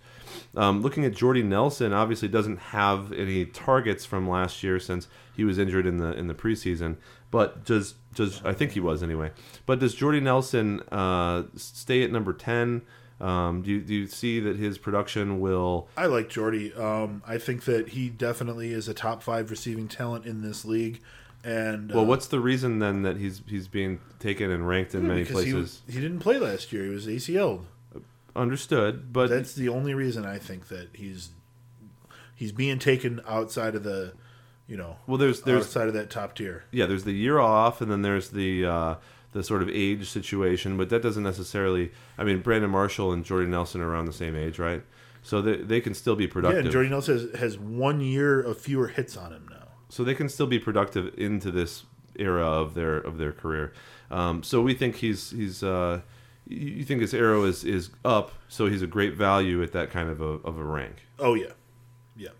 [0.56, 5.44] Um, looking at Jordy Nelson, obviously doesn't have any targets from last year since he
[5.44, 6.96] was injured in the in the preseason.
[7.30, 9.30] But does does I think he was anyway?
[9.66, 12.82] But does Jordy Nelson uh, stay at number ten?
[13.20, 15.88] Um, do you, do you see that his production will?
[15.96, 16.72] I like Jordy.
[16.72, 21.02] Um, I think that he definitely is a top five receiving talent in this league.
[21.42, 25.06] And Well, uh, what's the reason then that he's he's being taken and ranked in
[25.06, 25.82] many because he, places?
[25.86, 26.84] was, he didn't play last year.
[26.84, 27.66] He was ACL'd.
[28.36, 31.30] Understood, but That's the only reason I think that he's
[32.36, 34.12] he's being taken outside of the,
[34.68, 36.64] you know, well, there's there's outside of that top tier.
[36.70, 38.94] yeah, there's the year off, and then there's the uh,
[39.32, 41.90] the sort of age situation, but that doesn't necessarily.
[42.16, 44.82] I mean, Brandon Marshall and Jordy Nelson are around the same age, right?
[45.22, 46.58] So they they can still be productive.
[46.58, 49.59] Yeah, and Jordy Nelson has, has one year of fewer hits on him now.
[49.90, 51.84] So they can still be productive into this
[52.16, 53.72] era of their of their career.
[54.10, 56.00] Um, so we think he's he's uh,
[56.46, 60.08] you think his arrow is is up, so he's a great value at that kind
[60.08, 60.96] of a of a rank.
[61.18, 61.52] Oh yeah,
[62.16, 62.30] yeah.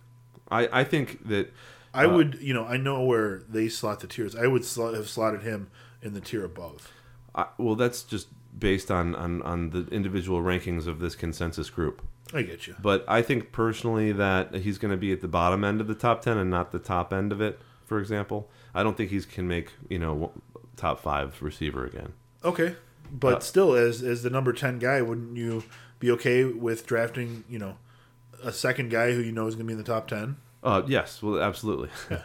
[0.51, 1.53] I I think that
[1.93, 4.37] I Uh, would, you know, I know where they slot the tiers.
[4.37, 5.71] I would slot, have slotted him
[6.03, 6.93] in the tier above.
[7.35, 12.03] I, well, that's just based on, on, on the individual rankings of this consensus group.
[12.33, 12.77] I get you.
[12.81, 15.95] But I think personally that he's going to be at the bottom end of the
[15.95, 18.49] top 10 and not the top end of it, for example.
[18.75, 20.33] I don't think he's can make, you know,
[20.77, 22.13] top five receiver again.
[22.45, 22.77] Okay,
[23.11, 25.65] but Uh, still, as as the number ten guy, wouldn't you
[25.99, 27.77] be okay with drafting, you know,
[28.43, 30.37] a second guy who you know is going to be in the top ten?
[30.63, 31.91] Uh, yes, well, absolutely.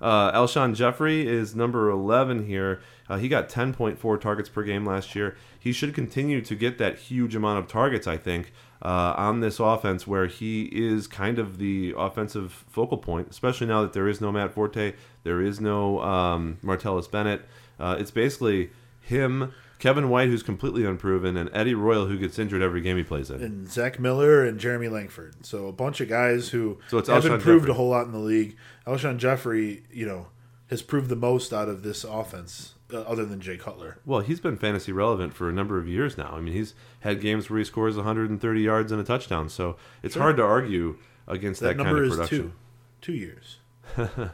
[0.00, 2.82] Uh, Alshon Jeffery is number 11 here.
[3.08, 5.36] Uh, he got 10.4 targets per game last year.
[5.56, 8.52] He should continue to get that huge amount of targets, I think,
[8.82, 13.82] uh, on this offense where he is kind of the offensive focal point, especially now
[13.82, 17.42] that there is no Matt Forte, there is no um, Martellus Bennett.
[17.78, 22.62] Uh, it's basically him, Kevin White, who's completely unproven, and Eddie Royal, who gets injured
[22.62, 23.42] every game he plays in.
[23.42, 25.44] And Zach Miller and Jeremy Langford.
[25.46, 27.70] So a bunch of guys who So it's have Alshon improved Jeffery.
[27.70, 28.56] a whole lot in the league.
[28.86, 30.26] Alshon Jeffery, you know,
[30.70, 33.98] has proved the most out of this offense, other than Jay Cutler.
[34.04, 36.32] Well, he's been fantasy relevant for a number of years now.
[36.32, 40.14] I mean, he's had games where he scores 130 yards and a touchdown, so it's
[40.14, 40.96] hard to argue
[41.26, 42.38] against that, That, kind of is production.
[42.38, 42.52] two,
[43.00, 43.58] two years.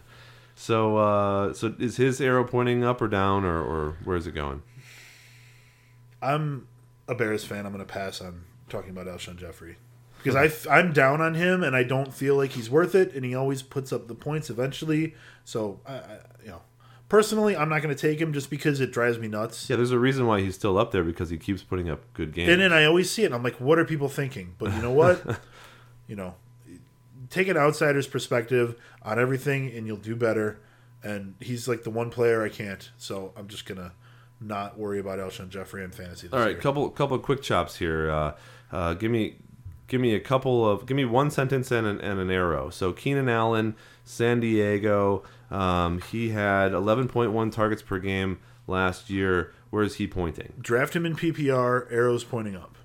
[0.61, 4.33] So, uh, so is his arrow pointing up or down, or, or where is it
[4.33, 4.65] going?
[6.21, 6.67] I'm
[7.07, 7.65] a Bears fan.
[7.65, 9.77] I'm going to pass on talking about Alshon Jeffery
[10.21, 13.15] because I I'm down on him and I don't feel like he's worth it.
[13.15, 15.15] And he always puts up the points eventually.
[15.45, 16.38] So I, I you know,
[17.09, 19.69] personally, I'm not going to take him just because it drives me nuts.
[19.69, 22.33] Yeah, there's a reason why he's still up there because he keeps putting up good
[22.33, 22.51] games.
[22.51, 23.27] And then I always see it.
[23.27, 24.55] and I'm like, what are people thinking?
[24.59, 25.41] But you know what?
[26.07, 26.35] you know,
[27.31, 30.61] take an outsider's perspective on everything, and you'll do better.
[31.03, 32.91] And he's like the one player I can't.
[32.99, 33.93] So I'm just gonna
[34.41, 36.27] not worry about Alshon Jeffery in fantasy.
[36.27, 36.61] This All right, year.
[36.61, 38.11] couple couple of quick chops here.
[38.11, 38.33] Uh,
[38.73, 39.37] uh, give me
[39.87, 42.71] give me a couple of give me one sentence and an, and an arrow.
[42.71, 45.23] So Keenan Allen, San Diego.
[45.51, 49.53] Um, he had 11.1 targets per game last year.
[49.71, 50.55] Where is he pointing?
[50.61, 51.91] Draft him in PPR.
[51.91, 52.77] Arrows pointing up.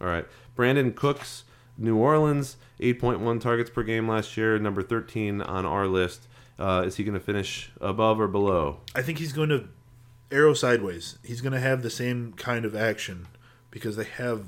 [0.00, 0.26] All right.
[0.56, 1.44] Brandin Cooks,
[1.78, 6.26] New Orleans, 8.1 targets per game last year, number 13 on our list.
[6.58, 8.78] Uh, is he going to finish above or below?
[8.94, 9.68] I think he's going to
[10.30, 11.18] arrow sideways.
[11.22, 13.28] He's going to have the same kind of action
[13.70, 14.46] because they have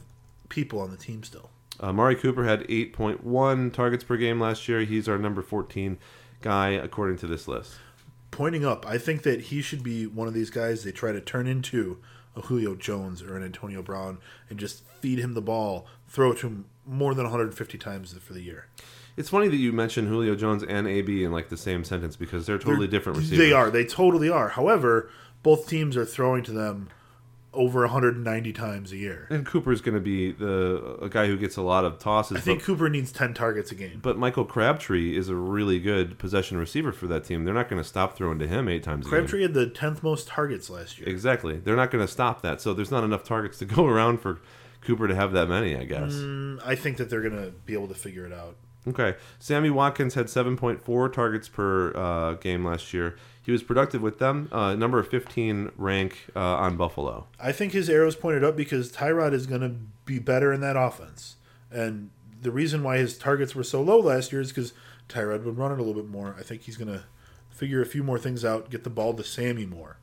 [0.49, 1.51] people on the team still.
[1.81, 4.81] Uh, Mari Cooper had 8.1 targets per game last year.
[4.81, 5.99] He's our number 14
[6.41, 7.77] guy, according to this list.
[8.31, 11.21] Pointing up, I think that he should be one of these guys they try to
[11.21, 11.99] turn into
[12.37, 14.19] a Julio Jones or an Antonio Brown
[14.51, 18.33] and just feed him the ball, throw it to him more than 150 times for
[18.33, 18.67] the year.
[19.17, 22.47] It's funny that you mentioned Julio Jones and AB in like the same sentence because
[22.47, 23.39] they're totally different receivers.
[23.39, 23.71] They are.
[23.71, 24.51] They totally are.
[24.51, 25.11] However,
[25.43, 26.89] both teams are throwing to them
[27.55, 29.27] over 190 times a year.
[29.31, 32.37] And Cooper's going to be the a guy who gets a lot of tosses.
[32.37, 34.01] I think but, Cooper needs 10 targets a game.
[34.03, 37.45] but Michael Crabtree is a really good possession receiver for that team.
[37.45, 39.19] They're not going to stop throwing to him eight times a game.
[39.21, 41.09] Crabtree had the 10th most targets last year.
[41.09, 41.57] Exactly.
[41.59, 42.61] They're not going to stop that.
[42.61, 44.41] So there's not enough targets to go around for
[44.83, 46.15] Cooper to have that many, I guess.
[46.15, 48.57] Mm, I think that they're going to be able to figure it out.
[48.87, 49.17] Okay.
[49.39, 53.17] Sammy Watkins had 7.4 targets per uh, game last year.
[53.49, 57.29] He was productive with them, uh, number 15 rank uh, on Buffalo.
[57.41, 60.77] I think his arrow's pointed up because Tyrod is going to be better in that
[60.77, 61.37] offense.
[61.73, 62.11] And
[62.43, 64.75] the reason why his targets were so low last year is because
[65.09, 66.37] Tyrod would run it a little bit more.
[66.39, 67.05] I think he's going to
[67.49, 69.97] figure a few more things out, get the ball to Sammy more.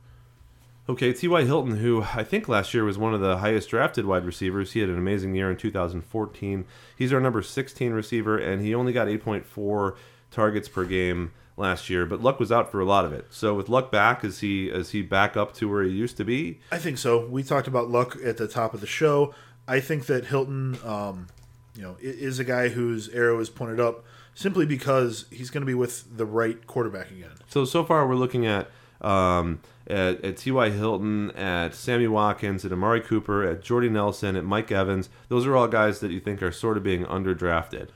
[0.88, 1.44] Okay, T.Y.
[1.44, 4.72] Hilton, who I think last year was one of the highest drafted wide receivers.
[4.72, 6.64] He had an amazing year in 2014.
[6.98, 9.94] He's our number 16 receiver, and he only got 8.4
[10.32, 12.06] targets per game last year.
[12.06, 13.26] But Luck was out for a lot of it.
[13.30, 16.24] So with Luck back, is he is he back up to where he used to
[16.24, 16.60] be?
[16.70, 17.26] I think so.
[17.26, 19.34] We talked about Luck at the top of the show.
[19.68, 21.26] I think that Hilton, um,
[21.74, 24.04] you know, is a guy whose arrow is pointed up
[24.34, 27.32] simply because he's going to be with the right quarterback again.
[27.48, 28.70] So so far we're looking at
[29.00, 30.70] um, at, at T.Y.
[30.70, 35.08] Hilton, at Sammy Watkins, at Amari Cooper, at Jordy Nelson, at Mike Evans.
[35.28, 37.88] Those are all guys that you think are sort of being underdrafted.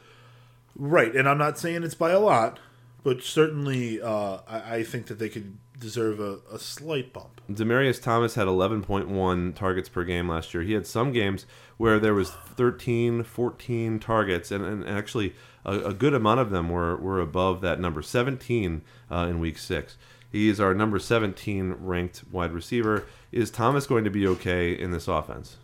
[0.76, 2.58] Right, and I'm not saying it's by a lot,
[3.02, 7.40] but certainly uh, I, I think that they could deserve a, a slight bump.
[7.50, 10.62] Demaryius Thomas had 11.1 targets per game last year.
[10.62, 11.46] He had some games
[11.78, 16.68] where there was 13, 14 targets, and, and actually a, a good amount of them
[16.68, 19.96] were, were above that number, 17 uh, in week six.
[20.30, 23.06] He is our number 17 ranked wide receiver.
[23.32, 25.56] Is Thomas going to be okay in this offense?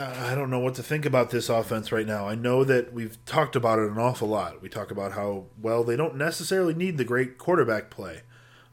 [0.00, 2.26] I don't know what to think about this offense right now.
[2.26, 4.60] I know that we've talked about it an awful lot.
[4.60, 8.22] We talk about how well they don't necessarily need the great quarterback play.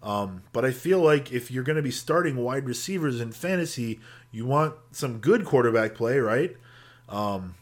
[0.02, 4.00] Um, but I feel like if you're going to be starting wide receivers in fantasy,
[4.32, 6.58] you want some good quarterback play, right?
[7.08, 7.54] Um,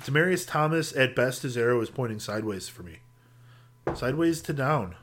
[0.00, 2.98] Demaryius Thomas, at best, his arrow is pointing sideways for me.
[3.94, 4.94] Sideways to down.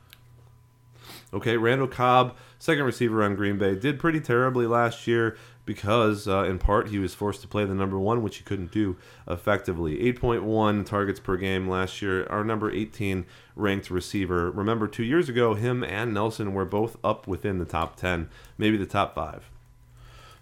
[1.34, 5.38] Okay, Randall Cobb, second receiver on Green Bay, did pretty terribly last year
[5.70, 8.72] because, uh, in part, he was forced to play the number one, which he couldn't
[8.72, 8.98] do
[9.28, 10.00] effectively.
[10.12, 12.26] 8.1 targets per game last year.
[12.26, 13.24] Our number 18
[13.56, 14.50] ranked receiver.
[14.50, 18.78] Remember, two years ago, him and Nelson were both up within the top 10, maybe
[18.78, 19.48] the top five.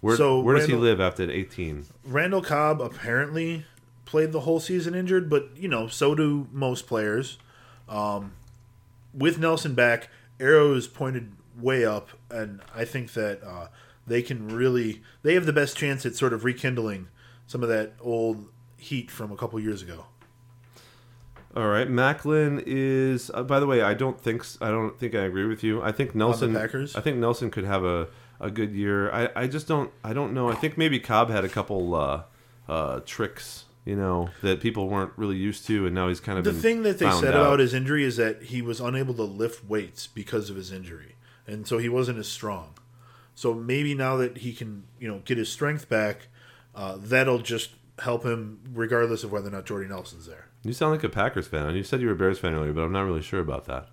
[0.00, 1.84] Where, So, where does he live after 18?
[2.06, 3.66] Randall Cobb apparently
[4.06, 7.36] played the whole season injured, but you know, so do most players.
[7.86, 8.32] Um,
[9.12, 10.08] with Nelson back,
[10.40, 13.66] arrow is pointed way up, and I think that uh,
[14.08, 17.08] they can really they have the best chance at sort of rekindling
[17.46, 20.06] some of that old heat from a couple years ago.
[21.56, 23.30] All right, Maclin is.
[23.32, 25.82] Uh, by the way, I don't think I don't think I agree with you.
[25.82, 26.54] I think Nelson.
[26.54, 26.94] Packers?
[26.94, 28.08] I think Nelson could have a,
[28.38, 29.10] a good year.
[29.10, 29.90] I, I just don't.
[30.04, 30.50] I don't know.
[30.50, 32.22] I think maybe Cobb had a couple uh,
[32.68, 36.44] uh, tricks, you know, that people weren't really used to, and now he's kind of
[36.44, 37.40] The thing that they said out.
[37.40, 41.16] about his injury is that he was unable to lift weights because of his injury,
[41.46, 42.74] and so he wasn't as strong.
[43.38, 46.26] So maybe now that he can, you know, get his strength back,
[46.74, 47.70] uh, that'll just
[48.00, 50.48] help him, regardless of whether or not Jordy Nelson's there.
[50.64, 51.76] You sound like a Packers fan.
[51.76, 53.90] You said you were a Bears fan earlier, but I'm not really sure about that.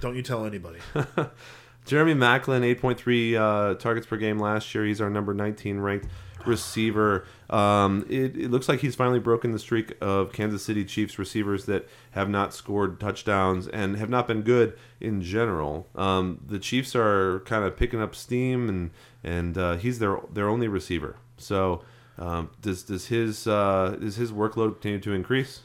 [0.00, 0.80] Don't you tell anybody.
[1.84, 4.84] Jeremy Maclin, 8.3 uh, targets per game last year.
[4.84, 6.08] He's our number 19 ranked
[6.46, 7.26] receiver.
[7.50, 11.66] Um, it, it looks like he's finally broken the streak of Kansas City Chiefs receivers
[11.66, 15.86] that have not scored touchdowns and have not been good in general.
[15.94, 18.90] Um, the Chiefs are kind of picking up steam, and
[19.22, 21.16] and uh, he's their their only receiver.
[21.36, 21.82] So
[22.18, 25.60] um, does does his uh, does his workload continue to increase?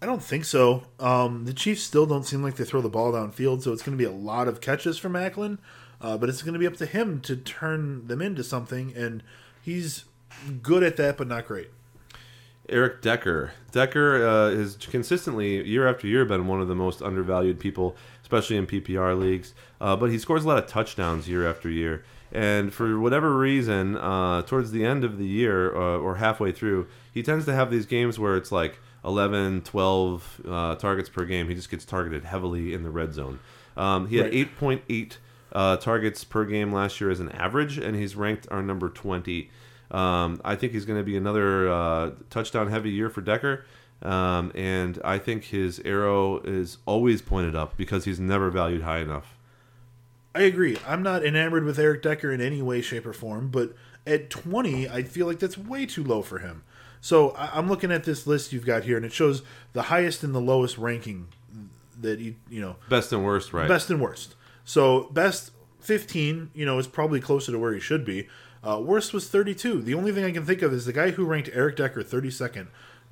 [0.00, 0.84] I don't think so.
[1.00, 3.98] Um, the Chiefs still don't seem like they throw the ball downfield, so it's going
[3.98, 5.58] to be a lot of catches for Maclin.
[6.00, 9.22] Uh, but it's going to be up to him to turn them into something, and
[9.60, 10.04] he's
[10.62, 11.70] good at that, but not great.
[12.68, 13.52] Eric Decker.
[13.72, 18.66] Decker uh, consistently, year after year, been one of the most undervalued people, especially in
[18.66, 19.54] PPR leagues.
[19.80, 22.04] Uh, but he scores a lot of touchdowns year after year.
[22.30, 26.86] And for whatever reason, uh, towards the end of the year uh, or halfway through,
[27.12, 31.48] he tends to have these games where it's like 11, 12 uh, targets per game.
[31.48, 33.38] He just gets targeted heavily in the red zone.
[33.76, 34.58] Um, he had Right.
[34.58, 35.16] 8.8
[35.52, 39.50] uh, targets per game last year as an average, and he's ranked our number 20.
[39.90, 43.64] Um, I think he's going to be another uh, touchdown heavy year for Decker.
[44.02, 48.98] Um, and I think his arrow is always pointed up because he's never valued high
[48.98, 49.36] enough.
[50.34, 50.76] I agree.
[50.86, 53.74] I'm not enamored with Eric Decker in any way, shape, or form, but
[54.06, 56.62] at 20, I feel like that's way too low for him.
[57.00, 59.42] So I- I'm looking at this list you've got here, and it shows
[59.72, 61.28] the highest and the lowest ranking
[62.00, 63.68] that you you know Best and worst, right?
[63.68, 64.34] best and worst.
[64.64, 65.50] So best
[65.80, 68.28] 15, you know, is probably closer to where he should be.
[68.62, 69.80] Uh, worst was 32.
[69.82, 72.66] The only thing I can think of is the guy who ranked Eric Decker 32nd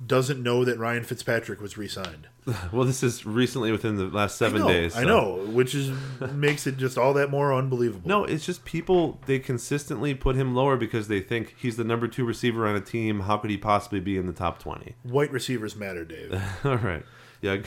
[0.05, 2.27] doesn't know that Ryan Fitzpatrick was re-signed.
[2.71, 4.95] Well, this is recently within the last seven I know, days.
[4.95, 5.91] I know, which is
[6.31, 8.07] makes it just all that more unbelievable.
[8.07, 12.07] No, it's just people they consistently put him lower because they think he's the number
[12.07, 13.21] two receiver on a team.
[13.21, 14.95] How could he possibly be in the top twenty?
[15.03, 16.41] white receivers matter, Dave.
[16.63, 17.03] All right,
[17.41, 17.57] yeah.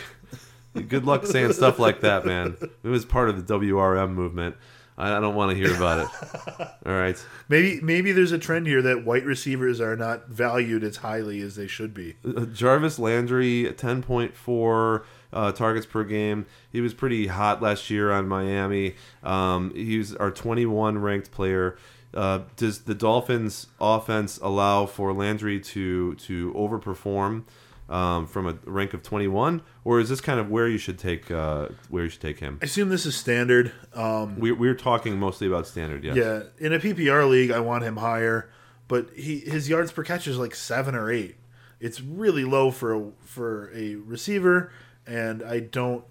[0.89, 2.57] Good luck saying stuff like that, man.
[2.83, 4.57] It was part of the WRM movement.
[5.01, 6.67] I don't want to hear about it.
[6.87, 7.17] All right.
[7.49, 11.57] maybe maybe there's a trend here that white receivers are not valued as highly as
[11.57, 12.17] they should be.
[12.25, 16.47] Uh, Jarvis Landry, ten point four uh, targets per game.
[16.71, 18.95] He was pretty hot last year on Miami.
[19.23, 21.77] Um, he was our twenty one ranked player.
[22.13, 27.45] Uh, does the Dolphins' offense allow for Landry to to overperform
[27.91, 30.99] um, from a rank of twenty one, or is this kind of where you should
[30.99, 32.59] take uh, where you should take him?
[32.63, 33.73] I assume this is standard.
[33.95, 36.17] Um, We, we're talking mostly about standard, yes.
[36.17, 38.49] yeah, in a PPR league, I want him higher,
[38.89, 41.37] but he his yards per catch is like seven or eight.
[41.81, 44.73] It's really low for a for a receiver,
[45.07, 46.05] and I don't,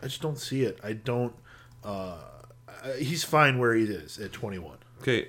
[0.00, 0.78] I just don't see it.
[0.84, 1.34] I don't.
[1.82, 2.18] Uh,
[2.98, 4.78] he's fine where he is at 21.
[5.00, 5.28] Okay.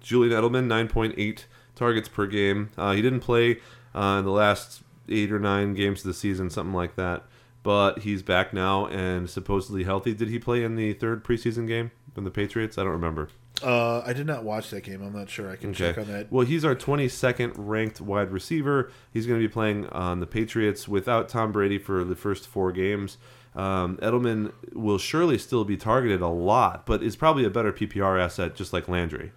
[0.00, 1.44] Julian Edelman, 9.8
[1.74, 2.70] targets per game.
[2.76, 3.58] Uh, he didn't play
[3.94, 7.24] uh, in the last eight or nine games of the season, something like that.
[7.62, 10.12] But he's back now and supposedly healthy.
[10.12, 12.76] Did he play in the third preseason game from the Patriots?
[12.76, 13.28] I don't remember.
[13.62, 15.00] Uh, I did not watch that game.
[15.00, 15.50] I'm not sure.
[15.50, 16.30] I can check on that.
[16.30, 18.90] Well, he's our 22nd ranked wide receiver.
[19.10, 22.72] He's going to be playing on the Patriots without Tom Brady for the first four
[22.72, 23.16] games.
[23.54, 28.20] Um, Edelman will surely still be targeted a lot, but is probably a better PPR
[28.20, 29.32] asset, just like Landry.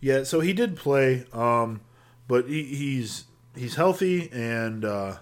[0.00, 1.80] Yeah, so he did play, um,
[2.28, 3.24] but he, he's
[3.56, 5.16] he's healthy, and uh,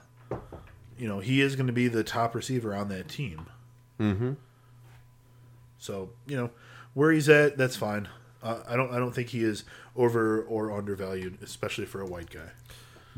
[0.99, 3.47] you know he is going to be the top receiver on that team.
[4.01, 4.33] Mm-hmm.
[5.79, 6.51] So you know
[6.95, 8.09] where he's at, that's fine.
[8.43, 9.65] Uh, I don't I don't think he is
[9.97, 12.51] over or undervalued, especially for a white guy.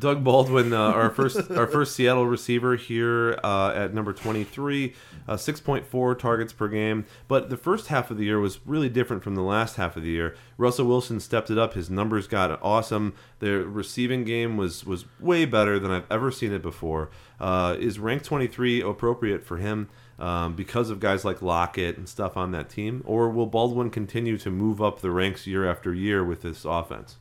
[0.01, 4.95] Doug Baldwin, uh, our first our first Seattle receiver here uh, at number 23,
[5.29, 7.05] uh, 6.4 targets per game.
[7.29, 10.03] But the first half of the year was really different from the last half of
[10.03, 10.35] the year.
[10.57, 11.75] Russell Wilson stepped it up.
[11.75, 13.15] His numbers got awesome.
[13.41, 17.11] Their receiving game was was way better than I've ever seen it before.
[17.39, 19.89] Uh, is rank 23 appropriate for him?
[20.19, 24.37] Um, because of guys like Lockett and stuff on that team, or will Baldwin continue
[24.39, 27.17] to move up the ranks year after year with this offense?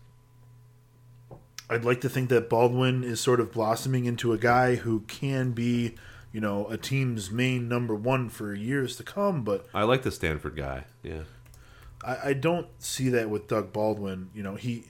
[1.70, 5.52] I'd like to think that Baldwin is sort of blossoming into a guy who can
[5.52, 5.96] be,
[6.32, 10.12] you know, a team's main number one for years to come, but I like the
[10.12, 10.86] Stanford guy.
[11.04, 11.24] Yeah.
[12.04, 14.30] I, I don't see that with Doug Baldwin.
[14.34, 14.86] You know, he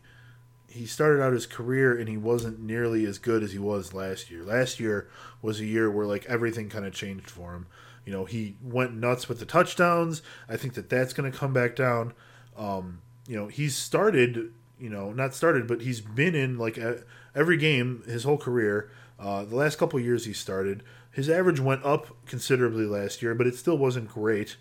[0.68, 4.30] he started out his career and he wasn't nearly as good as he was last
[4.30, 4.43] year.
[4.43, 5.10] Last year
[5.41, 7.65] was a year where like everything kind of changed for him.
[8.06, 10.22] You know, he went nuts with the touchdowns.
[10.47, 12.14] I think that that's going to come back down.
[12.56, 14.53] Um, you know, he's started.
[14.80, 17.03] You know, not started, but he's been in like a,
[17.35, 18.89] every game his whole career.
[19.19, 23.45] Uh, the last couple years he started, his average went up considerably last year, but
[23.45, 24.56] it still wasn't great.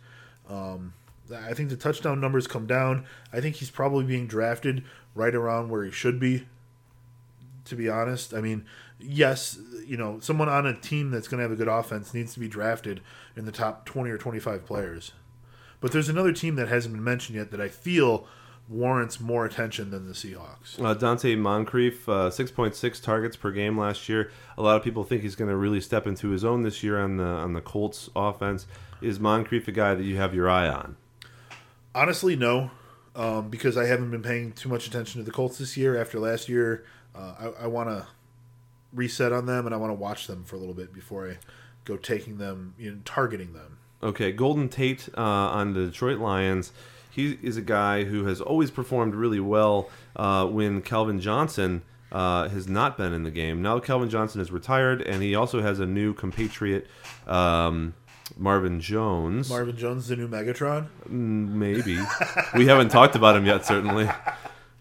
[0.48, 0.94] Um,
[1.32, 3.06] I think the touchdown numbers come down.
[3.32, 4.82] I think he's probably being drafted
[5.14, 6.46] right around where he should be.
[7.66, 8.64] To be honest, I mean,
[8.98, 12.32] yes, you know, someone on a team that's going to have a good offense needs
[12.32, 13.02] to be drafted
[13.36, 15.12] in the top twenty or twenty-five players.
[15.80, 18.26] But there's another team that hasn't been mentioned yet that I feel
[18.68, 20.78] warrants more attention than the Seahawks.
[20.78, 24.30] Uh, Donte Moncrief, uh, 6.6 targets per game last year.
[24.56, 27.00] A lot of people think he's going to really step into his own this year
[27.00, 28.66] on the on the Colts offense.
[29.00, 30.96] Is Moncrief a guy that you have your eye on?
[31.94, 32.70] Honestly, no,
[33.16, 35.98] um, because I haven't been paying too much attention to the Colts this year.
[36.00, 36.84] After last year,
[37.14, 38.06] uh, I, I want to
[38.92, 41.38] reset on them and I want to watch them for a little bit before I
[41.84, 43.78] go taking them, you know, targeting them.
[44.02, 46.72] Okay, Golden Tate uh, on the Detroit Lions.
[47.18, 51.82] He is a guy who has always performed really well uh, when Calvin Johnson
[52.12, 53.60] uh, has not been in the game.
[53.60, 56.86] Now Calvin Johnson is retired, and he also has a new compatriot,
[57.26, 57.94] um,
[58.36, 59.50] Marvin Jones.
[59.50, 60.86] Marvin Jones, is the new Megatron.
[61.10, 61.98] Mm, Maybe.
[62.54, 64.08] we haven't talked about him yet, certainly.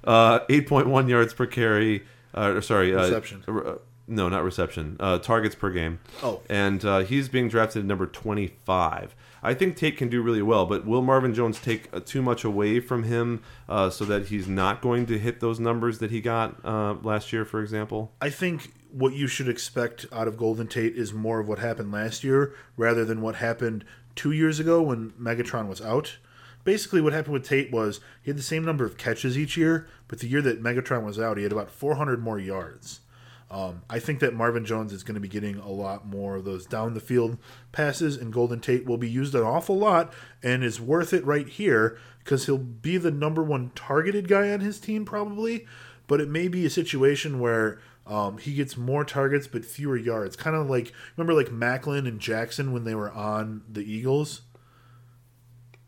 [0.04, 2.04] Uh, 8.1 yards per carry.
[2.36, 2.94] Uh, sorry.
[2.96, 3.44] Uh, Reception.
[3.48, 3.74] uh,
[4.08, 4.96] no, not reception.
[5.00, 6.00] Uh, targets per game.
[6.22, 6.42] Oh.
[6.50, 9.16] And uh, he's being drafted at number 25.
[9.48, 12.44] I think Tate can do really well, but will Marvin Jones take uh, too much
[12.44, 16.20] away from him uh, so that he's not going to hit those numbers that he
[16.20, 18.12] got uh, last year, for example?
[18.22, 21.94] I think what you should expect out of Golden Tate is more of what happened
[21.94, 23.86] last year rather than what happened
[24.18, 26.18] two years ago when Megatron was out.
[26.66, 29.88] Basically, what happened with Tate was he had the same number of catches each year,
[30.10, 33.00] but the year that Megatron was out, he had about 400 more yards.
[33.50, 36.46] Um, I think that Marvin Jones is going to be getting a lot more of
[36.46, 37.38] those down the field
[37.72, 40.14] passes, and Golden Tate will be used an awful lot
[40.44, 44.60] and is worth it right here because he'll be the number one targeted guy on
[44.60, 45.66] his team, probably.
[46.08, 50.38] But it may be a situation where Um, he gets more targets but fewer yards.
[50.38, 54.44] Kind of like remember like Maclin and Jackson when they were on the Eagles.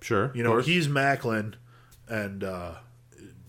[0.01, 0.29] Sure.
[0.35, 1.53] You know, he's Maclin,
[2.09, 2.75] and uh,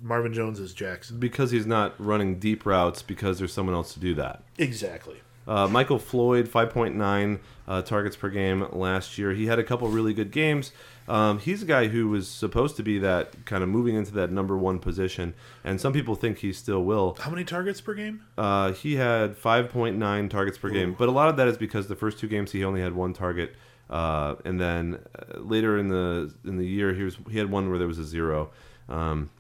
[0.01, 1.18] Marvin Jones is Jackson.
[1.18, 4.43] because he's not running deep routes because there's someone else to do that.
[4.59, 5.16] Exactly.
[5.48, 9.32] Uh, Michael Floyd, 5.9 uh, targets per game last year.
[9.32, 10.70] He had a couple really good games.
[11.09, 14.31] Um, he's a guy who was supposed to be that kind of moving into that
[14.31, 17.16] number one position, and some people think he still will.
[17.18, 18.22] How many targets per game?
[18.39, 21.97] Uh, he had 5.9 targets per game, but a lot of that is because the
[21.97, 23.56] first two games he only had one target,
[23.89, 27.68] uh, and then uh, later in the in the year he was he had one
[27.70, 28.51] where there was a zero.
[28.89, 29.31] Um,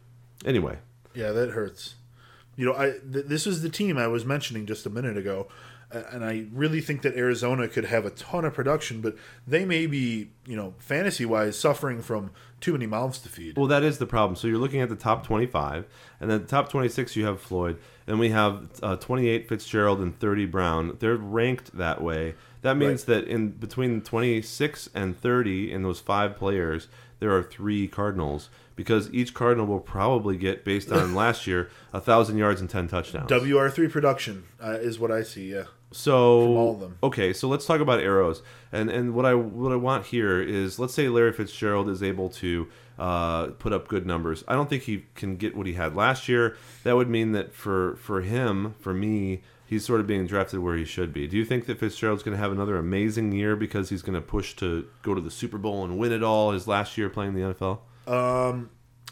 [0.44, 0.78] anyway,
[1.14, 1.94] Yeah, that hurts.
[2.56, 5.48] You know, I th- this was the team I was mentioning just a minute ago,
[5.92, 9.86] and I really think that Arizona could have a ton of production, but they may
[9.86, 12.30] be, you know, fantasy wise, suffering from
[12.60, 13.56] too many mouths to feed.
[13.56, 14.36] Well, that is the problem.
[14.36, 15.86] So you're looking at the top 25,
[16.20, 20.18] and then the top 26 you have Floyd, and we have uh, 28 Fitzgerald and
[20.18, 20.96] 30 Brown.
[21.00, 22.34] They're ranked that way.
[22.62, 26.88] That means that in between 26 and 30 in those five players,
[27.18, 28.50] there are three Cardinals
[28.80, 32.88] because each Cardinal will probably get based on last year a thousand yards and 10
[32.88, 33.30] touchdowns.
[33.30, 35.52] WR three production uh, is what I see.
[35.52, 36.96] Yeah, So From all of them.
[37.02, 38.40] okay, so let's talk about arrows.
[38.72, 42.30] And and what I what I want here is let's say Larry Fitzgerald is able
[42.30, 44.44] to uh, put up good numbers.
[44.48, 46.56] I don't think he can get what he had last year.
[46.84, 50.76] That would mean that for for him, for me, he's sort of being drafted where
[50.78, 51.26] he should be.
[51.26, 54.22] Do you think that Fitzgerald's going to have another amazing year because he's going to
[54.22, 57.34] push to go to the Super Bowl and win it all his last year playing
[57.34, 57.80] the NFL?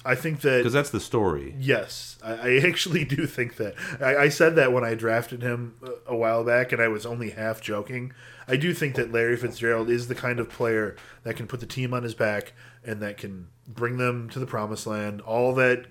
[0.05, 1.55] I think that Because that's the story.
[1.59, 3.75] Yes, I, I actually do think that.
[4.01, 7.05] I, I said that when I drafted him a, a while back, and I was
[7.05, 8.13] only half joking.
[8.47, 11.67] I do think that Larry Fitzgerald is the kind of player that can put the
[11.67, 12.55] team on his back
[12.85, 15.21] and that can bring them to the promised land.
[15.21, 15.87] All that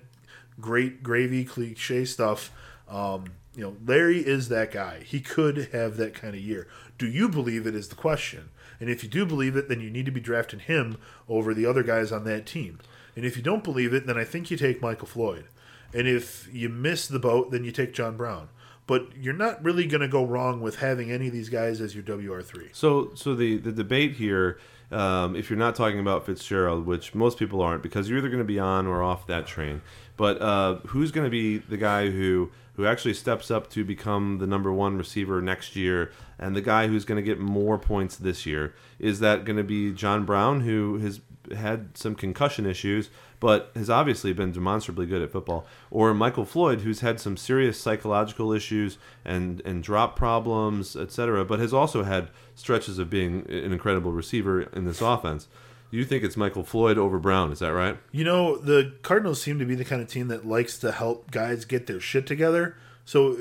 [0.60, 2.50] great gravy cliche stuff.
[2.88, 5.02] Um, you know, Larry is that guy.
[5.04, 6.66] He could have that kind of year.
[6.96, 8.50] Do you believe it is the question?
[8.80, 10.96] And if you do believe it, then you need to be drafting him
[11.28, 12.78] over the other guys on that team.
[13.18, 15.46] And if you don't believe it, then I think you take Michael Floyd.
[15.92, 18.48] And if you miss the boat, then you take John Brown.
[18.86, 21.96] But you're not really going to go wrong with having any of these guys as
[21.96, 22.68] your WR3.
[22.70, 24.60] So, so the the debate here,
[24.92, 28.38] um, if you're not talking about Fitzgerald, which most people aren't, because you're either going
[28.38, 29.82] to be on or off that train.
[30.16, 34.38] But uh, who's going to be the guy who who actually steps up to become
[34.38, 38.14] the number one receiver next year, and the guy who's going to get more points
[38.14, 38.76] this year?
[39.00, 41.20] Is that going to be John Brown, who has
[41.56, 43.10] had some concussion issues,
[43.40, 47.80] but has obviously been demonstrably good at football, or Michael Floyd, who's had some serious
[47.80, 53.72] psychological issues and and drop problems, etc., but has also had stretches of being an
[53.72, 55.48] incredible receiver in this offense.
[55.90, 57.50] You think it's Michael Floyd over Brown?
[57.50, 57.98] Is that right?
[58.12, 61.30] You know, the Cardinals seem to be the kind of team that likes to help
[61.30, 62.76] guys get their shit together.
[63.06, 63.38] So,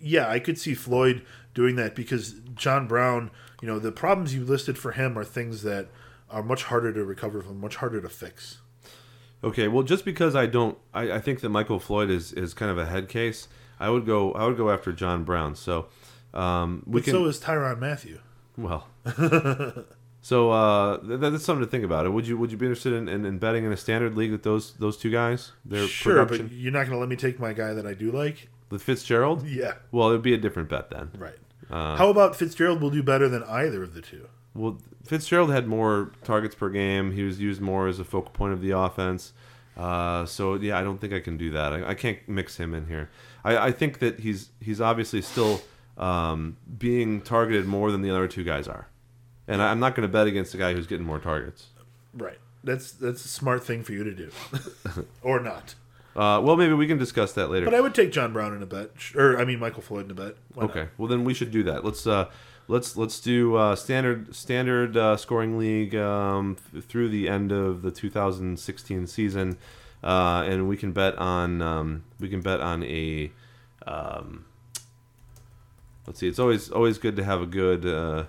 [0.00, 1.22] yeah, I could see Floyd
[1.52, 5.62] doing that because John Brown, you know, the problems you listed for him are things
[5.62, 5.88] that
[6.30, 8.58] are much harder to recover from, much harder to fix.
[9.42, 12.70] Okay, well, just because I don't, I, I think that Michael Floyd is, is kind
[12.70, 13.48] of a head case.
[13.78, 15.54] I would go, I would go after John Brown.
[15.54, 15.86] So,
[16.34, 17.12] um, we But can.
[17.14, 18.18] so is Tyrann Mathieu.
[18.58, 18.86] Well,
[20.20, 22.12] so uh, th- that's something to think about.
[22.12, 24.42] Would you would you be interested in, in, in betting in a standard league with
[24.42, 25.52] those those two guys?
[25.64, 27.94] Their Sure, production, but you're not going to let me take my guy that I
[27.94, 28.48] do like?
[28.68, 29.46] the Fitzgerald.
[29.48, 31.10] Yeah, Well, it would be a different bet then.
[31.18, 31.38] right.
[31.70, 34.28] Uh, How about Fitzgerald will do better than either of the two?
[34.60, 37.12] Well, Fitzgerald had more targets per game.
[37.12, 39.32] He was used more as a focal point of the offense.
[39.76, 41.72] Uh, so yeah, I don't think I can do that.
[41.72, 43.08] I, I can't mix him in here.
[43.42, 45.62] I, I think that he's he's obviously still
[45.96, 48.88] um, being targeted more than the other two guys are,
[49.48, 51.68] and I, I'm not going to bet against a guy who's getting more targets.
[52.12, 52.38] Right.
[52.62, 54.30] That's that's a smart thing for you to do,
[55.22, 55.74] or not.
[56.14, 57.64] Uh, well, maybe we can discuss that later.
[57.64, 60.10] But I would take John Brown in a bet, or I mean Michael Floyd in
[60.10, 60.34] a bet.
[60.52, 60.70] Why not?
[60.70, 60.88] Okay.
[60.98, 61.84] Well, then we should do that.
[61.84, 62.26] Let's uh,
[62.70, 67.82] let's let's do uh, standard standard uh, scoring league um, th- through the end of
[67.82, 69.58] the 2016 season,
[70.02, 73.30] uh, and we can bet on um, we can bet on a.
[73.86, 74.44] Um,
[76.06, 76.28] let's see.
[76.28, 77.84] It's always always good to have a good.
[77.84, 78.24] Uh,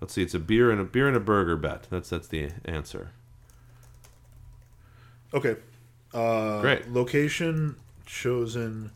[0.00, 0.22] let's see.
[0.22, 1.88] It's a beer and a beer and a burger bet.
[1.90, 3.10] That's that's the answer.
[5.34, 5.56] Okay.
[6.14, 6.88] Uh, Great.
[6.88, 7.76] Location
[8.06, 8.92] chosen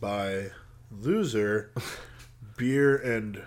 [0.00, 0.50] by
[0.90, 1.70] loser.
[2.56, 3.42] beer and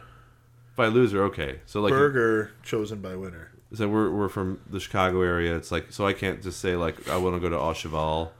[0.76, 1.60] By loser, okay.
[1.66, 3.52] So like burger chosen by winner.
[3.74, 5.56] so we're we're from the Chicago area.
[5.56, 8.32] It's like so I can't just say like I want to go to Au Cheval,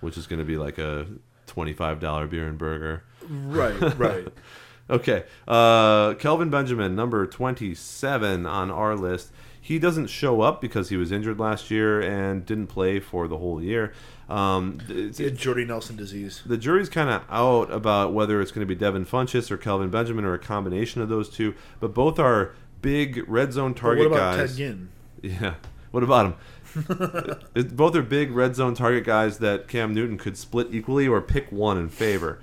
[0.00, 1.06] which is going to be like a
[1.46, 3.02] twenty five dollar beer and burger.
[3.28, 3.80] Right.
[3.98, 4.28] Right.
[4.90, 9.30] Okay, uh, Kelvin Benjamin, number twenty seven on our list.
[9.60, 13.38] he doesn't show up because he was injured last year and didn't play for the
[13.38, 13.92] whole year.
[14.28, 14.78] Um,
[15.34, 16.42] Jordy Nelson disease.
[16.46, 19.90] the jury's kind of out about whether it's going to be Devin Funchess or Kelvin
[19.90, 21.54] Benjamin or a combination of those two.
[21.80, 24.50] But both are big red zone But target what about guys.
[24.50, 24.88] Ted Ginn?
[25.22, 25.54] Yeah.
[25.90, 26.34] What about him?
[27.54, 31.20] It- both are big red zone target guys that Cam Newton could split equally or
[31.20, 32.38] pick one in favor.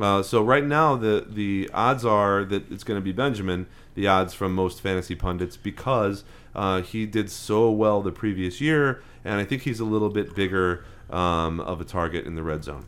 [0.00, 3.66] Uh, so right now the the odds are that it's going to be Benjamin.
[3.94, 6.22] The odds from most fantasy pundits because
[6.54, 10.34] uh, he did so well the previous year, and I think he's a little bit
[10.36, 12.86] bigger um, of a target in the red zone.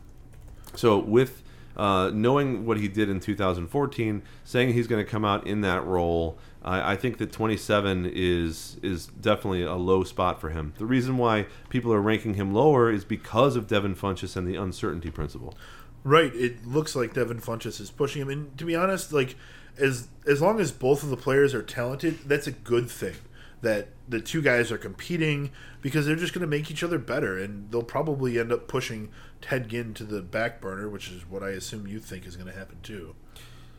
[0.75, 1.43] So with
[1.77, 5.85] uh, knowing what he did in 2014, saying he's going to come out in that
[5.85, 10.73] role, I, I think that 27 is is definitely a low spot for him.
[10.77, 14.55] The reason why people are ranking him lower is because of Devin Funchess and the
[14.55, 15.55] uncertainty principle.
[16.03, 16.33] Right.
[16.35, 18.29] It looks like Devin Funchess is pushing him.
[18.29, 19.35] And to be honest, like
[19.77, 23.15] as as long as both of the players are talented, that's a good thing.
[23.65, 25.49] That the two guys are competing
[25.81, 29.09] because they're just going to make each other better, and they'll probably end up pushing
[29.41, 32.51] Ted Ginn to the back burner, which is what I assume you think is going
[32.51, 33.15] to happen too.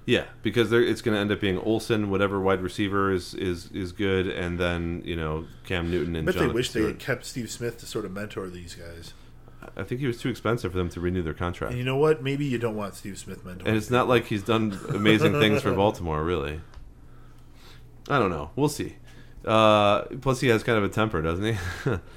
[0.04, 3.92] Yeah, because it's going to end up being Olsen, whatever wide receiver is is is
[3.92, 7.50] good, and then you know Cam Newton and But they wish they had kept Steve
[7.50, 9.14] Smith to sort of mentor these guys.
[9.76, 11.72] I think he was too expensive for them to renew their contract.
[11.72, 12.22] And you know what?
[12.22, 13.66] Maybe you don't want Steve Smith mentoring.
[13.66, 16.60] And it's not like he's done amazing things for Baltimore, really.
[18.08, 18.50] I don't know.
[18.54, 18.96] We'll see.
[19.46, 21.56] Uh, plus, he has kind of a temper, doesn't he?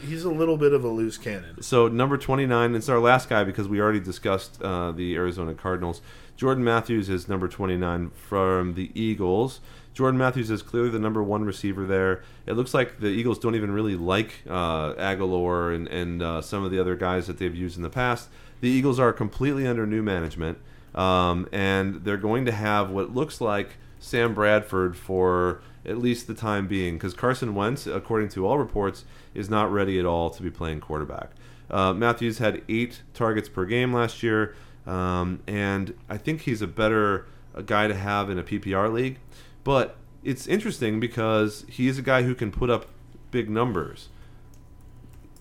[0.07, 1.61] He's a little bit of a loose cannon.
[1.61, 6.01] so, number 29, it's our last guy because we already discussed uh, the Arizona Cardinals.
[6.35, 9.59] Jordan Matthews is number 29 from the Eagles.
[9.93, 12.23] Jordan Matthews is clearly the number one receiver there.
[12.45, 16.63] It looks like the Eagles don't even really like uh, Agholor and, and uh, some
[16.63, 18.29] of the other guys that they've used in the past.
[18.61, 20.57] The Eagles are completely under new management,
[20.95, 26.33] um, and they're going to have what looks like Sam Bradford for at least the
[26.33, 30.41] time being, because Carson Wentz, according to all reports, is not ready at all to
[30.41, 31.31] be playing quarterback.
[31.69, 34.55] Uh, Matthews had eight targets per game last year,
[34.87, 39.19] um, and I think he's a better a guy to have in a PPR league.
[39.63, 42.87] But it's interesting because he is a guy who can put up
[43.31, 44.09] big numbers.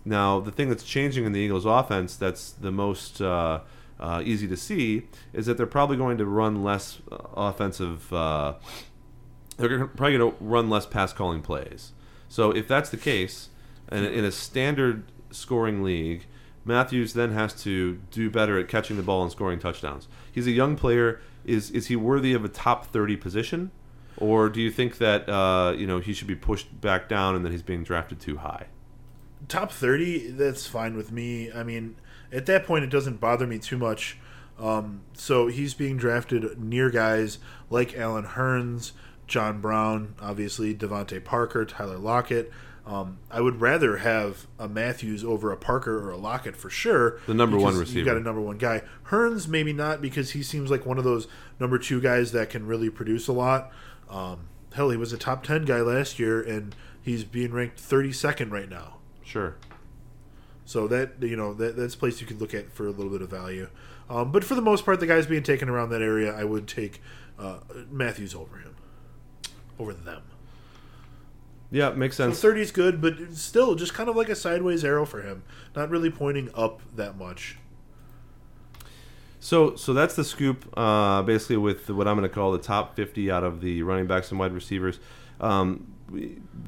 [0.04, 3.60] Now, the thing that's changing in the Eagles' offense that's the most uh,
[4.00, 8.12] uh, easy to see is that they're probably going to run less uh, offensive.
[8.12, 8.54] Uh,
[9.56, 11.92] they're probably going to run less pass calling plays.
[12.28, 13.48] So, if that's the case,
[13.88, 16.26] and in a standard scoring league,
[16.64, 20.08] Matthews then has to do better at catching the ball and scoring touchdowns.
[20.30, 21.20] He's a young player.
[21.44, 23.70] Is is he worthy of a top thirty position,
[24.18, 27.44] or do you think that uh, you know he should be pushed back down and
[27.44, 28.66] that he's being drafted too high?
[29.46, 31.94] top 30 that's fine with me i mean
[32.32, 34.18] at that point it doesn't bother me too much
[34.58, 37.38] um, so he's being drafted near guys
[37.70, 38.92] like allen hurns
[39.26, 42.50] john brown obviously devante parker tyler lockett
[42.86, 47.20] um, I would rather have a Matthews over a Parker or a Lockett for sure.
[47.26, 48.14] The number one because You receiver.
[48.14, 48.82] got a number one guy.
[49.10, 51.28] Hurns maybe not because he seems like one of those
[51.60, 53.70] number two guys that can really produce a lot.
[54.08, 58.10] Um, hell, he was a top ten guy last year, and he's being ranked thirty
[58.10, 58.96] second right now.
[59.22, 59.56] Sure.
[60.68, 63.10] So that you know that that's a place you could look at for a little
[63.10, 63.70] bit of value.
[64.10, 66.68] Um, but for the most part, the guys being taken around that area, I would
[66.68, 67.00] take
[67.38, 68.76] uh, Matthews over him,
[69.78, 70.20] over them.
[71.70, 72.38] Yeah, makes sense.
[72.38, 75.42] thirty is good, but still just kind of like a sideways arrow for him,
[75.74, 77.56] not really pointing up that much.
[79.40, 82.94] So, so that's the scoop, uh, basically with what I'm going to call the top
[82.94, 85.00] 50 out of the running backs and wide receivers.
[85.40, 85.94] Um,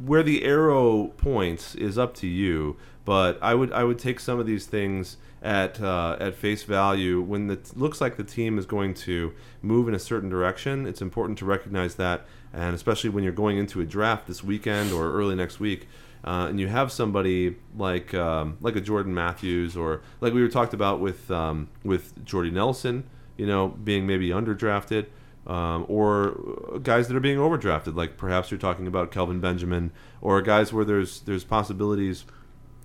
[0.05, 4.39] where the arrow points is up to you, but I would I would take some
[4.39, 8.67] of these things at uh, at face value when it looks like the team is
[8.67, 9.33] going to
[9.63, 10.87] move in a certain direction.
[10.87, 14.93] It's important to recognize that, and especially when you're going into a draft this weekend
[14.93, 15.89] or early next week.
[16.23, 20.49] Uh, and you have somebody like um, like a Jordan Matthews or like we were
[20.49, 23.05] talked about with um, with Jordy Nelson,
[23.39, 25.07] you know, being maybe underdrafted,
[25.47, 30.43] um, or guys that are being overdrafted, like perhaps you're talking about Kelvin Benjamin, or
[30.43, 32.27] guys where there's there's possibilities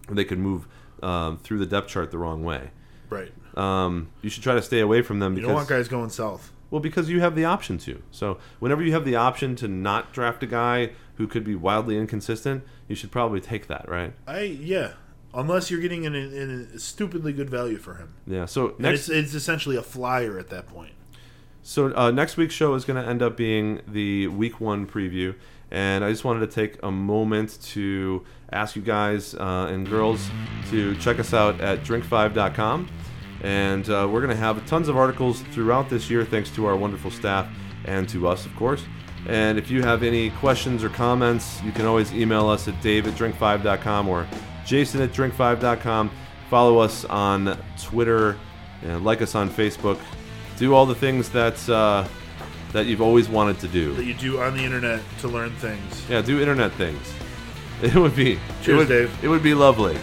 [0.10, 0.68] they could move
[1.04, 2.72] um, through the depth chart the wrong way.
[3.10, 3.32] Right.
[3.56, 6.10] Um, you should try to stay away from them Because, You don't want guys going
[6.10, 6.52] south.
[6.72, 8.02] well, because you have the option to.
[8.12, 11.98] So whenever you have the option to not draft a guy who could be wildly
[11.98, 14.14] inconsistent, you should probably take that, right?
[14.28, 14.94] I yeah.
[15.34, 18.14] Unless you're getting an, an, a stupidly good value for him.
[18.26, 18.46] Yeah.
[18.46, 20.94] So And next, it's, it's essentially a flyer at that point.
[21.62, 25.36] so uh, next week's show is going to end up being the week one preview,
[25.72, 30.30] and I just wanted to take a moment to ask you guys uh, and girls
[30.70, 32.90] to check us out at drink5.com,
[33.42, 36.76] and uh, we're going to have tons of articles throughout this year, thanks to our
[36.76, 37.48] wonderful staff
[37.86, 38.84] and to us, of course.
[39.28, 43.08] And if you have any questions or comments, you can always email us at dave
[43.08, 44.28] at drink5.com or
[44.66, 46.12] jason at drink5.com.
[46.50, 48.38] Follow us on Twitter,
[48.84, 50.00] and like us on Facebook.
[50.58, 52.08] Do all the things that uh,
[52.72, 53.94] that you've always wanted to do.
[53.94, 56.08] that you do on the internet to learn things.
[56.10, 57.14] Yeah, do internet things.
[57.82, 58.40] It would be.
[58.62, 59.24] Cheers, it would, Dave.
[59.24, 59.98] It would be lovely.